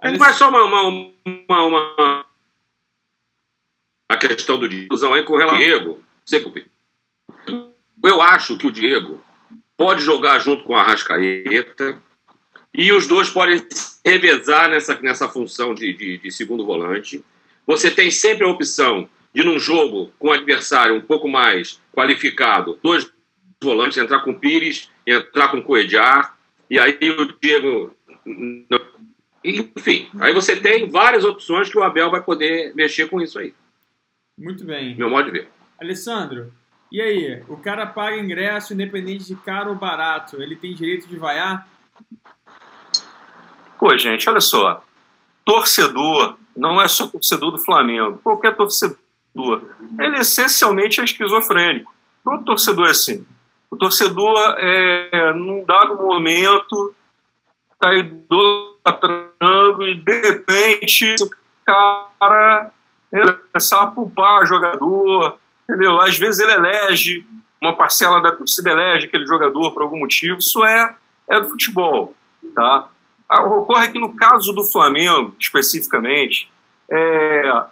Não 0.03 0.19
vai 0.19 0.33
só 0.33 0.49
uma, 0.49 0.65
uma, 0.65 0.83
uma, 1.49 1.63
uma- 1.65 2.27
a 4.09 4.17
questão 4.17 4.59
do 4.59 4.69
Diego 4.69 5.15
aí 5.15 5.23
com 5.23 5.37
relação 5.37 5.57
ao 5.57 5.63
Diego. 5.63 6.03
Sei 6.25 6.41
que 6.41 6.49
o- 6.49 6.72
Eu 8.03 8.21
acho 8.21 8.57
que 8.57 8.67
o 8.67 8.73
Diego 8.73 9.23
pode 9.77 10.03
jogar 10.03 10.39
junto 10.39 10.65
com 10.65 10.75
a 10.75 10.83
Rascaeta 10.83 12.01
e 12.75 12.93
os 12.93 13.07
dois 13.07 13.31
podem 13.31 13.59
se 13.59 14.01
revezar 14.05 14.71
nessa, 14.71 14.99
nessa 15.01 15.29
função 15.29 15.75
de, 15.75 15.93
de, 15.93 16.19
de 16.19 16.31
segundo 16.31 16.65
volante. 16.65 17.25
Você 17.67 17.91
tem 17.91 18.11
sempre 18.11 18.45
a 18.45 18.49
opção 18.49 19.09
de, 19.35 19.45
num 19.45 19.59
jogo 19.59 20.13
com 20.19 20.29
um 20.29 20.33
adversário 20.33 20.95
um 20.95 21.01
pouco 21.01 21.29
mais 21.29 21.81
qualificado, 21.93 22.79
dois 22.83 23.11
volantes, 23.63 23.99
entrar 23.99 24.21
com 24.21 24.33
o 24.33 24.39
Pires, 24.39 24.91
entrar 25.07 25.49
com 25.49 25.59
o 25.59 25.63
Coediar, 25.63 26.37
e 26.69 26.79
aí 26.79 26.99
o 27.11 27.39
Diego 27.41 27.95
enfim, 29.45 30.09
aí 30.21 30.33
você 30.33 30.55
tem 30.57 30.89
várias 30.89 31.25
opções 31.25 31.69
que 31.69 31.77
o 31.77 31.83
Abel 31.83 32.11
vai 32.11 32.23
poder 32.23 32.73
mexer 32.75 33.09
com 33.09 33.21
isso 33.21 33.39
aí, 33.39 33.53
Muito 34.39 34.65
bem. 34.65 34.95
meu 34.97 35.11
modo 35.11 35.27
de 35.27 35.33
ver. 35.33 35.49
Alessandro, 35.81 36.53
e 36.93 37.01
aí? 37.01 37.43
O 37.49 37.57
cara 37.57 37.87
paga 37.87 38.19
ingresso 38.19 38.75
independente 38.75 39.25
de 39.25 39.35
caro 39.35 39.71
ou 39.71 39.77
barato. 39.77 40.43
Ele 40.43 40.55
tem 40.55 40.75
direito 40.75 41.09
de 41.09 41.17
vaiar? 41.17 41.67
Pô, 43.79 43.97
gente, 43.97 44.29
olha 44.29 44.41
só. 44.41 44.85
Torcedor 45.45 46.37
não 46.55 46.81
é 46.81 46.87
só 46.87 47.07
torcedor 47.07 47.51
do 47.51 47.59
Flamengo. 47.59 48.21
Qualquer 48.23 48.55
torcedor. 48.55 48.99
Ele 49.99 50.19
essencialmente 50.19 51.01
é 51.01 51.05
esquizofrênico. 51.05 51.93
Todo 52.23 52.45
torcedor 52.45 52.89
é 52.89 52.91
assim. 52.91 53.27
O 53.71 53.77
torcedor, 53.77 54.55
é, 54.59 55.33
num 55.33 55.65
dado 55.65 55.97
momento, 55.97 56.95
está 57.73 57.95
idolatrando 57.95 59.89
e, 59.89 59.95
de 59.95 60.21
repente, 60.21 61.15
o 61.23 61.31
cara 61.65 62.71
ele 63.13 63.33
começar 63.33 63.83
a 63.83 63.87
pulpar 63.87 64.47
jogador, 64.47 65.39
entendeu? 65.69 66.01
Às 66.01 66.19
vezes 66.19 66.41
ele 66.41 66.53
elege, 66.53 67.27
uma 67.61 67.77
parcela 67.77 68.21
da 68.21 68.33
torcida 68.33 68.71
elege 68.71 69.07
aquele 69.07 69.27
jogador 69.27 69.73
por 69.73 69.83
algum 69.83 69.99
motivo. 69.99 70.39
Isso 70.39 70.65
é, 70.65 70.95
é 71.29 71.41
do 71.41 71.51
futebol, 71.51 72.15
tá? 72.55 72.89
Ah, 73.29 73.43
Ocorre 73.45 73.91
que 73.91 73.99
no 73.99 74.15
caso 74.15 74.53
do 74.53 74.65
Flamengo, 74.65 75.35
especificamente, 75.39 76.51
é, 76.91 77.65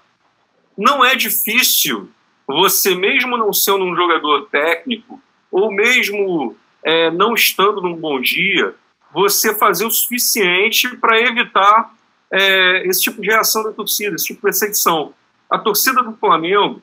não 0.76 1.04
é 1.04 1.14
difícil 1.14 2.08
você, 2.46 2.94
mesmo 2.94 3.36
não 3.36 3.52
sendo 3.52 3.84
um 3.84 3.94
jogador 3.94 4.46
técnico, 4.46 5.20
ou 5.50 5.70
mesmo 5.70 6.56
é, 6.82 7.10
não 7.10 7.34
estando 7.34 7.80
num 7.80 7.94
bom 7.94 8.20
dia, 8.20 8.74
você 9.12 9.54
fazer 9.54 9.84
o 9.84 9.90
suficiente 9.90 10.96
para 10.96 11.20
evitar 11.20 11.92
é, 12.30 12.86
esse 12.86 13.02
tipo 13.02 13.20
de 13.20 13.28
reação 13.28 13.62
da 13.62 13.72
torcida, 13.72 14.14
esse 14.14 14.26
tipo 14.26 14.38
de 14.38 14.42
perseguição. 14.42 15.12
A 15.48 15.58
torcida 15.58 16.02
do 16.02 16.16
Flamengo, 16.16 16.80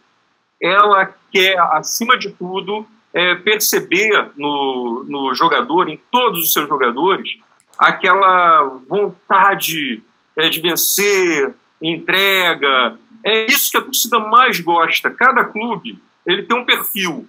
ela 0.62 1.14
quer, 1.32 1.58
acima 1.74 2.18
de 2.18 2.32
tudo, 2.32 2.86
é, 3.14 3.36
perceber 3.36 4.32
no, 4.36 5.04
no 5.08 5.34
jogador, 5.34 5.90
em 5.90 6.00
todos 6.12 6.44
os 6.44 6.54
seus 6.54 6.68
jogadores, 6.68 7.38
aquela 7.78 8.64
vontade 8.88 10.04
é, 10.36 10.50
de 10.50 10.60
vencer, 10.62 11.54
entrega. 11.82 12.98
É 13.24 13.46
isso 13.46 13.72
que 13.72 13.78
a 13.78 13.82
torcida 13.82 14.20
mais 14.20 14.60
gosta. 14.60 15.10
Cada 15.12 15.44
clube 15.44 16.00
ele 16.26 16.44
tem 16.44 16.58
um 16.58 16.66
perfil. 16.66 17.28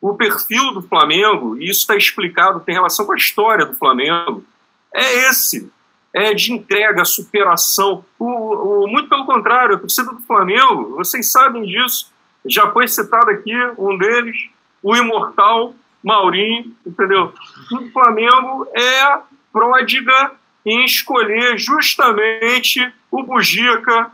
O 0.00 0.14
perfil 0.14 0.72
do 0.72 0.82
Flamengo, 0.82 1.56
e 1.56 1.68
isso 1.70 1.80
está 1.80 1.96
explicado, 1.96 2.60
tem 2.60 2.74
relação 2.74 3.06
com 3.06 3.12
a 3.12 3.16
história 3.16 3.64
do 3.64 3.74
Flamengo, 3.74 4.44
é 4.92 5.28
esse. 5.28 5.70
É 6.14 6.34
de 6.34 6.52
entrega, 6.52 7.04
superação. 7.06 8.04
O, 8.18 8.84
o- 8.84 8.88
muito 8.88 9.08
pelo 9.08 9.24
contrário, 9.24 9.76
a 9.76 9.78
torcida 9.78 10.12
do 10.12 10.20
Flamengo, 10.20 10.96
vocês 10.96 11.32
sabem 11.32 11.62
disso, 11.62 12.11
já 12.46 12.70
foi 12.70 12.88
citado 12.88 13.30
aqui 13.30 13.54
um 13.78 13.96
deles, 13.96 14.36
o 14.82 14.96
imortal 14.96 15.74
Maurinho, 16.02 16.74
entendeu? 16.84 17.32
O 17.70 17.90
Flamengo 17.90 18.66
é 18.74 19.18
pródiga 19.52 20.32
em 20.64 20.84
escolher 20.84 21.58
justamente 21.58 22.92
o 23.10 23.22
Bugica, 23.22 24.10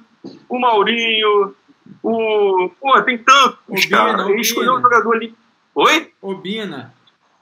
o 0.48 0.58
Maurinho, 0.58 1.54
o. 2.02 2.70
Pô, 2.80 3.00
tem 3.02 3.18
tantos, 3.18 3.58
Obina, 3.68 3.96
cara. 3.96 4.12
Obina. 4.18 4.30
Ele 4.30 4.40
escolheu 4.40 4.74
um 4.74 4.82
jogador 4.82 5.14
ali. 5.14 5.34
Oi? 5.74 6.12
Obina. 6.20 6.94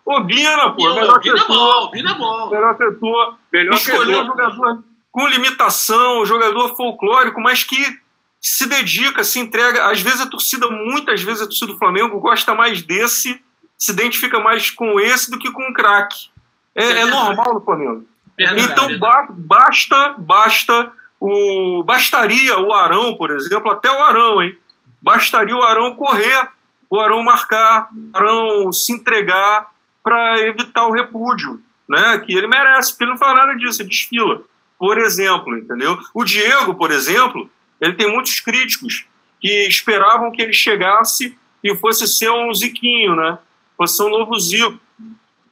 Obina, 0.05 0.71
pô, 0.71 0.77
Pô, 0.77 0.95
melhor 0.95 1.21
Bina 1.21 1.35
é 1.35 1.39
setor, 1.41 1.57
bom, 1.57 1.91
Bina 1.91 2.11
é 2.13 2.15
bom. 2.15 2.51
melhor 2.51 2.77
setor. 2.77 3.39
Melhor 3.53 3.75
Escolheu 3.75 4.21
um 4.23 4.27
jogador 4.27 4.85
com 5.11 5.27
limitação, 5.27 6.21
um 6.21 6.27
jogador 6.27 6.77
folclórico, 6.77 7.41
mas 7.41 7.65
que 7.65 7.77
se 8.49 8.65
dedica, 8.67 9.25
se 9.25 9.41
entrega. 9.41 9.91
Às 9.91 10.01
vezes 10.01 10.21
a 10.21 10.27
torcida, 10.27 10.71
muitas 10.71 11.21
vezes 11.21 11.43
a 11.43 11.47
torcida 11.47 11.73
do 11.73 11.79
Flamengo 11.79 12.21
gosta 12.21 12.55
mais 12.55 12.81
desse, 12.81 13.43
se 13.77 13.91
identifica 13.91 14.39
mais 14.39 14.71
com 14.71 15.01
esse 15.01 15.29
do 15.29 15.37
que 15.37 15.51
com 15.51 15.63
o 15.65 15.75
craque. 15.75 16.29
É, 16.73 16.85
é 17.01 17.07
normal 17.07 17.55
no 17.55 17.61
Flamengo. 17.61 18.07
Verdade, 18.39 18.61
Então 18.61 18.87
verdade. 18.87 19.33
basta, 19.37 20.15
basta 20.17 20.93
o 21.19 21.83
bastaria 21.83 22.57
o 22.59 22.73
Arão, 22.73 23.17
por 23.17 23.33
exemplo, 23.33 23.69
até 23.69 23.91
o 23.91 24.01
Arão, 24.01 24.41
hein? 24.41 24.57
Bastaria 25.03 25.57
o 25.57 25.63
Arão 25.63 25.97
correr, 25.97 26.49
o 26.89 27.01
Arão 27.01 27.25
marcar, 27.25 27.89
o 27.91 28.17
Arão 28.17 28.73
se 28.73 28.93
entregar 28.93 29.73
para 30.05 30.39
evitar 30.43 30.87
o 30.87 30.93
repúdio, 30.93 31.61
né? 31.89 32.19
Que 32.19 32.37
ele 32.37 32.47
merece, 32.47 32.93
porque 32.93 33.03
ele 33.03 33.11
não 33.11 33.19
faz 33.19 33.35
nada 33.35 33.55
disso, 33.55 33.83
ele 33.83 33.89
desfila. 33.89 34.43
Por 34.79 34.99
exemplo, 34.99 35.59
entendeu? 35.59 35.99
O 36.15 36.23
Diego, 36.23 36.75
por 36.75 36.93
exemplo, 36.93 37.51
ele 37.81 37.95
tem 37.95 38.11
muitos 38.11 38.41
críticos 38.41 39.07
que 39.41 39.67
esperavam 39.69 40.33
que 40.33 40.43
ele 40.43 40.53
chegasse 40.53 41.37
e 41.63 41.75
fosse 41.77 42.07
ser 42.07 42.31
um 42.31 42.53
Ziquinho, 42.55 43.17
né? 43.17 43.39
Fosse 43.77 43.97
ser 43.97 44.05
um 44.05 44.11
novo 44.11 44.39
Zico. 44.39 44.79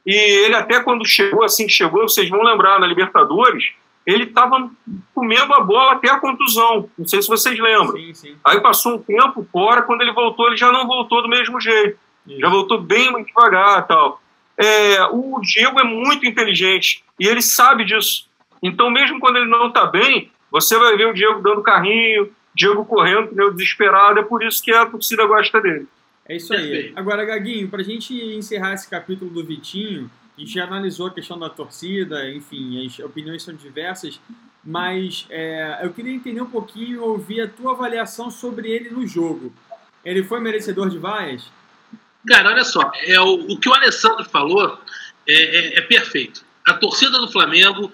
E 0.05 0.13
ele 0.13 0.55
até 0.55 0.81
quando 0.81 1.05
chegou, 1.05 1.43
assim 1.43 1.65
que 1.65 1.73
chegou, 1.73 2.07
vocês 2.07 2.29
vão 2.29 2.43
lembrar, 2.43 2.79
na 2.79 2.87
Libertadores, 2.87 3.71
ele 4.05 4.25
estava 4.25 4.69
comendo 5.13 5.53
a 5.53 5.61
bola 5.61 5.93
até 5.93 6.11
a 6.11 6.19
contusão. 6.19 6.89
Não 6.97 7.07
sei 7.07 7.21
se 7.21 7.27
vocês 7.27 7.57
lembram. 7.59 7.97
Sim, 7.97 8.13
sim. 8.13 8.35
Aí 8.43 8.61
passou 8.61 8.95
um 8.95 8.99
tempo 8.99 9.47
fora, 9.51 9.81
quando 9.81 10.01
ele 10.01 10.13
voltou, 10.13 10.47
ele 10.47 10.57
já 10.57 10.71
não 10.71 10.85
voltou 10.85 11.23
do 11.23 11.27
mesmo 11.27 11.59
jeito. 11.59 11.97
Já 12.27 12.49
voltou 12.49 12.81
bem 12.81 13.11
mais 13.11 13.25
devagar 13.25 13.85
tal. 13.87 14.21
É, 14.57 15.03
o 15.11 15.39
Diego 15.41 15.79
é 15.79 15.83
muito 15.83 16.25
inteligente 16.25 17.03
e 17.19 17.27
ele 17.27 17.41
sabe 17.41 17.83
disso. 17.83 18.27
Então, 18.63 18.89
mesmo 18.89 19.19
quando 19.19 19.37
ele 19.37 19.49
não 19.49 19.67
está 19.67 19.85
bem, 19.85 20.31
você 20.51 20.77
vai 20.77 20.95
ver 20.95 21.07
o 21.07 21.13
Diego 21.13 21.41
dando 21.41 21.61
carrinho, 21.61 22.31
Diego 22.53 22.85
correndo, 22.85 23.29
pneu 23.29 23.53
desesperado. 23.53 24.19
É 24.19 24.23
por 24.23 24.43
isso 24.43 24.63
que 24.63 24.71
a 24.71 24.85
torcida 24.85 25.25
gosta 25.25 25.61
dele. 25.61 25.87
É 26.27 26.35
isso 26.37 26.53
aí. 26.53 26.91
Agora, 26.95 27.23
Gaguinho, 27.25 27.69
pra 27.69 27.83
gente 27.83 28.13
encerrar 28.13 28.73
esse 28.73 28.89
capítulo 28.89 29.29
do 29.29 29.43
Vitinho, 29.43 30.09
a 30.37 30.41
gente 30.41 30.53
já 30.53 30.63
analisou 30.65 31.07
a 31.07 31.13
questão 31.13 31.37
da 31.37 31.49
torcida, 31.49 32.29
enfim, 32.29 32.85
as 32.85 32.97
opiniões 32.99 33.43
são 33.43 33.53
diversas, 33.53 34.19
mas 34.63 35.27
é, 35.29 35.79
eu 35.83 35.93
queria 35.93 36.13
entender 36.13 36.41
um 36.41 36.49
pouquinho, 36.49 37.03
ouvir 37.03 37.41
a 37.41 37.47
tua 37.47 37.73
avaliação 37.73 38.31
sobre 38.31 38.71
ele 38.71 38.89
no 38.89 39.05
jogo. 39.05 39.53
Ele 40.03 40.23
foi 40.23 40.39
merecedor 40.39 40.89
de 40.89 40.97
vaias? 40.97 41.49
Cara, 42.27 42.49
olha 42.49 42.63
só, 42.63 42.91
é, 43.03 43.19
o, 43.21 43.51
o 43.51 43.59
que 43.59 43.69
o 43.69 43.73
Alessandro 43.73 44.25
falou 44.25 44.79
é, 45.27 45.33
é, 45.33 45.77
é, 45.77 45.81
perfeito. 45.81 46.43
A 46.67 46.73
torcida 46.73 47.19
do 47.19 47.31
Flamengo, 47.31 47.91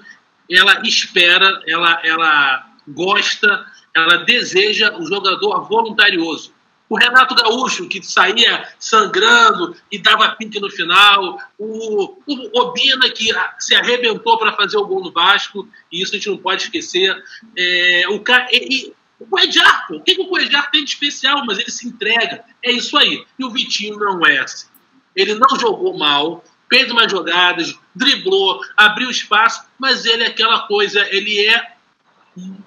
ela 0.51 0.81
espera, 0.83 1.61
ela, 1.65 2.01
ela 2.03 2.67
gosta, 2.87 3.65
ela 3.95 4.17
deseja 4.17 4.97
o 4.97 5.05
jogador 5.05 5.67
voluntarioso. 5.67 6.53
O 6.89 6.97
Renato 6.97 7.33
Gaúcho, 7.33 7.87
que 7.87 8.03
saía 8.03 8.67
sangrando 8.77 9.73
e 9.89 9.97
dava 9.97 10.35
pique 10.35 10.59
no 10.59 10.69
final. 10.69 11.39
O, 11.57 12.17
o 12.27 12.59
Obina, 12.59 13.09
que 13.09 13.29
se 13.59 13.73
arrebentou 13.73 14.37
para 14.37 14.51
fazer 14.51 14.75
o 14.75 14.85
gol 14.85 15.01
no 15.01 15.11
Vasco, 15.11 15.65
e 15.89 16.01
isso 16.01 16.11
a 16.13 16.17
gente 16.17 16.29
não 16.29 16.37
pode 16.37 16.63
esquecer. 16.63 17.15
É, 17.57 18.03
o, 18.09 18.21
e, 18.51 18.93
o 19.21 19.25
Coedjar, 19.25 19.87
o 19.89 20.01
que, 20.01 20.15
que 20.15 20.21
o 20.21 20.27
Coedjar 20.27 20.69
tem 20.69 20.83
de 20.83 20.89
especial? 20.89 21.45
Mas 21.45 21.59
ele 21.59 21.71
se 21.71 21.87
entrega. 21.87 22.43
É 22.61 22.71
isso 22.71 22.97
aí. 22.97 23.23
E 23.39 23.45
o 23.45 23.51
Vitinho 23.51 23.97
não 23.97 24.25
é 24.25 24.39
assim. 24.39 24.67
Ele 25.15 25.35
não 25.35 25.57
jogou 25.57 25.97
mal, 25.97 26.43
fez 26.72 26.89
umas 26.89 27.11
jogadas, 27.11 27.78
driblou, 27.93 28.61
abriu 28.78 29.11
espaço, 29.11 29.65
mas 29.78 30.05
ele 30.05 30.24
é 30.24 30.28
aquela 30.28 30.61
coisa, 30.61 31.05
ele 31.13 31.45
é 31.45 31.74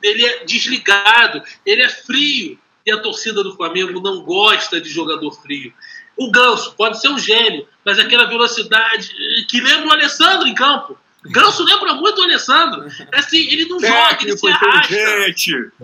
ele 0.03 0.27
é 0.27 0.45
desligado, 0.45 1.43
ele 1.65 1.83
é 1.83 1.89
frio. 1.89 2.59
E 2.85 2.93
a 2.93 3.01
torcida 3.01 3.43
do 3.43 3.57
Flamengo 3.57 3.99
não 3.99 4.21
gosta 4.21 4.79
de 4.79 4.91
jogador 4.91 5.33
frio. 5.33 5.73
O 6.19 6.31
Ganso 6.31 6.75
pode 6.77 7.01
ser 7.01 7.09
um 7.09 7.19
gênio, 7.19 7.67
mas 7.83 7.99
aquela 7.99 8.27
velocidade 8.27 9.11
que 9.49 9.59
lembra 9.59 9.89
o 9.89 9.93
Alessandro 9.93 10.47
em 10.47 10.55
campo. 10.55 10.99
Ganso 11.27 11.65
lembra 11.65 11.95
muito 11.95 12.21
o 12.21 12.25
Alessandro. 12.25 12.87
É 13.11 13.19
assim, 13.19 13.39
ele 13.49 13.65
não 13.67 13.81
joga, 13.81 14.19
ele 14.21 14.37
se 14.37 14.47
arrasta. 14.47 14.95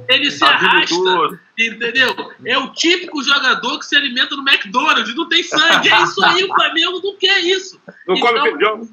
Ele 0.08 0.30
se 0.30 0.44
arrasta, 0.44 1.40
entendeu? 1.58 2.32
É 2.44 2.58
o 2.58 2.72
típico 2.72 3.22
jogador 3.22 3.78
que 3.78 3.86
se 3.86 3.96
alimenta 3.96 4.36
no 4.36 4.46
McDonald's, 4.46 5.14
não 5.14 5.28
tem 5.28 5.42
sangue. 5.42 5.88
É 5.88 6.02
isso 6.02 6.22
aí, 6.24 6.44
o 6.44 6.48
Flamengo 6.48 7.00
não 7.02 7.16
quer 7.16 7.40
isso. 7.40 7.80
Não 8.06 8.16
então, 8.16 8.28
come 8.28 8.50
feijão. 8.50 8.88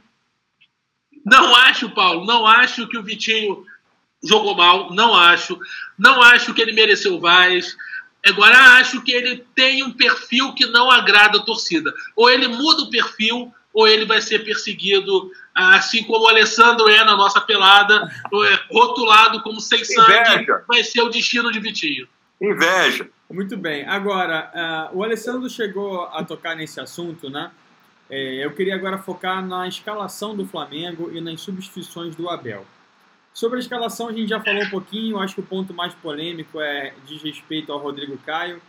Não 1.25 1.55
acho, 1.55 1.89
Paulo, 1.89 2.25
não 2.25 2.47
acho 2.47 2.87
que 2.87 2.97
o 2.97 3.03
Vitinho 3.03 3.65
jogou 4.23 4.55
mal, 4.55 4.93
não 4.93 5.13
acho. 5.13 5.59
Não 5.97 6.21
acho 6.21 6.53
que 6.53 6.61
ele 6.61 6.71
mereceu 6.71 7.15
o 7.15 7.19
Vaz. 7.19 7.75
Agora, 8.25 8.77
acho 8.77 9.01
que 9.01 9.11
ele 9.11 9.45
tem 9.53 9.83
um 9.83 9.91
perfil 9.91 10.53
que 10.53 10.65
não 10.65 10.89
agrada 10.89 11.37
a 11.37 11.43
torcida. 11.43 11.93
Ou 12.15 12.29
ele 12.29 12.47
muda 12.47 12.83
o 12.83 12.89
perfil, 12.89 13.53
ou 13.77 13.87
ele 13.87 14.05
vai 14.05 14.19
ser 14.19 14.43
perseguido, 14.43 15.31
assim 15.53 16.03
como 16.03 16.25
o 16.25 16.27
Alessandro 16.27 16.89
é 16.89 17.03
na 17.03 17.15
nossa 17.15 17.39
pelada, 17.39 18.11
é 18.33 18.73
rotulado 18.73 19.43
como 19.43 19.61
sem 19.61 19.85
sangue, 19.85 20.33
Inveja. 20.33 20.63
vai 20.67 20.83
ser 20.83 21.01
o 21.03 21.09
destino 21.09 21.51
de 21.51 21.59
Vitinho. 21.59 22.07
Inveja. 22.41 23.07
Muito 23.29 23.55
bem. 23.55 23.87
Agora, 23.87 24.89
uh, 24.91 24.97
o 24.97 25.03
Alessandro 25.03 25.47
chegou 25.47 26.05
a 26.05 26.23
tocar 26.23 26.55
nesse 26.55 26.79
assunto, 26.79 27.29
né? 27.29 27.51
É, 28.09 28.43
eu 28.43 28.51
queria 28.53 28.73
agora 28.73 28.97
focar 28.97 29.45
na 29.45 29.67
escalação 29.67 30.35
do 30.35 30.47
Flamengo 30.47 31.11
e 31.13 31.21
nas 31.21 31.39
substituições 31.41 32.15
do 32.15 32.27
Abel. 32.31 32.65
Sobre 33.31 33.57
a 33.57 33.59
escalação, 33.59 34.07
a 34.07 34.11
gente 34.11 34.29
já 34.29 34.39
falou 34.39 34.63
um 34.63 34.69
pouquinho. 34.71 35.19
Acho 35.19 35.35
que 35.35 35.41
o 35.41 35.43
ponto 35.43 35.71
mais 35.71 35.93
polêmico 35.93 36.59
é 36.59 36.95
diz 37.05 37.21
respeito 37.21 37.71
ao 37.71 37.77
Rodrigo 37.77 38.17
Caio. 38.25 38.59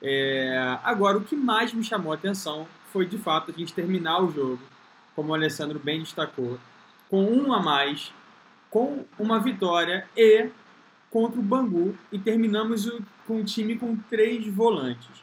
É, 0.00 0.78
agora, 0.82 1.18
o 1.18 1.24
que 1.24 1.36
mais 1.36 1.74
me 1.74 1.84
chamou 1.84 2.10
a 2.10 2.14
atenção 2.14 2.66
foi, 2.96 3.04
de 3.04 3.18
fato, 3.18 3.50
a 3.50 3.54
gente 3.54 3.74
terminar 3.74 4.22
o 4.22 4.30
jogo, 4.30 4.58
como 5.14 5.30
o 5.30 5.34
Alessandro 5.34 5.78
bem 5.78 6.00
destacou, 6.00 6.58
com 7.10 7.22
um 7.24 7.52
a 7.52 7.60
mais, 7.60 8.10
com 8.70 9.04
uma 9.18 9.38
vitória 9.38 10.08
e 10.16 10.48
contra 11.10 11.38
o 11.38 11.42
Bangu, 11.42 11.94
e 12.10 12.18
terminamos 12.18 12.90
com 13.26 13.42
o 13.42 13.44
time 13.44 13.76
com 13.76 13.94
três 14.08 14.46
volantes. 14.46 15.22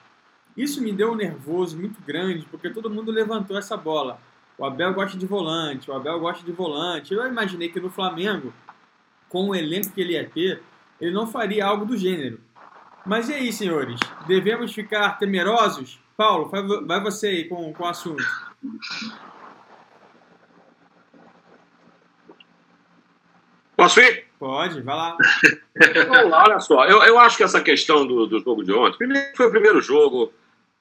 Isso 0.56 0.84
me 0.84 0.94
deu 0.94 1.14
um 1.14 1.16
nervoso 1.16 1.76
muito 1.76 2.00
grande, 2.06 2.46
porque 2.46 2.70
todo 2.70 2.92
mundo 2.92 3.12
levantou 3.12 3.58
essa 3.58 3.76
bola. 3.76 4.20
O 4.56 4.64
Abel 4.64 4.94
gosta 4.94 5.18
de 5.18 5.26
volante, 5.26 5.90
o 5.90 5.96
Abel 5.96 6.20
gosta 6.20 6.46
de 6.46 6.52
volante. 6.52 7.12
Eu 7.12 7.28
imaginei 7.28 7.70
que 7.70 7.80
no 7.80 7.90
Flamengo 7.90 8.54
com 9.30 9.50
o 9.50 9.56
elenco 9.56 9.90
que 9.90 10.02
ele 10.02 10.14
ia 10.14 10.30
ter, 10.30 10.62
ele 11.02 11.12
não 11.12 11.26
faria 11.26 11.66
algo 11.66 11.86
do 11.86 11.98
gênero. 11.98 12.40
Mas 13.04 13.30
e 13.30 13.34
aí, 13.34 13.52
senhores? 13.52 14.00
Devemos 14.28 14.72
ficar 14.72 15.18
temerosos? 15.18 16.03
Paulo, 16.16 16.50
vai 16.86 17.02
você 17.02 17.28
aí 17.28 17.44
com, 17.46 17.74
com 17.74 17.84
o 17.84 17.88
assunto. 17.88 18.24
Posso 23.76 24.00
ir? 24.00 24.26
Pode, 24.38 24.82
vai 24.82 24.96
lá. 24.96 25.18
Vamos 26.08 26.30
lá, 26.30 26.44
olha 26.44 26.60
só. 26.60 26.86
Eu, 26.86 27.02
eu 27.04 27.20
acho 27.20 27.38
que 27.38 27.44
essa 27.44 27.62
questão 27.62 28.06
do, 28.06 28.28
do 28.28 28.40
jogo 28.40 28.64
de 28.64 28.72
ontem, 28.72 28.98
primeiro 28.98 29.36
foi 29.36 29.48
o 29.48 29.52
primeiro 29.52 29.82
jogo, 29.82 30.32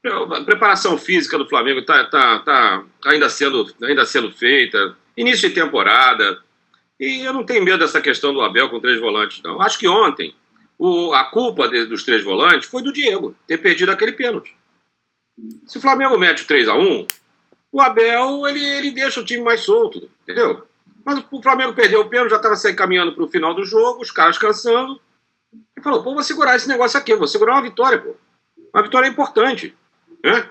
a 0.05 0.45
preparação 0.45 0.99
física 0.99 1.39
do 1.39 1.49
Flamengo 1.49 1.81
está 1.81 2.05
tá, 2.07 2.41
tá 2.41 2.85
ainda, 3.07 3.29
sendo, 3.29 3.73
ainda 3.83 4.05
sendo 4.05 4.31
feita, 4.33 4.97
início 5.17 5.49
de 5.49 5.55
temporada. 5.55 6.41
E 6.99 7.25
eu 7.25 7.33
não 7.33 7.45
tenho 7.45 7.65
medo 7.65 7.79
dessa 7.79 8.01
questão 8.01 8.35
do 8.35 8.43
Abel 8.43 8.69
com 8.69 8.81
três 8.81 9.01
volantes, 9.01 9.43
não. 9.43 9.61
Acho 9.61 9.79
que 9.79 9.89
ontem 9.89 10.35
o, 10.79 11.15
a 11.15 11.25
culpa 11.25 11.69
de, 11.69 11.87
dos 11.87 12.03
três 12.03 12.23
volantes 12.23 12.69
foi 12.69 12.83
do 12.83 12.93
Diego, 12.93 13.35
ter 13.47 13.59
perdido 13.59 13.91
aquele 13.93 14.13
pênalti. 14.13 14.57
Se 15.67 15.79
o 15.79 15.81
Flamengo 15.81 16.19
mete 16.19 16.47
3 16.47 16.69
a 16.69 16.75
1 16.75 17.07
o 17.73 17.81
Abel 17.81 18.47
ele, 18.47 18.63
ele 18.63 18.91
deixa 18.91 19.19
o 19.19 19.25
time 19.25 19.43
mais 19.43 19.61
solto, 19.61 20.11
entendeu? 20.23 20.67
Mas 21.05 21.25
o 21.31 21.43
Flamengo 21.43 21.73
perdeu 21.73 22.03
o 22.03 22.09
pênalti, 22.09 22.31
já 22.31 22.37
estava 22.37 22.55
se 22.55 22.73
caminhando 22.75 23.13
para 23.13 23.25
o 23.25 23.29
final 23.29 23.55
do 23.55 23.65
jogo, 23.65 24.03
os 24.03 24.11
caras 24.11 24.37
cansando. 24.37 25.01
Ele 25.53 25.83
falou, 25.83 26.03
pô, 26.03 26.13
vou 26.13 26.23
segurar 26.23 26.55
esse 26.55 26.69
negócio 26.69 26.99
aqui, 26.99 27.17
vou 27.17 27.27
segurar 27.27 27.55
uma 27.55 27.63
vitória, 27.63 27.99
pô. 27.99 28.15
Uma 28.73 28.83
vitória 28.83 29.09
importante, 29.09 29.75
né? 30.23 30.49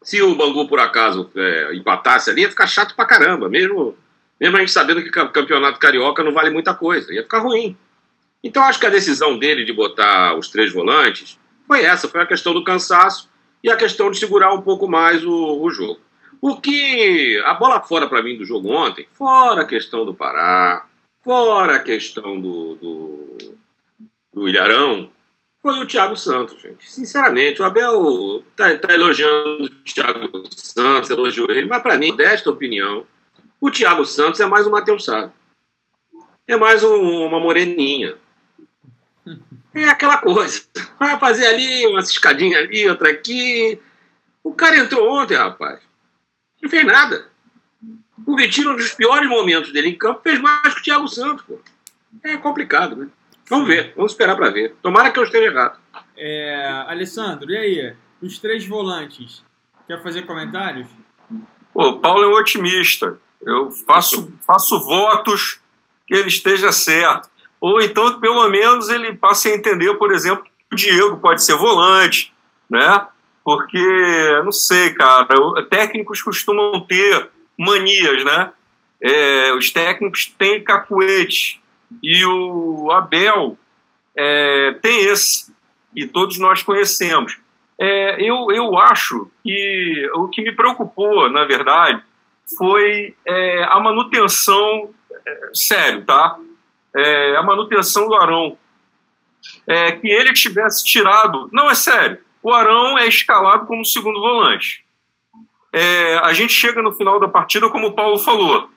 Se 0.00 0.22
o 0.22 0.34
Bangu, 0.36 0.68
por 0.68 0.78
acaso, 0.78 1.30
é, 1.34 1.74
empatasse 1.74 2.30
ali, 2.30 2.42
ia 2.42 2.50
ficar 2.50 2.66
chato 2.66 2.94
pra 2.94 3.04
caramba, 3.04 3.48
mesmo 3.48 3.96
mesmo 4.40 4.56
a 4.56 4.60
gente 4.60 4.72
sabendo 4.72 5.02
que 5.02 5.08
o 5.08 5.30
campeonato 5.30 5.78
carioca 5.78 6.22
não 6.22 6.32
vale 6.32 6.50
muita 6.50 6.74
coisa, 6.74 7.12
ia 7.12 7.22
ficar 7.22 7.38
ruim. 7.38 7.76
Então 8.42 8.62
acho 8.62 8.78
que 8.78 8.86
a 8.86 8.90
decisão 8.90 9.38
dele 9.38 9.64
de 9.64 9.72
botar 9.72 10.36
os 10.36 10.48
três 10.48 10.72
volantes 10.72 11.38
foi 11.66 11.82
essa, 11.82 12.08
foi 12.08 12.20
a 12.20 12.26
questão 12.26 12.52
do 12.52 12.64
cansaço 12.64 13.28
e 13.64 13.70
a 13.70 13.76
questão 13.76 14.10
de 14.10 14.18
segurar 14.18 14.52
um 14.52 14.60
pouco 14.60 14.86
mais 14.86 15.24
o, 15.24 15.62
o 15.62 15.70
jogo. 15.70 15.98
O 16.38 16.60
que 16.60 17.42
a 17.46 17.54
bola 17.54 17.80
fora 17.80 18.06
para 18.06 18.22
mim 18.22 18.36
do 18.36 18.44
jogo 18.44 18.70
ontem, 18.70 19.08
fora 19.14 19.62
a 19.62 19.66
questão 19.66 20.04
do 20.04 20.14
Pará, 20.14 20.86
fora 21.22 21.76
a 21.76 21.78
questão 21.78 22.38
do, 22.38 22.74
do, 22.74 23.56
do 24.34 24.46
Ilharão, 24.46 25.10
foi 25.62 25.80
o 25.80 25.86
Thiago 25.86 26.14
Santos, 26.14 26.60
gente. 26.60 26.90
Sinceramente, 26.90 27.62
o 27.62 27.64
Abel 27.64 28.44
tá, 28.54 28.76
tá 28.76 28.92
elogiando 28.92 29.64
o 29.64 29.70
Thiago 29.82 30.42
Santos, 30.54 31.08
elogiou 31.08 31.50
ele, 31.50 31.66
mas 31.66 31.82
para 31.82 31.96
mim, 31.96 32.14
desta 32.14 32.50
opinião, 32.50 33.06
o 33.58 33.70
Thiago 33.70 34.04
Santos 34.04 34.40
é 34.40 34.46
mais 34.46 34.66
um 34.66 34.70
Matheus 34.70 35.06
Sá. 35.06 35.32
É 36.46 36.54
mais 36.54 36.84
um, 36.84 37.24
uma 37.24 37.40
moreninha. 37.40 38.16
É 39.74 39.88
aquela 39.88 40.18
coisa. 40.18 40.62
Vai 40.98 41.18
fazer 41.18 41.46
ali 41.46 41.86
uma 41.86 42.00
escadinha 42.00 42.58
ali, 42.58 42.88
outra 42.88 43.10
aqui. 43.10 43.80
O 44.42 44.54
cara 44.54 44.78
entrou 44.78 45.10
ontem, 45.10 45.36
rapaz. 45.36 45.80
Não 46.62 46.70
fez 46.70 46.84
nada. 46.84 47.28
O 48.26 48.36
Vitinho, 48.36 48.72
um 48.72 48.76
dos 48.76 48.92
piores 48.92 49.28
momentos 49.28 49.72
dele 49.72 49.88
em 49.88 49.98
campo, 49.98 50.20
fez 50.22 50.40
mais 50.40 50.74
que 50.74 50.80
o 50.80 50.82
Thiago 50.82 51.08
Santos, 51.08 51.44
pô. 51.44 51.58
É 52.22 52.36
complicado, 52.36 52.96
né? 52.96 53.08
Vamos 53.48 53.66
ver, 53.66 53.92
vamos 53.96 54.12
esperar 54.12 54.36
para 54.36 54.50
ver. 54.50 54.74
Tomara 54.80 55.10
que 55.10 55.18
eu 55.18 55.24
esteja 55.24 55.46
errado. 55.46 55.78
É, 56.16 56.84
Alessandro, 56.86 57.50
e 57.50 57.56
aí? 57.56 57.96
Os 58.22 58.38
três 58.38 58.66
volantes. 58.66 59.44
Quer 59.86 60.02
fazer 60.02 60.22
comentários? 60.22 60.86
O 61.74 61.98
Paulo 61.98 62.24
é 62.24 62.28
um 62.28 62.34
otimista. 62.34 63.18
Eu 63.42 63.70
faço, 63.70 64.32
faço 64.46 64.80
votos 64.80 65.60
que 66.06 66.14
ele 66.14 66.28
esteja 66.28 66.72
certo. 66.72 67.28
Ou 67.64 67.80
então, 67.80 68.20
pelo 68.20 68.46
menos, 68.50 68.90
ele 68.90 69.14
passe 69.14 69.48
a 69.48 69.54
entender, 69.54 69.94
por 69.94 70.12
exemplo, 70.12 70.44
que 70.44 70.74
o 70.74 70.76
Diego 70.76 71.16
pode 71.16 71.42
ser 71.42 71.54
volante, 71.54 72.30
né? 72.68 73.06
Porque, 73.42 74.42
não 74.44 74.52
sei, 74.52 74.92
cara, 74.92 75.26
técnicos 75.70 76.20
costumam 76.20 76.78
ter 76.82 77.30
manias, 77.58 78.22
né? 78.22 78.52
É, 79.00 79.54
os 79.54 79.70
técnicos 79.70 80.26
têm 80.36 80.62
cacuete 80.62 81.58
e 82.02 82.22
o 82.26 82.90
Abel 82.90 83.56
é, 84.14 84.76
tem 84.82 85.06
esse, 85.06 85.50
e 85.96 86.06
todos 86.06 86.38
nós 86.38 86.62
conhecemos. 86.62 87.38
É, 87.78 88.20
eu, 88.20 88.48
eu 88.50 88.76
acho 88.76 89.30
que 89.42 90.10
o 90.16 90.28
que 90.28 90.42
me 90.42 90.52
preocupou, 90.52 91.30
na 91.30 91.46
verdade, 91.46 92.02
foi 92.58 93.16
é, 93.24 93.64
a 93.64 93.80
manutenção, 93.80 94.90
é, 95.26 95.50
sério, 95.54 96.04
tá? 96.04 96.38
É, 96.96 97.36
a 97.36 97.42
manutenção 97.42 98.08
do 98.08 98.14
Arão. 98.14 98.56
É, 99.66 99.92
que 99.92 100.08
ele 100.08 100.32
tivesse 100.32 100.84
tirado. 100.84 101.48
Não, 101.52 101.70
é 101.70 101.74
sério. 101.74 102.18
O 102.42 102.52
Arão 102.52 102.98
é 102.98 103.06
escalado 103.06 103.66
como 103.66 103.84
segundo 103.84 104.20
volante. 104.20 104.84
É, 105.72 106.18
a 106.18 106.32
gente 106.32 106.52
chega 106.52 106.80
no 106.80 106.92
final 106.92 107.18
da 107.18 107.28
partida, 107.28 107.68
como 107.68 107.88
o 107.88 107.92
Paulo 107.92 108.18
falou, 108.18 108.70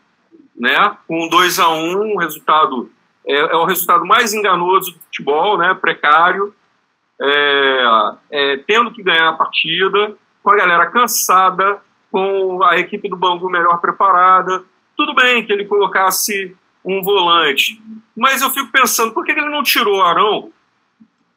né? 0.55 0.97
Com 1.07 1.27
2 1.29 1.59
a 1.59 1.69
1 1.69 2.01
um, 2.01 2.17
resultado 2.17 2.89
é, 3.27 3.35
é 3.35 3.55
o 3.55 3.65
resultado 3.65 4.05
mais 4.05 4.33
enganoso 4.33 4.93
do 4.93 4.99
futebol, 4.99 5.57
né, 5.57 5.73
precário, 5.73 6.55
é, 7.21 7.83
é, 8.31 8.57
tendo 8.65 8.91
que 8.91 9.03
ganhar 9.03 9.27
a 9.27 9.33
partida, 9.33 10.15
com 10.41 10.49
a 10.49 10.55
galera 10.55 10.87
cansada, 10.87 11.81
com 12.09 12.63
a 12.63 12.77
equipe 12.77 13.09
do 13.09 13.17
Bangu 13.17 13.49
melhor 13.49 13.81
preparada. 13.81 14.63
Tudo 14.95 15.13
bem 15.13 15.45
que 15.45 15.51
ele 15.51 15.65
colocasse 15.65 16.55
um 16.87 17.01
volante, 17.01 17.81
mas 18.15 18.41
eu 18.41 18.49
fico 18.49 18.71
pensando, 18.71 19.13
por 19.13 19.25
que 19.25 19.31
ele 19.31 19.49
não 19.49 19.61
tirou 19.61 19.97
o 19.97 20.01
Arão, 20.01 20.51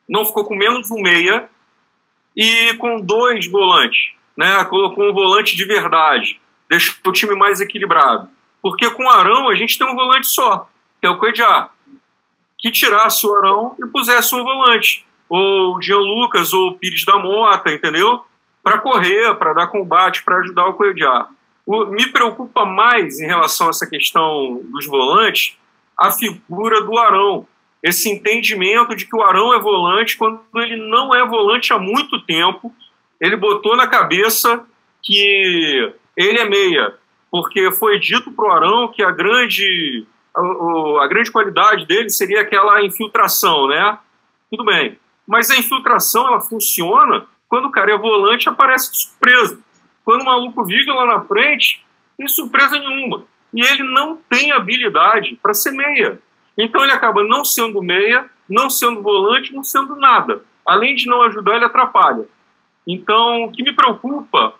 não 0.08 0.24
ficou 0.24 0.44
com 0.44 0.54
menos 0.54 0.90
um 0.90 1.02
meia 1.02 1.48
e 2.36 2.74
com 2.74 3.00
dois 3.00 3.46
volantes, 3.50 4.12
né? 4.36 4.64
colocou 4.64 5.10
um 5.10 5.12
volante 5.12 5.56
de 5.56 5.64
verdade, 5.64 6.40
deixou 6.68 6.94
o 7.04 7.12
time 7.12 7.34
mais 7.34 7.60
equilibrado. 7.60 8.28
Porque 8.62 8.88
com 8.90 9.04
o 9.04 9.10
Arão 9.10 9.48
a 9.48 9.54
gente 9.54 9.76
tem 9.76 9.86
um 9.86 9.94
volante 9.94 10.26
só, 10.28 10.68
que 11.00 11.06
é 11.06 11.10
o 11.10 11.18
Coediar, 11.18 11.70
que 12.56 12.70
tirasse 12.70 13.26
o 13.26 13.34
Arão 13.34 13.74
e 13.82 13.86
pusesse 13.86 14.34
um 14.34 14.44
volante 14.44 15.04
ou 15.30 15.76
o 15.76 15.80
Jean 15.80 16.00
Lucas, 16.00 16.52
ou 16.52 16.70
o 16.70 16.74
Pires 16.74 17.04
da 17.04 17.16
Mota, 17.16 17.72
entendeu? 17.72 18.24
Para 18.64 18.78
correr, 18.78 19.32
para 19.36 19.52
dar 19.52 19.68
combate, 19.68 20.24
para 20.24 20.38
ajudar 20.38 20.66
o 20.66 20.74
Coediar. 21.64 21.90
Me 21.90 22.06
preocupa 22.12 22.64
mais 22.64 23.20
em 23.20 23.26
relação 23.26 23.68
a 23.68 23.70
essa 23.70 23.86
questão 23.86 24.60
dos 24.64 24.86
volantes 24.86 25.56
a 26.00 26.10
figura 26.10 26.82
do 26.82 26.96
Arão. 26.96 27.46
Esse 27.82 28.10
entendimento 28.10 28.96
de 28.96 29.06
que 29.06 29.14
o 29.14 29.22
Arão 29.22 29.54
é 29.54 29.58
volante 29.58 30.16
quando 30.16 30.40
ele 30.56 30.76
não 30.76 31.14
é 31.14 31.26
volante 31.26 31.72
há 31.72 31.78
muito 31.78 32.20
tempo. 32.22 32.74
Ele 33.20 33.36
botou 33.36 33.76
na 33.76 33.86
cabeça 33.86 34.64
que 35.02 35.92
ele 36.16 36.38
é 36.38 36.44
meia, 36.44 36.94
porque 37.30 37.70
foi 37.72 37.98
dito 37.98 38.30
para 38.32 38.44
o 38.44 38.50
Arão 38.50 38.88
que 38.88 39.02
a 39.02 39.10
grande, 39.10 40.06
a, 40.34 41.04
a 41.04 41.06
grande 41.06 41.30
qualidade 41.30 41.86
dele 41.86 42.10
seria 42.10 42.40
aquela 42.40 42.82
infiltração, 42.82 43.68
né? 43.68 43.98
Tudo 44.50 44.64
bem. 44.64 44.98
Mas 45.26 45.50
a 45.50 45.56
infiltração 45.56 46.26
ela 46.26 46.40
funciona 46.40 47.26
quando 47.48 47.66
o 47.66 47.70
cara 47.70 47.92
é 47.92 47.98
volante 47.98 48.48
aparece 48.48 48.90
de 48.90 48.98
surpresa. 48.98 49.58
Quando 50.10 50.22
o 50.22 50.24
maluco 50.24 50.64
vive 50.64 50.90
lá 50.90 51.06
na 51.06 51.20
frente, 51.20 51.86
tem 52.18 52.26
surpresa 52.26 52.76
nenhuma. 52.76 53.22
E 53.54 53.62
ele 53.62 53.84
não 53.84 54.16
tem 54.16 54.50
habilidade 54.50 55.38
para 55.40 55.54
ser 55.54 55.70
meia. 55.70 56.20
Então 56.58 56.82
ele 56.82 56.90
acaba 56.90 57.22
não 57.22 57.44
sendo 57.44 57.80
meia, 57.80 58.28
não 58.48 58.68
sendo 58.68 59.02
volante, 59.02 59.54
não 59.54 59.62
sendo 59.62 59.94
nada. 59.94 60.42
Além 60.66 60.96
de 60.96 61.06
não 61.06 61.22
ajudar, 61.22 61.54
ele 61.54 61.64
atrapalha. 61.64 62.26
Então, 62.84 63.44
o 63.44 63.52
que 63.52 63.62
me 63.62 63.72
preocupa, 63.72 64.54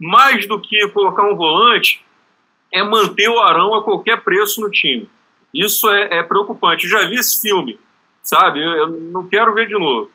mais 0.00 0.46
do 0.46 0.58
que 0.58 0.88
colocar 0.88 1.24
um 1.24 1.36
volante, 1.36 2.02
é 2.72 2.82
manter 2.82 3.28
o 3.28 3.40
Arão 3.40 3.74
a 3.74 3.84
qualquer 3.84 4.22
preço 4.22 4.58
no 4.62 4.70
time. 4.70 5.06
Isso 5.52 5.90
é, 5.90 6.20
é 6.20 6.22
preocupante. 6.22 6.84
Eu 6.84 6.90
já 6.92 7.06
vi 7.06 7.16
esse 7.16 7.42
filme, 7.42 7.78
sabe? 8.22 8.58
Eu 8.64 8.88
não 8.88 9.28
quero 9.28 9.52
ver 9.52 9.68
de 9.68 9.74
novo. 9.74 10.10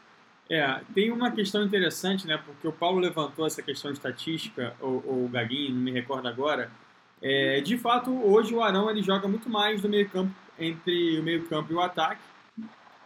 É, 0.49 0.81
tem 0.95 1.11
uma 1.11 1.31
questão 1.31 1.63
interessante, 1.63 2.25
né? 2.25 2.39
Porque 2.43 2.67
o 2.67 2.71
Paulo 2.71 2.99
levantou 2.99 3.45
essa 3.45 3.61
questão 3.61 3.91
de 3.91 3.97
estatística, 3.97 4.73
ou, 4.79 5.03
ou 5.05 5.25
o 5.25 5.29
Gaguinho, 5.29 5.75
não 5.75 5.81
me 5.81 5.91
recordo 5.91 6.27
agora. 6.27 6.71
É, 7.21 7.61
de 7.61 7.77
fato, 7.77 8.11
hoje 8.11 8.55
o 8.55 8.63
Arão 8.63 8.89
ele 8.89 9.03
joga 9.03 9.27
muito 9.27 9.49
mais 9.49 9.83
no 9.83 9.89
meio 9.89 10.09
campo, 10.09 10.33
entre 10.57 11.19
o 11.19 11.23
meio 11.23 11.45
campo 11.45 11.71
e 11.71 11.75
o 11.75 11.81
ataque, 11.81 12.21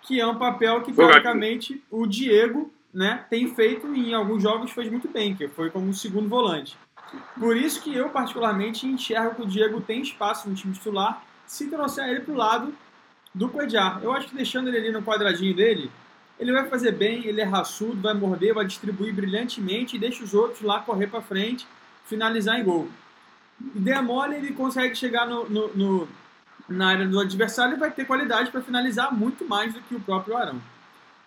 que 0.01 0.21
é 0.21 0.25
um 0.25 0.37
papel 0.37 0.81
que, 0.81 0.93
teoricamente, 0.93 1.83
o 1.91 2.07
Diego 2.07 2.71
né, 2.93 3.25
tem 3.29 3.53
feito 3.53 3.93
e 3.93 4.11
em 4.11 4.13
alguns 4.13 4.41
jogos 4.41 4.71
fez 4.71 4.89
muito 4.89 5.07
bem, 5.07 5.35
que 5.35 5.47
foi 5.47 5.69
como 5.69 5.93
segundo 5.93 6.29
volante. 6.29 6.77
Por 7.37 7.57
isso 7.57 7.81
que 7.81 7.93
eu, 7.93 8.09
particularmente, 8.09 8.87
enxergo 8.87 9.35
que 9.35 9.41
o 9.41 9.47
Diego 9.47 9.81
tem 9.81 10.01
espaço 10.01 10.49
no 10.49 10.55
time 10.55 10.73
titular 10.73 11.23
se 11.45 11.69
trouxer 11.69 12.07
ele 12.07 12.21
para 12.21 12.33
o 12.33 12.37
lado 12.37 12.73
do 13.33 13.49
Coediar. 13.49 13.99
Eu 14.01 14.13
acho 14.13 14.29
que 14.29 14.35
deixando 14.35 14.69
ele 14.69 14.77
ali 14.77 14.91
no 14.91 15.03
quadradinho 15.03 15.55
dele, 15.55 15.91
ele 16.39 16.51
vai 16.51 16.67
fazer 16.67 16.91
bem, 16.91 17.25
ele 17.25 17.41
é 17.41 17.43
raçudo, 17.43 18.01
vai 18.01 18.13
morder, 18.13 18.53
vai 18.53 18.65
distribuir 18.65 19.13
brilhantemente 19.13 19.95
e 19.95 19.99
deixa 19.99 20.23
os 20.23 20.33
outros 20.33 20.61
lá 20.61 20.79
correr 20.79 21.07
para 21.07 21.21
frente, 21.21 21.67
finalizar 22.05 22.59
em 22.59 22.63
gol. 22.63 22.89
Der 23.59 24.01
mole, 24.01 24.35
ele 24.35 24.53
consegue 24.53 24.95
chegar 24.95 25.27
no, 25.27 25.47
no, 25.49 25.67
no, 25.75 26.07
na 26.67 26.89
área 26.89 27.07
do 27.07 27.19
adversário 27.19 27.75
e 27.75 27.79
vai 27.79 27.91
ter 27.91 28.05
qualidade 28.05 28.51
para 28.51 28.61
finalizar 28.61 29.13
muito 29.13 29.47
mais 29.47 29.73
do 29.73 29.81
que 29.81 29.95
o 29.95 30.01
próprio 30.01 30.35
Arão. 30.35 30.61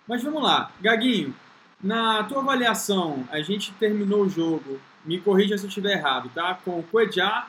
Mas 0.07 0.23
vamos 0.23 0.43
lá, 0.43 0.71
Gaguinho, 0.81 1.35
na 1.83 2.25
tua 2.25 2.41
avaliação, 2.41 3.27
a 3.31 3.41
gente 3.41 3.73
terminou 3.75 4.23
o 4.23 4.29
jogo, 4.29 4.81
me 5.05 5.21
corrija 5.21 5.57
se 5.57 5.65
eu 5.65 5.69
estiver 5.69 5.93
errado, 5.93 6.31
tá? 6.35 6.59
Com 6.65 6.83
Coedjar, 6.83 7.49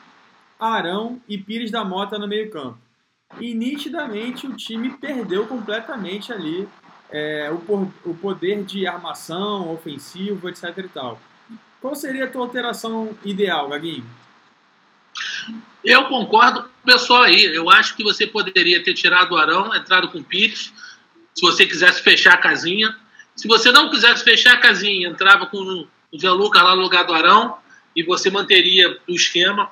Arão 0.58 1.20
e 1.28 1.36
Pires 1.38 1.70
da 1.70 1.84
Mota 1.84 2.18
no 2.18 2.28
meio 2.28 2.50
campo. 2.50 2.78
E 3.40 3.54
nitidamente 3.54 4.46
o 4.46 4.56
time 4.56 4.90
perdeu 4.96 5.46
completamente 5.46 6.32
ali 6.32 6.68
é, 7.10 7.50
o, 7.50 7.92
o 8.04 8.14
poder 8.14 8.64
de 8.64 8.86
armação, 8.86 9.72
ofensivo, 9.72 10.48
etc 10.48 10.76
e 10.78 10.88
tal. 10.88 11.20
Qual 11.80 11.94
seria 11.94 12.24
a 12.24 12.28
tua 12.28 12.42
alteração 12.42 13.16
ideal, 13.24 13.68
Gaguinho? 13.68 14.04
Eu 15.84 16.04
concordo 16.06 16.62
com 16.62 16.68
o 16.68 16.92
pessoal 16.92 17.22
aí. 17.22 17.44
Eu 17.44 17.70
acho 17.70 17.96
que 17.96 18.02
você 18.02 18.26
poderia 18.26 18.82
ter 18.82 18.94
tirado 18.94 19.32
o 19.32 19.36
Arão, 19.36 19.74
entrado 19.74 20.08
com 20.08 20.18
o 20.18 20.24
Pires, 20.24 20.72
se 21.34 21.40
você 21.40 21.66
quisesse 21.66 22.02
fechar 22.02 22.34
a 22.34 22.38
casinha. 22.38 22.94
Se 23.36 23.46
você 23.46 23.70
não 23.70 23.88
quisesse 23.88 24.24
fechar 24.24 24.54
a 24.54 24.60
casinha, 24.60 25.08
entrava 25.08 25.46
com 25.46 25.58
o 25.58 25.88
Gianluca 26.12 26.60
lá 26.60 26.74
no 26.74 26.82
lugar 26.82 27.04
do 27.04 27.14
Arão 27.14 27.56
e 27.94 28.02
você 28.02 28.30
manteria 28.30 28.98
o 29.08 29.12
esquema. 29.12 29.70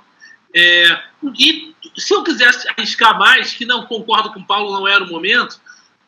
É, 0.54 1.02
e 1.36 1.74
se 1.96 2.14
eu 2.14 2.22
quisesse 2.22 2.68
arriscar 2.68 3.18
mais, 3.18 3.52
que 3.52 3.66
não 3.66 3.84
concordo 3.84 4.32
com 4.32 4.40
o 4.40 4.46
Paulo, 4.46 4.72
não 4.72 4.86
era 4.86 5.02
o 5.02 5.08
momento, 5.08 5.60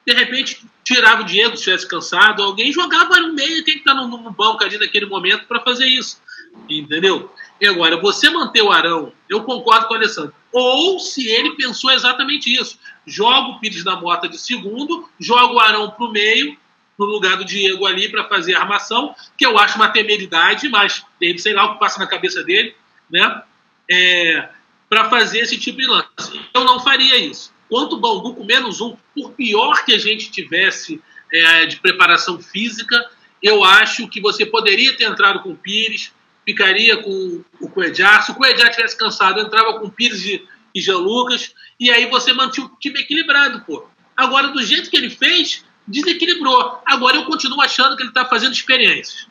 de 0.09 0.15
repente 0.15 0.65
tirava 0.83 1.21
o 1.21 1.25
Diego 1.25 1.51
se 1.51 1.59
estivesse 1.59 1.87
cansado, 1.87 2.43
alguém 2.43 2.73
jogava 2.73 3.21
no 3.21 3.35
meio, 3.35 3.63
tem 3.63 3.75
que 3.75 3.81
estar 3.81 3.93
no, 3.93 4.09
no 4.09 4.31
banco 4.31 4.65
ali 4.65 4.79
naquele 4.79 5.05
momento 5.05 5.47
para 5.47 5.61
fazer 5.61 5.85
isso. 5.87 6.19
Entendeu? 6.67 7.31
E 7.61 7.67
agora, 7.67 8.01
você 8.01 8.31
manter 8.31 8.63
o 8.63 8.73
Arão, 8.73 9.13
eu 9.29 9.43
concordo 9.45 9.87
com 9.87 9.93
o 9.93 9.97
Alessandro. 9.99 10.35
Ou 10.51 10.99
se 10.99 11.29
ele 11.29 11.57
pensou 11.57 11.91
exatamente 11.91 12.51
isso. 12.51 12.79
Joga 13.07 13.51
o 13.51 13.61
Pires 13.61 13.85
da 13.85 13.97
Mota 13.97 14.27
de 14.27 14.39
segundo, 14.39 15.07
joga 15.21 15.53
o 15.53 15.61
Arão 15.61 15.91
para 15.91 16.07
o 16.07 16.11
meio, 16.11 16.57
no 16.99 17.05
lugar 17.05 17.37
do 17.37 17.45
Diego 17.45 17.85
ali 17.85 18.09
para 18.09 18.25
fazer 18.25 18.55
a 18.55 18.61
armação, 18.61 19.15
que 19.37 19.45
eu 19.45 19.59
acho 19.59 19.77
uma 19.77 19.89
temeridade, 19.89 20.69
mas 20.71 21.05
ele 21.21 21.39
sei 21.39 21.53
lá 21.53 21.67
o 21.67 21.75
que 21.75 21.81
passa 21.81 21.99
na 21.99 22.07
cabeça 22.07 22.43
dele, 22.43 22.75
né? 23.11 23.43
É, 23.91 24.49
para 24.89 25.11
fazer 25.11 25.41
esse 25.41 25.59
tipo 25.59 25.79
de 25.79 25.87
lance. 25.87 26.41
Eu 26.55 26.65
não 26.65 26.81
faria 26.81 27.19
isso. 27.19 27.53
Quanto 27.69 27.97
o 27.97 28.01
Bangu 28.01 28.35
com 28.35 28.45
menos 28.45 28.81
um, 28.81 28.97
por 29.15 29.33
pior 29.33 29.85
que 29.85 29.95
a 29.95 29.99
gente 29.99 30.31
tivesse 30.31 31.01
é, 31.33 31.67
de 31.67 31.77
preparação 31.77 32.41
física, 32.41 33.09
eu 33.43 33.63
acho 33.63 34.09
que 34.09 34.21
você 34.21 34.47
poderia 34.47 34.97
ter 34.97 35.05
entrado 35.05 35.41
com 35.41 35.51
o 35.51 35.57
Pires, 35.57 36.13
ficaria 36.45 36.97
com 36.97 37.45
o 37.61 37.69
Coedjar. 37.69 38.25
Se 38.25 38.33
o 38.33 38.35
Coedjar 38.35 38.71
tivesse 38.71 38.97
cansado, 38.97 39.41
entrava 39.41 39.79
com 39.79 39.87
o 39.87 39.91
Pires 39.91 40.25
e, 40.25 40.45
e 40.75 40.81
Jean 40.81 40.99
Lucas, 40.99 41.53
e 41.79 41.91
aí 41.91 42.07
você 42.07 42.33
mantinha 42.33 42.67
o 42.67 42.71
time 42.81 43.01
equilibrado, 43.01 43.61
pô. 43.67 43.87
Agora, 44.17 44.49
do 44.49 44.63
jeito 44.63 44.91
que 44.91 44.97
ele 44.97 45.11
fez, 45.11 45.65
desequilibrou. 45.87 46.81
Agora 46.85 47.17
eu 47.17 47.25
continuo 47.25 47.61
achando 47.61 47.97
que 47.97 48.03
ele 48.03 48.11
está 48.11 48.25
fazendo 48.25 48.53
experiências. 48.53 49.27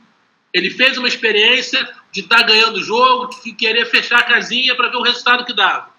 Ele 0.54 0.70
fez 0.70 0.98
uma 0.98 1.08
experiência 1.08 1.88
de 2.12 2.22
estar 2.22 2.38
tá 2.38 2.44
ganhando 2.44 2.78
o 2.78 2.84
jogo, 2.84 3.30
de 3.44 3.52
querer 3.54 3.86
fechar 3.86 4.20
a 4.20 4.24
casinha 4.24 4.76
para 4.76 4.90
ver 4.90 4.98
o 4.98 5.04
resultado 5.04 5.46
que 5.46 5.54
dava. 5.54 5.90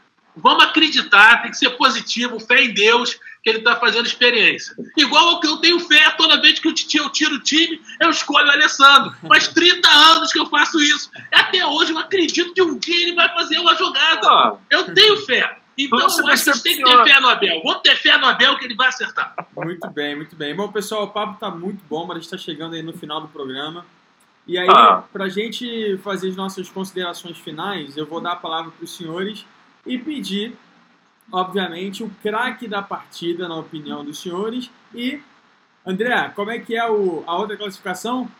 Vamos 0.42 0.64
acreditar, 0.64 1.42
tem 1.42 1.50
que 1.50 1.56
ser 1.56 1.70
positivo, 1.70 2.38
fé 2.40 2.64
em 2.64 2.72
Deus, 2.72 3.18
que 3.42 3.50
ele 3.50 3.58
está 3.58 3.76
fazendo 3.76 4.06
experiência. 4.06 4.74
Igual 4.96 5.28
ao 5.28 5.40
que 5.40 5.46
eu 5.46 5.56
tenho 5.58 5.80
fé, 5.80 6.10
toda 6.10 6.40
vez 6.40 6.58
que 6.58 6.68
eu 6.68 6.74
tiro 6.74 7.34
o 7.34 7.40
time, 7.40 7.80
eu 8.00 8.10
escolho 8.10 8.46
o 8.46 8.50
Alessandro. 8.50 9.14
Faz 9.26 9.48
30 9.52 9.88
anos 9.88 10.32
que 10.32 10.38
eu 10.38 10.46
faço 10.46 10.80
isso. 10.80 11.10
Até 11.32 11.64
hoje 11.64 11.92
eu 11.92 11.98
acredito 11.98 12.52
que 12.52 12.62
um 12.62 12.78
dia 12.78 13.02
ele 13.02 13.14
vai 13.14 13.28
fazer 13.34 13.58
uma 13.58 13.74
jogada. 13.74 14.28
Ah. 14.28 14.56
Eu 14.70 14.92
tenho 14.94 15.16
fé. 15.24 15.56
Então, 15.76 16.00
Você 16.00 16.20
eu 16.20 16.26
acho 16.26 16.52
que 16.52 16.62
tem 16.62 16.76
que 16.76 16.82
ter 16.82 17.04
fé 17.04 17.20
no 17.20 17.28
Abel. 17.28 17.62
Vamos 17.62 17.82
ter 17.82 17.96
fé 17.96 18.18
no 18.18 18.26
Abel 18.26 18.58
que 18.58 18.64
ele 18.64 18.74
vai 18.74 18.88
acertar. 18.88 19.34
Muito 19.56 19.88
bem, 19.90 20.16
muito 20.16 20.34
bem. 20.34 20.54
Bom, 20.54 20.72
pessoal, 20.72 21.04
o 21.04 21.10
papo 21.10 21.34
está 21.34 21.50
muito 21.50 21.80
bom, 21.88 22.04
mas 22.04 22.10
a 22.10 22.14
gente 22.14 22.24
está 22.24 22.36
chegando 22.36 22.74
aí 22.74 22.82
no 22.82 22.92
final 22.92 23.20
do 23.20 23.28
programa. 23.28 23.86
E 24.44 24.58
aí, 24.58 24.66
ah. 24.68 25.04
para 25.12 25.26
a 25.26 25.28
gente 25.28 25.98
fazer 25.98 26.30
as 26.30 26.36
nossas 26.36 26.68
considerações 26.68 27.38
finais, 27.38 27.96
eu 27.96 28.06
vou 28.06 28.20
dar 28.20 28.32
a 28.32 28.36
palavra 28.36 28.72
para 28.72 28.84
os 28.84 28.96
senhores 28.96 29.44
e 29.86 29.98
pedir, 29.98 30.56
obviamente, 31.32 32.02
o 32.02 32.10
craque 32.22 32.66
da 32.68 32.82
partida, 32.82 33.48
na 33.48 33.56
opinião 33.56 34.04
dos 34.04 34.20
senhores. 34.20 34.70
E, 34.94 35.20
André, 35.86 36.32
como 36.34 36.50
é 36.50 36.58
que 36.58 36.76
é 36.76 36.90
o, 36.90 37.22
a 37.26 37.36
outra 37.36 37.56
classificação? 37.56 38.30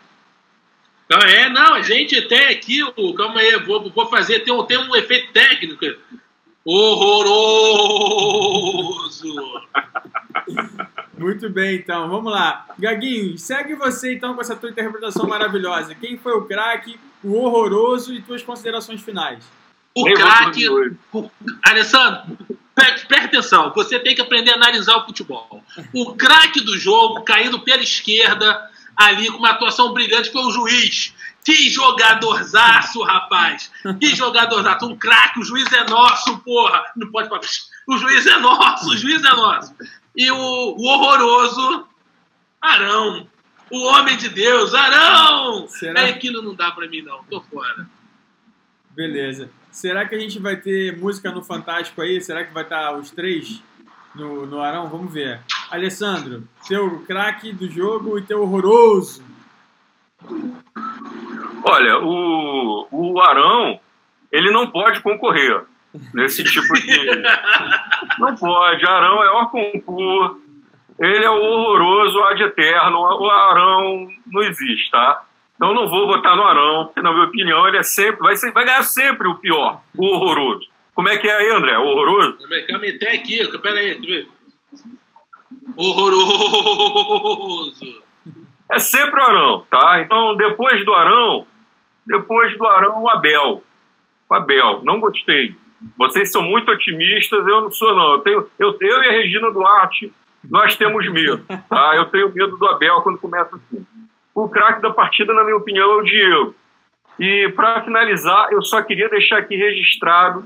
Não, 1.09 1.19
é, 1.19 1.49
não, 1.49 1.73
a 1.73 1.81
gente 1.81 2.21
tem 2.27 2.49
aqui, 2.49 2.83
o, 2.83 3.13
calma 3.15 3.39
aí, 3.39 3.57
vou, 3.65 3.89
vou 3.89 4.05
fazer, 4.07 4.41
tem 4.41 4.53
um, 4.53 4.63
tem 4.63 4.77
um 4.77 4.95
efeito 4.95 5.33
técnico. 5.33 5.83
Horroroso! 6.63 7.73
Muito 11.17 11.49
bem, 11.49 11.75
então, 11.75 12.07
vamos 12.07 12.31
lá. 12.31 12.65
Gaguinho, 12.77 13.37
segue 13.37 13.75
você 13.75 14.13
então 14.13 14.35
com 14.35 14.41
essa 14.41 14.55
tua 14.55 14.69
interpretação 14.69 15.27
maravilhosa. 15.27 15.93
Quem 15.95 16.17
foi 16.17 16.31
o 16.33 16.45
craque, 16.45 16.99
o 17.23 17.33
horroroso 17.33 18.13
e 18.13 18.21
tuas 18.21 18.41
considerações 18.41 19.01
finais? 19.01 19.43
O 20.01 20.13
craque. 20.13 20.65
Alessandro, 21.63 22.37
presta 22.75 23.25
atenção, 23.25 23.71
você 23.75 23.99
tem 23.99 24.15
que 24.15 24.21
aprender 24.21 24.51
a 24.51 24.55
analisar 24.55 24.97
o 24.97 25.05
futebol. 25.05 25.63
O 25.93 26.13
craque 26.15 26.61
do 26.61 26.77
jogo, 26.77 27.23
caindo 27.23 27.59
pela 27.59 27.83
esquerda, 27.83 28.69
ali 28.95 29.27
com 29.27 29.37
uma 29.37 29.51
atuação 29.51 29.93
brilhante, 29.93 30.31
foi 30.31 30.43
o 30.43 30.51
juiz. 30.51 31.13
Que 31.43 31.69
jogadorzaço, 31.69 33.01
rapaz! 33.01 33.71
Que 33.99 34.15
jogadorzaço! 34.15 34.85
Um 34.85 34.97
craque, 34.97 35.39
o 35.39 35.43
juiz 35.43 35.71
é 35.71 35.83
nosso, 35.89 36.37
porra! 36.39 36.83
Não 36.95 37.09
pode 37.09 37.29
falar. 37.29 37.41
O 37.87 37.97
juiz 37.97 38.25
é 38.25 38.37
nosso, 38.37 38.89
o 38.89 38.97
juiz 38.97 39.23
é 39.23 39.33
nosso. 39.33 39.73
E 40.15 40.29
o, 40.29 40.35
o 40.37 40.85
horroroso 40.85 41.87
Arão. 42.61 43.27
O 43.71 43.85
homem 43.85 44.17
de 44.17 44.29
Deus, 44.29 44.73
Arão! 44.73 45.67
Será? 45.67 46.01
É, 46.01 46.09
aquilo 46.09 46.41
não 46.41 46.55
dá 46.55 46.71
pra 46.71 46.87
mim, 46.87 47.01
não. 47.01 47.23
Tô 47.23 47.41
fora. 47.41 47.87
Beleza. 48.91 49.49
Será 49.71 50.05
que 50.05 50.15
a 50.15 50.19
gente 50.19 50.39
vai 50.39 50.55
ter 50.57 50.97
música 50.97 51.31
no 51.31 51.43
Fantástico 51.43 52.01
aí? 52.01 52.19
Será 52.21 52.43
que 52.43 52.53
vai 52.53 52.63
estar 52.63 52.91
os 52.93 53.11
três 53.11 53.61
no, 54.15 54.45
no 54.45 54.61
Arão? 54.61 54.89
Vamos 54.89 55.13
ver. 55.13 55.39
Alessandro, 55.69 56.43
teu 56.67 57.01
craque 57.05 57.51
do 57.51 57.69
jogo 57.69 58.17
e 58.17 58.23
teu 58.23 58.41
horroroso. 58.41 59.23
Olha, 61.63 61.99
o, 61.99 62.87
o 62.91 63.21
Arão, 63.21 63.79
ele 64.31 64.51
não 64.51 64.67
pode 64.67 65.01
concorrer 65.01 65.63
nesse 66.13 66.43
tipo 66.43 66.73
de. 66.73 67.23
não 68.17 68.35
pode. 68.35 68.85
Arão 68.85 69.23
é 69.23 69.31
o 69.31 69.47
concurso. 69.47 70.41
Ele 70.99 71.23
é 71.23 71.29
o 71.29 71.41
horroroso 71.41 72.19
ad 72.23 72.43
eterno. 72.43 72.99
O 72.99 73.29
Arão 73.29 74.09
não 74.27 74.41
existe, 74.41 74.91
tá? 74.91 75.23
Então 75.59 75.73
não 75.73 75.89
vou 75.89 76.07
votar 76.07 76.37
no 76.37 76.43
Arão, 76.43 76.85
porque 76.85 77.01
na 77.01 77.11
minha 77.11 77.25
opinião 77.25 77.67
ele 77.67 77.75
é 77.75 77.83
sempre, 77.83 78.21
vai, 78.21 78.33
ser, 78.37 78.53
vai 78.53 78.63
ganhar 78.63 78.81
sempre 78.81 79.27
o 79.27 79.35
pior, 79.35 79.81
o 79.97 80.05
horroroso. 80.05 80.65
Como 80.95 81.09
é 81.09 81.17
que 81.17 81.27
é 81.27 81.35
aí, 81.35 81.49
André? 81.49 81.77
O 81.77 81.83
horroroso? 81.83 82.37
Calma 82.65 82.85
aí, 82.85 82.95
até 82.95 83.11
aqui, 83.11 83.45
peraí. 83.59 84.25
Horroroso. 85.75 86.81
É 88.71 88.79
sempre 88.79 89.19
o 89.19 89.23
Arão, 89.23 89.65
tá? 89.69 90.01
Então 90.01 90.37
depois 90.37 90.85
do 90.85 90.93
Arão, 90.93 91.45
depois 92.07 92.57
do 92.57 92.65
Arão, 92.65 93.03
o 93.03 93.09
Abel. 93.09 93.61
O 94.29 94.33
Abel, 94.33 94.79
não 94.85 95.01
gostei. 95.01 95.57
Vocês 95.97 96.31
são 96.31 96.41
muito 96.41 96.71
otimistas, 96.71 97.45
eu 97.45 97.61
não 97.63 97.71
sou 97.71 97.93
não. 97.93 98.13
Eu, 98.13 98.19
tenho, 98.19 98.49
eu, 98.57 98.77
eu 98.79 99.03
e 99.03 99.09
a 99.09 99.11
Regina 99.11 99.51
Duarte, 99.51 100.13
nós 100.49 100.77
temos 100.77 101.05
medo. 101.11 101.43
Tá? 101.67 101.97
Eu 101.97 102.05
tenho 102.05 102.33
medo 102.33 102.55
do 102.55 102.65
Abel 102.65 103.01
quando 103.01 103.19
começa 103.19 103.57
assim 103.57 103.85
o 104.33 104.47
craque 104.47 104.81
da 104.81 104.91
partida, 104.91 105.33
na 105.33 105.43
minha 105.43 105.57
opinião, 105.57 105.91
é 105.91 105.95
o 105.95 106.03
Diego. 106.03 106.55
E 107.19 107.49
para 107.55 107.83
finalizar, 107.83 108.47
eu 108.51 108.61
só 108.61 108.81
queria 108.81 109.09
deixar 109.09 109.39
aqui 109.39 109.55
registrado 109.55 110.43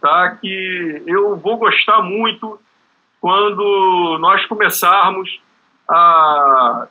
tá, 0.00 0.36
que 0.40 1.02
eu 1.06 1.36
vou 1.36 1.56
gostar 1.56 2.02
muito 2.02 2.60
quando 3.20 4.18
nós 4.20 4.44
começarmos 4.46 5.40
a, 5.88 6.86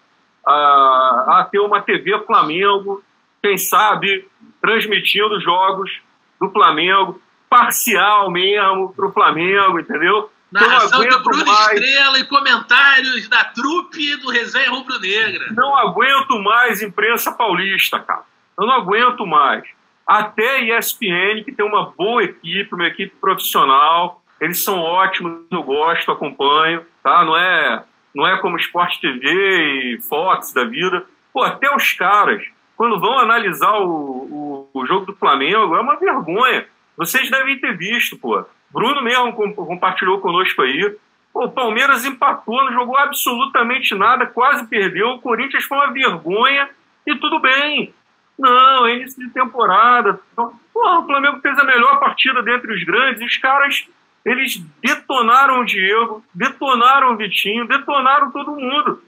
a, 0.46 1.40
a 1.40 1.48
ter 1.50 1.60
uma 1.60 1.82
TV 1.82 2.18
Flamengo, 2.26 3.04
quem 3.42 3.58
sabe 3.58 4.28
transmitindo 4.62 5.40
jogos 5.42 5.92
do 6.40 6.50
Flamengo, 6.50 7.22
parcial 7.50 8.30
mesmo 8.30 8.94
para 8.94 9.08
o 9.08 9.12
Flamengo, 9.12 9.80
entendeu? 9.80 10.30
Narração 10.52 11.08
do 11.08 11.24
Bruno 11.24 11.46
mais. 11.46 11.80
Estrela 11.80 12.20
e 12.20 12.26
comentários 12.26 13.28
da 13.30 13.46
trupe 13.46 14.18
do 14.18 14.30
Resenha 14.30 14.70
Rubro 14.70 15.00
Negra. 15.00 15.48
Não 15.52 15.76
aguento 15.78 16.38
mais 16.40 16.82
imprensa 16.82 17.32
paulista, 17.32 18.00
cara. 18.00 18.24
Eu 18.60 18.68
não 18.68 18.74
aguento 18.74 19.26
mais. 19.26 19.64
Até 20.06 20.62
ESPN, 20.62 21.44
que 21.46 21.54
tem 21.54 21.66
uma 21.66 21.92
boa 21.92 22.24
equipe, 22.24 22.76
uma 22.76 22.88
equipe 22.88 23.16
profissional. 23.22 24.22
Eles 24.42 24.62
são 24.64 24.80
ótimos, 24.80 25.46
eu 25.50 25.64
gosto, 25.64 26.12
acompanho, 26.12 26.86
tá? 27.02 27.24
Não 27.24 27.38
é, 27.38 27.84
não 28.14 28.28
é 28.28 28.38
como 28.40 28.58
Sport 28.58 29.00
TV 29.00 29.94
e 29.94 30.02
Fox 30.02 30.52
da 30.52 30.66
vida. 30.66 31.06
Pô, 31.32 31.44
até 31.44 31.74
os 31.74 31.94
caras, 31.94 32.44
quando 32.76 33.00
vão 33.00 33.20
analisar 33.20 33.74
o, 33.80 34.68
o, 34.74 34.82
o 34.82 34.86
jogo 34.86 35.06
do 35.06 35.16
Flamengo, 35.16 35.76
é 35.76 35.80
uma 35.80 35.96
vergonha. 35.96 36.68
Vocês 36.98 37.30
devem 37.30 37.58
ter 37.60 37.78
visto, 37.78 38.18
pô. 38.18 38.44
Bruno 38.74 39.02
mesmo 39.02 39.34
compartilhou 39.34 40.20
conosco 40.20 40.62
aí. 40.62 40.96
O 41.34 41.50
Palmeiras 41.50 42.06
empatou, 42.06 42.64
não 42.64 42.74
jogou 42.74 42.98
absolutamente 42.98 43.96
nada, 43.96 44.26
quase 44.26 44.68
perdeu. 44.68 45.10
O 45.12 45.22
Corinthians 45.22 45.64
foi 45.64 45.78
uma 45.78 45.92
vergonha 45.92 46.70
e 47.06 47.16
tudo 47.16 47.40
bem. 47.40 47.94
Não, 48.38 48.86
é 48.86 48.96
início 48.96 49.24
de 49.24 49.32
temporada. 49.32 50.20
Então, 50.34 50.54
porra, 50.74 51.00
o 51.00 51.06
Flamengo 51.06 51.40
fez 51.42 51.58
a 51.60 51.64
melhor 51.64 52.00
partida 52.00 52.42
dentre 52.42 52.74
os 52.74 52.84
grandes. 52.84 53.24
Os 53.24 53.38
caras, 53.38 53.88
eles 54.26 54.58
detonaram 54.82 55.60
o 55.60 55.66
Diego, 55.66 56.24
detonaram 56.34 57.14
o 57.14 57.18
Vitinho, 57.18 57.68
detonaram 57.68 58.32
todo 58.32 58.56
mundo. 58.56 59.02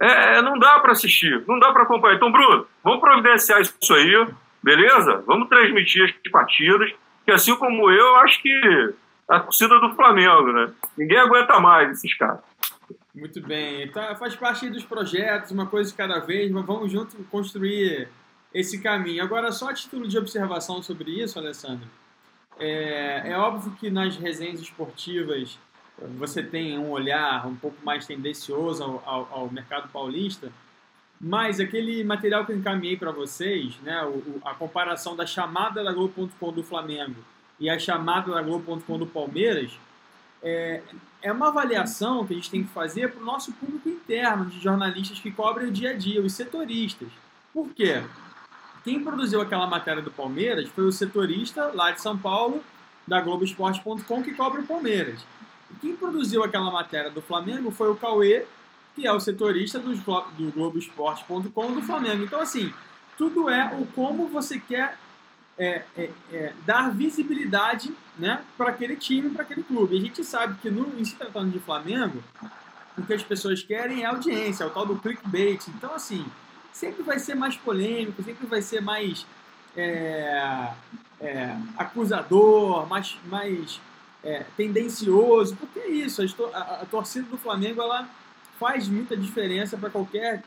É, 0.00 0.38
é 0.38 0.42
não 0.42 0.58
dá 0.58 0.78
para 0.78 0.92
assistir, 0.92 1.42
não 1.46 1.58
dá 1.58 1.72
para 1.72 1.82
acompanhar. 1.82 2.16
Então, 2.16 2.30
Bruno, 2.30 2.66
vamos 2.82 3.00
providenciar 3.00 3.60
isso 3.60 3.94
aí, 3.94 4.28
beleza? 4.62 5.22
Vamos 5.26 5.48
transmitir 5.48 6.04
as 6.04 6.30
partidas, 6.30 6.92
que 7.24 7.32
assim 7.32 7.56
como 7.56 7.90
eu, 7.90 8.16
acho 8.16 8.40
que 8.40 8.94
a 9.28 9.40
torcida 9.40 9.78
do 9.80 9.94
Flamengo, 9.94 10.52
né? 10.52 10.72
Ninguém 10.96 11.18
aguenta 11.18 11.58
mais 11.58 11.90
esses 11.90 12.14
caras. 12.16 12.40
Muito 13.14 13.40
bem. 13.40 13.90
Tá, 13.90 14.14
faz 14.14 14.36
parte 14.36 14.68
dos 14.68 14.84
projetos, 14.84 15.50
uma 15.50 15.66
coisa 15.66 15.90
de 15.90 15.96
cada 15.96 16.18
vez, 16.18 16.50
mas 16.50 16.64
vamos 16.64 16.92
junto 16.92 17.16
construir 17.24 18.08
esse 18.54 18.80
caminho. 18.80 19.22
Agora, 19.22 19.50
só 19.50 19.70
a 19.70 19.74
título 19.74 20.06
de 20.06 20.18
observação 20.18 20.82
sobre 20.82 21.10
isso, 21.22 21.38
Alessandro, 21.38 21.88
é, 22.58 23.32
é 23.32 23.38
óbvio 23.38 23.72
que 23.72 23.90
nas 23.90 24.16
resenhas 24.16 24.60
esportivas 24.60 25.58
você 26.18 26.42
tem 26.42 26.78
um 26.78 26.90
olhar 26.90 27.46
um 27.46 27.56
pouco 27.56 27.76
mais 27.84 28.06
tendencioso 28.06 28.82
ao, 28.82 29.02
ao, 29.06 29.28
ao 29.32 29.50
mercado 29.50 29.88
paulista, 29.88 30.52
mas 31.18 31.58
aquele 31.58 32.04
material 32.04 32.44
que 32.44 32.52
eu 32.52 32.56
encaminhei 32.56 32.96
para 32.98 33.10
vocês, 33.10 33.78
né, 33.78 34.04
o, 34.04 34.40
a 34.44 34.54
comparação 34.54 35.16
da 35.16 35.24
chamada 35.24 35.82
da 35.82 35.92
Globo.com 35.92 36.52
do 36.52 36.62
Flamengo 36.62 37.16
e 37.58 37.70
a 37.70 37.78
chamada 37.78 38.32
da 38.32 38.42
Globo.com 38.42 38.98
do 38.98 39.06
Palmeiras, 39.06 39.72
é, 40.42 40.82
é 41.22 41.32
uma 41.32 41.48
avaliação 41.48 42.26
que 42.26 42.34
a 42.34 42.36
gente 42.36 42.50
tem 42.50 42.62
que 42.62 42.72
fazer 42.72 43.10
para 43.10 43.22
o 43.22 43.24
nosso 43.24 43.52
público 43.52 43.88
interno, 43.88 44.46
de 44.46 44.60
jornalistas 44.60 45.18
que 45.18 45.30
cobrem 45.30 45.68
o 45.68 45.72
dia 45.72 45.90
a 45.90 45.94
dia, 45.94 46.20
os 46.20 46.32
setoristas. 46.32 47.08
Por 47.52 47.68
quê? 47.70 48.02
Quem 48.84 49.02
produziu 49.02 49.40
aquela 49.40 49.66
matéria 49.66 50.02
do 50.02 50.10
Palmeiras 50.10 50.68
foi 50.68 50.84
o 50.84 50.92
setorista 50.92 51.72
lá 51.74 51.90
de 51.90 52.00
São 52.00 52.16
Paulo, 52.16 52.62
da 53.06 53.20
Globoesporte.com, 53.20 54.22
que 54.22 54.34
cobre 54.34 54.60
o 54.60 54.66
Palmeiras. 54.66 55.24
E 55.70 55.74
quem 55.80 55.96
produziu 55.96 56.44
aquela 56.44 56.70
matéria 56.70 57.10
do 57.10 57.22
Flamengo 57.22 57.70
foi 57.70 57.90
o 57.90 57.96
Cauê, 57.96 58.44
que 58.94 59.06
é 59.06 59.12
o 59.12 59.18
setorista 59.18 59.78
do, 59.78 59.92
do 59.94 60.52
Globoesporte.com 60.52 61.72
do 61.72 61.82
Flamengo. 61.82 62.24
Então, 62.24 62.40
assim, 62.40 62.72
tudo 63.18 63.50
é 63.50 63.74
o 63.74 63.86
como 63.86 64.28
você 64.28 64.58
quer 64.60 64.96
é, 65.58 65.82
é, 65.96 66.10
é, 66.32 66.52
dar 66.66 66.90
visibilidade 66.90 67.94
né, 68.18 68.42
para 68.56 68.70
aquele 68.70 68.96
time, 68.96 69.30
para 69.30 69.42
aquele 69.42 69.62
clube. 69.62 69.96
A 69.96 70.00
gente 70.00 70.22
sabe 70.24 70.58
que 70.60 70.70
no, 70.70 70.98
em 70.98 71.04
se 71.04 71.16
tratando 71.16 71.50
de 71.50 71.58
Flamengo, 71.58 72.22
o 72.96 73.02
que 73.02 73.14
as 73.14 73.22
pessoas 73.22 73.62
querem 73.62 74.02
é 74.02 74.06
audiência, 74.06 74.64
é 74.64 74.66
o 74.66 74.70
tal 74.70 74.86
do 74.86 74.96
clickbait. 74.96 75.66
Então, 75.68 75.94
assim, 75.94 76.24
sempre 76.72 77.02
vai 77.02 77.18
ser 77.18 77.34
mais 77.34 77.56
polêmico, 77.56 78.22
sempre 78.22 78.46
vai 78.46 78.60
ser 78.60 78.80
mais 78.80 79.26
é, 79.76 80.72
é, 81.20 81.56
acusador, 81.76 82.86
mais, 82.86 83.16
mais 83.26 83.80
é, 84.22 84.44
tendencioso, 84.56 85.56
porque 85.56 85.78
é 85.78 85.88
isso, 85.88 86.22
a, 86.22 86.58
a, 86.58 86.60
a, 86.82 86.86
torcida 86.86 87.26
do 87.28 87.38
Flamengo 87.38 87.80
ela 87.80 88.08
faz 88.58 88.88
muita 88.88 89.16
diferença 89.16 89.76
para 89.76 89.90
qualquer 89.90 90.42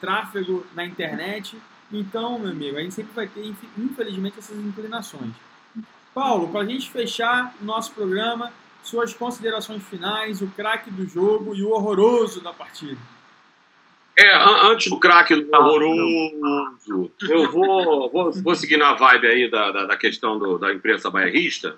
tráfego 0.00 0.66
na 0.74 0.84
internet. 0.84 1.56
Então, 1.92 2.38
meu 2.38 2.50
amigo, 2.50 2.76
a 2.76 2.80
gente 2.80 2.94
sempre 2.94 3.12
vai 3.14 3.26
ter, 3.26 3.54
infelizmente, 3.78 4.38
essas 4.38 4.56
inclinações. 4.56 5.32
Paulo, 6.14 6.48
para 6.48 6.60
a 6.60 6.64
gente 6.64 6.90
fechar 6.90 7.54
o 7.60 7.64
nosso 7.64 7.92
programa, 7.92 8.52
suas 8.82 9.14
considerações 9.14 9.82
finais, 9.84 10.42
o 10.42 10.48
craque 10.48 10.90
do 10.90 11.06
jogo 11.06 11.54
e 11.54 11.62
o 11.62 11.70
horroroso 11.70 12.40
da 12.40 12.52
partida. 12.52 12.98
É, 14.16 14.34
antes 14.66 14.90
do 14.90 14.98
craque 14.98 15.34
do 15.36 15.56
horroroso, 15.56 17.10
eu 17.22 17.50
vou, 17.52 18.10
vou, 18.10 18.32
vou 18.32 18.54
seguir 18.54 18.76
na 18.76 18.94
vibe 18.94 19.28
aí 19.28 19.50
da, 19.50 19.70
da, 19.70 19.86
da 19.86 19.96
questão 19.96 20.38
do, 20.38 20.58
da 20.58 20.72
imprensa 20.72 21.08
bairrista. 21.08 21.76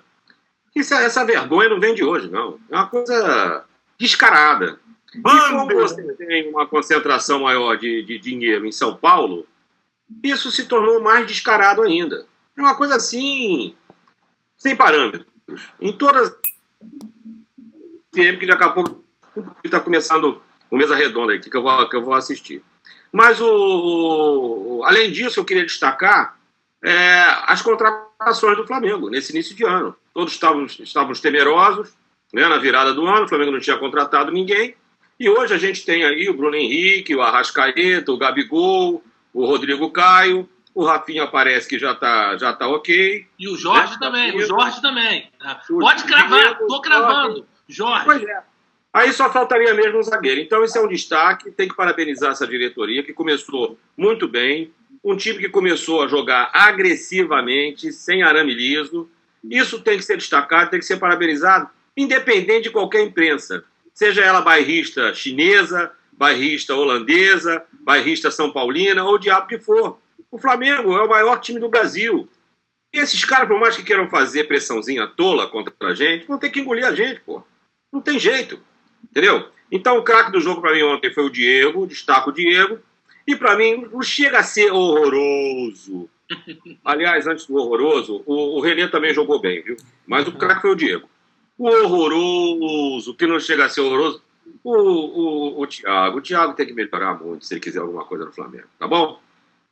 Isso, 0.75 0.93
essa 0.93 1.23
vergonha 1.23 1.69
não 1.69 1.79
vem 1.79 1.93
de 1.93 2.03
hoje, 2.03 2.29
não. 2.29 2.57
É 2.69 2.75
uma 2.75 2.87
coisa 2.87 3.65
descarada. 3.99 4.79
Como 5.21 5.67
você 5.67 6.01
tem 6.13 6.49
uma 6.49 6.65
concentração 6.65 7.41
maior 7.41 7.77
de, 7.77 8.01
de 8.03 8.17
dinheiro 8.17 8.65
em 8.65 8.71
São 8.71 8.95
Paulo, 8.95 9.45
isso 10.23 10.51
se 10.51 10.65
tornou 10.65 11.01
mais 11.01 11.27
descarado 11.27 11.81
ainda. 11.81 12.25
É 12.57 12.61
uma 12.61 12.75
coisa 12.75 12.95
assim, 12.95 13.75
sem 14.57 14.75
parâmetros. 14.75 15.25
Em 15.79 15.91
todas. 15.93 16.33
que 18.13 18.45
daqui 18.45 18.63
a 18.63 18.69
pouco 18.69 19.03
está 19.63 19.79
começando 19.79 20.41
o 20.69 20.77
mesa 20.77 20.95
redonda 20.95 21.33
aqui 21.33 21.49
que 21.49 21.57
eu 21.57 21.61
vou, 21.61 21.89
que 21.89 21.95
eu 21.95 22.03
vou 22.03 22.13
assistir. 22.13 22.63
Mas, 23.11 23.41
o, 23.41 24.81
além 24.85 25.11
disso, 25.11 25.39
eu 25.39 25.45
queria 25.45 25.65
destacar 25.65 26.37
é, 26.81 27.25
as 27.45 27.61
contratações 27.61 28.55
do 28.55 28.65
Flamengo 28.65 29.09
nesse 29.09 29.33
início 29.33 29.55
de 29.55 29.65
ano. 29.65 29.95
Todos 30.13 30.33
estávamos, 30.33 30.79
estávamos 30.79 31.19
temerosos 31.19 31.93
né, 32.33 32.47
na 32.47 32.57
virada 32.57 32.93
do 32.93 33.05
ano, 33.05 33.25
o 33.25 33.27
Flamengo 33.27 33.51
não 33.51 33.59
tinha 33.59 33.77
contratado 33.77 34.31
ninguém. 34.31 34.75
E 35.19 35.29
hoje 35.29 35.53
a 35.53 35.57
gente 35.57 35.85
tem 35.85 36.03
aí 36.03 36.29
o 36.29 36.33
Bruno 36.33 36.55
Henrique, 36.55 37.15
o 37.15 37.21
Arrascaeta, 37.21 38.11
o 38.11 38.17
Gabigol, 38.17 39.03
o 39.33 39.45
Rodrigo 39.45 39.89
Caio, 39.91 40.47
o 40.73 40.83
Rafinha 40.83 41.27
parece 41.27 41.67
que 41.67 41.77
já 41.77 41.91
está 41.91 42.37
já 42.37 42.53
tá 42.53 42.67
ok. 42.67 43.25
E 43.37 43.47
o 43.49 43.57
Jorge 43.57 43.93
né? 43.93 43.99
também, 43.99 44.35
o 44.35 44.41
Jorge 44.45 44.81
também. 44.81 45.29
Pode 45.67 46.03
cravar, 46.03 46.57
tô 46.57 46.81
cravando. 46.81 47.45
Jorge. 47.67 48.05
Pois 48.05 48.23
é. 48.23 48.43
Aí 48.93 49.13
só 49.13 49.31
faltaria 49.31 49.73
mesmo 49.73 49.99
um 49.99 50.03
zagueiro. 50.03 50.41
Então, 50.41 50.63
esse 50.63 50.77
é 50.77 50.81
um 50.81 50.87
destaque. 50.87 51.49
Tem 51.51 51.67
que 51.67 51.75
parabenizar 51.75 52.31
essa 52.31 52.45
diretoria, 52.45 53.03
que 53.03 53.13
começou 53.13 53.77
muito 53.95 54.27
bem. 54.27 54.73
Um 55.03 55.15
time 55.15 55.39
que 55.39 55.49
começou 55.49 56.03
a 56.03 56.07
jogar 56.07 56.51
agressivamente, 56.53 57.91
sem 57.93 58.21
arame 58.21 58.53
liso. 58.53 59.09
Isso 59.49 59.79
tem 59.79 59.97
que 59.97 60.03
ser 60.03 60.17
destacado, 60.17 60.69
tem 60.69 60.79
que 60.79 60.85
ser 60.85 60.97
parabenizado, 60.97 61.69
independente 61.95 62.63
de 62.63 62.69
qualquer 62.69 63.01
imprensa. 63.01 63.63
Seja 63.93 64.23
ela 64.23 64.41
bairrista 64.41 65.13
chinesa, 65.13 65.91
bairrista 66.21 66.75
holandesa, 66.75 67.65
bairrista 67.79 68.29
são 68.29 68.51
paulina 68.51 69.03
ou 69.03 69.15
o 69.15 69.17
diabo 69.17 69.47
que 69.47 69.57
for. 69.57 69.97
O 70.29 70.37
Flamengo 70.37 70.95
é 70.95 71.01
o 71.01 71.09
maior 71.09 71.39
time 71.39 71.59
do 71.59 71.67
Brasil. 71.67 72.29
E 72.93 72.99
esses 72.99 73.25
caras, 73.25 73.47
por 73.47 73.59
mais 73.59 73.75
que 73.75 73.81
queiram 73.81 74.07
fazer 74.07 74.43
pressãozinha 74.43 75.07
tola 75.07 75.47
contra 75.47 75.73
a 75.81 75.95
gente, 75.95 76.27
vão 76.27 76.37
ter 76.37 76.51
que 76.51 76.59
engolir 76.59 76.85
a 76.85 76.93
gente, 76.93 77.21
pô. 77.21 77.41
Não 77.91 77.99
tem 77.99 78.19
jeito. 78.19 78.59
Entendeu? 79.03 79.49
Então, 79.71 79.97
o 79.97 80.03
craque 80.03 80.31
do 80.31 80.39
jogo 80.39 80.61
para 80.61 80.75
mim 80.75 80.83
ontem 80.83 81.11
foi 81.11 81.23
o 81.25 81.29
Diego, 81.29 81.87
destaco 81.87 82.29
o 82.29 82.33
Diego. 82.33 82.77
E 83.25 83.35
para 83.35 83.55
mim, 83.55 83.87
não 83.91 84.03
chega 84.03 84.37
a 84.37 84.43
ser 84.43 84.71
horroroso. 84.71 86.07
Aliás, 86.85 87.25
antes 87.25 87.47
do 87.47 87.55
horroroso, 87.55 88.21
o, 88.27 88.59
o 88.59 88.61
René 88.61 88.87
também 88.87 89.11
jogou 89.11 89.41
bem, 89.41 89.63
viu? 89.63 89.75
Mas 90.05 90.27
o 90.27 90.33
craque 90.33 90.61
foi 90.61 90.71
o 90.71 90.75
Diego. 90.75 91.09
O 91.57 91.67
horroroso, 91.67 93.15
que 93.15 93.25
não 93.25 93.39
chega 93.39 93.65
a 93.65 93.69
ser 93.69 93.81
horroroso, 93.81 94.21
o, 94.63 94.73
o, 94.73 95.61
o 95.61 95.67
Thiago. 95.67 96.17
O 96.17 96.21
Thiago 96.21 96.53
tem 96.53 96.65
que 96.65 96.73
melhorar 96.73 97.15
muito 97.15 97.45
se 97.45 97.53
ele 97.53 97.61
quiser 97.61 97.79
alguma 97.79 98.05
coisa 98.05 98.25
no 98.25 98.31
Flamengo, 98.31 98.67
tá 98.77 98.87
bom? 98.87 99.19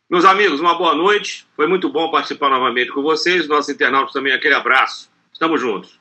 Meus 0.09 0.25
amigos, 0.25 0.59
uma 0.59 0.75
boa 0.75 0.95
noite. 0.95 1.47
Foi 1.55 1.67
muito 1.67 1.87
bom 1.89 2.09
participar 2.09 2.49
novamente 2.49 2.91
com 2.91 3.03
vocês. 3.03 3.47
Nossos 3.47 3.69
internautas 3.69 4.11
também, 4.11 4.33
aquele 4.33 4.55
abraço. 4.55 5.11
Estamos 5.31 5.61
juntos. 5.61 5.99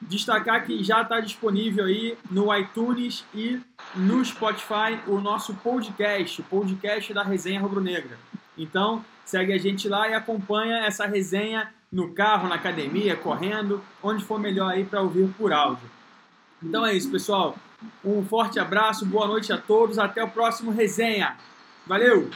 Destacar 0.00 0.66
que 0.66 0.84
já 0.84 1.00
está 1.00 1.20
disponível 1.20 1.86
aí 1.86 2.18
no 2.30 2.54
iTunes 2.54 3.24
e 3.34 3.58
no 3.94 4.22
Spotify 4.22 5.00
o 5.06 5.18
nosso 5.18 5.54
podcast, 5.54 6.42
o 6.42 6.44
podcast 6.44 7.14
da 7.14 7.22
Resenha 7.22 7.60
Rubro 7.60 7.80
Negra. 7.80 8.18
Então, 8.58 9.02
segue 9.24 9.54
a 9.54 9.58
gente 9.58 9.88
lá 9.88 10.08
e 10.08 10.14
acompanha 10.14 10.84
essa 10.84 11.06
resenha 11.06 11.72
no 11.90 12.12
carro, 12.12 12.48
na 12.48 12.56
academia, 12.56 13.16
correndo, 13.16 13.82
onde 14.02 14.22
for 14.22 14.38
melhor 14.38 14.70
aí 14.72 14.84
para 14.84 15.00
ouvir 15.00 15.28
por 15.38 15.52
áudio. 15.52 15.88
Então 16.62 16.84
é 16.84 16.92
isso, 16.94 17.10
pessoal. 17.10 17.56
Um 18.04 18.24
forte 18.24 18.58
abraço, 18.58 19.06
boa 19.06 19.26
noite 19.26 19.52
a 19.52 19.58
todos, 19.58 19.98
até 19.98 20.22
o 20.22 20.28
próximo 20.28 20.70
resenha. 20.70 21.36
Valeu! 21.86 22.30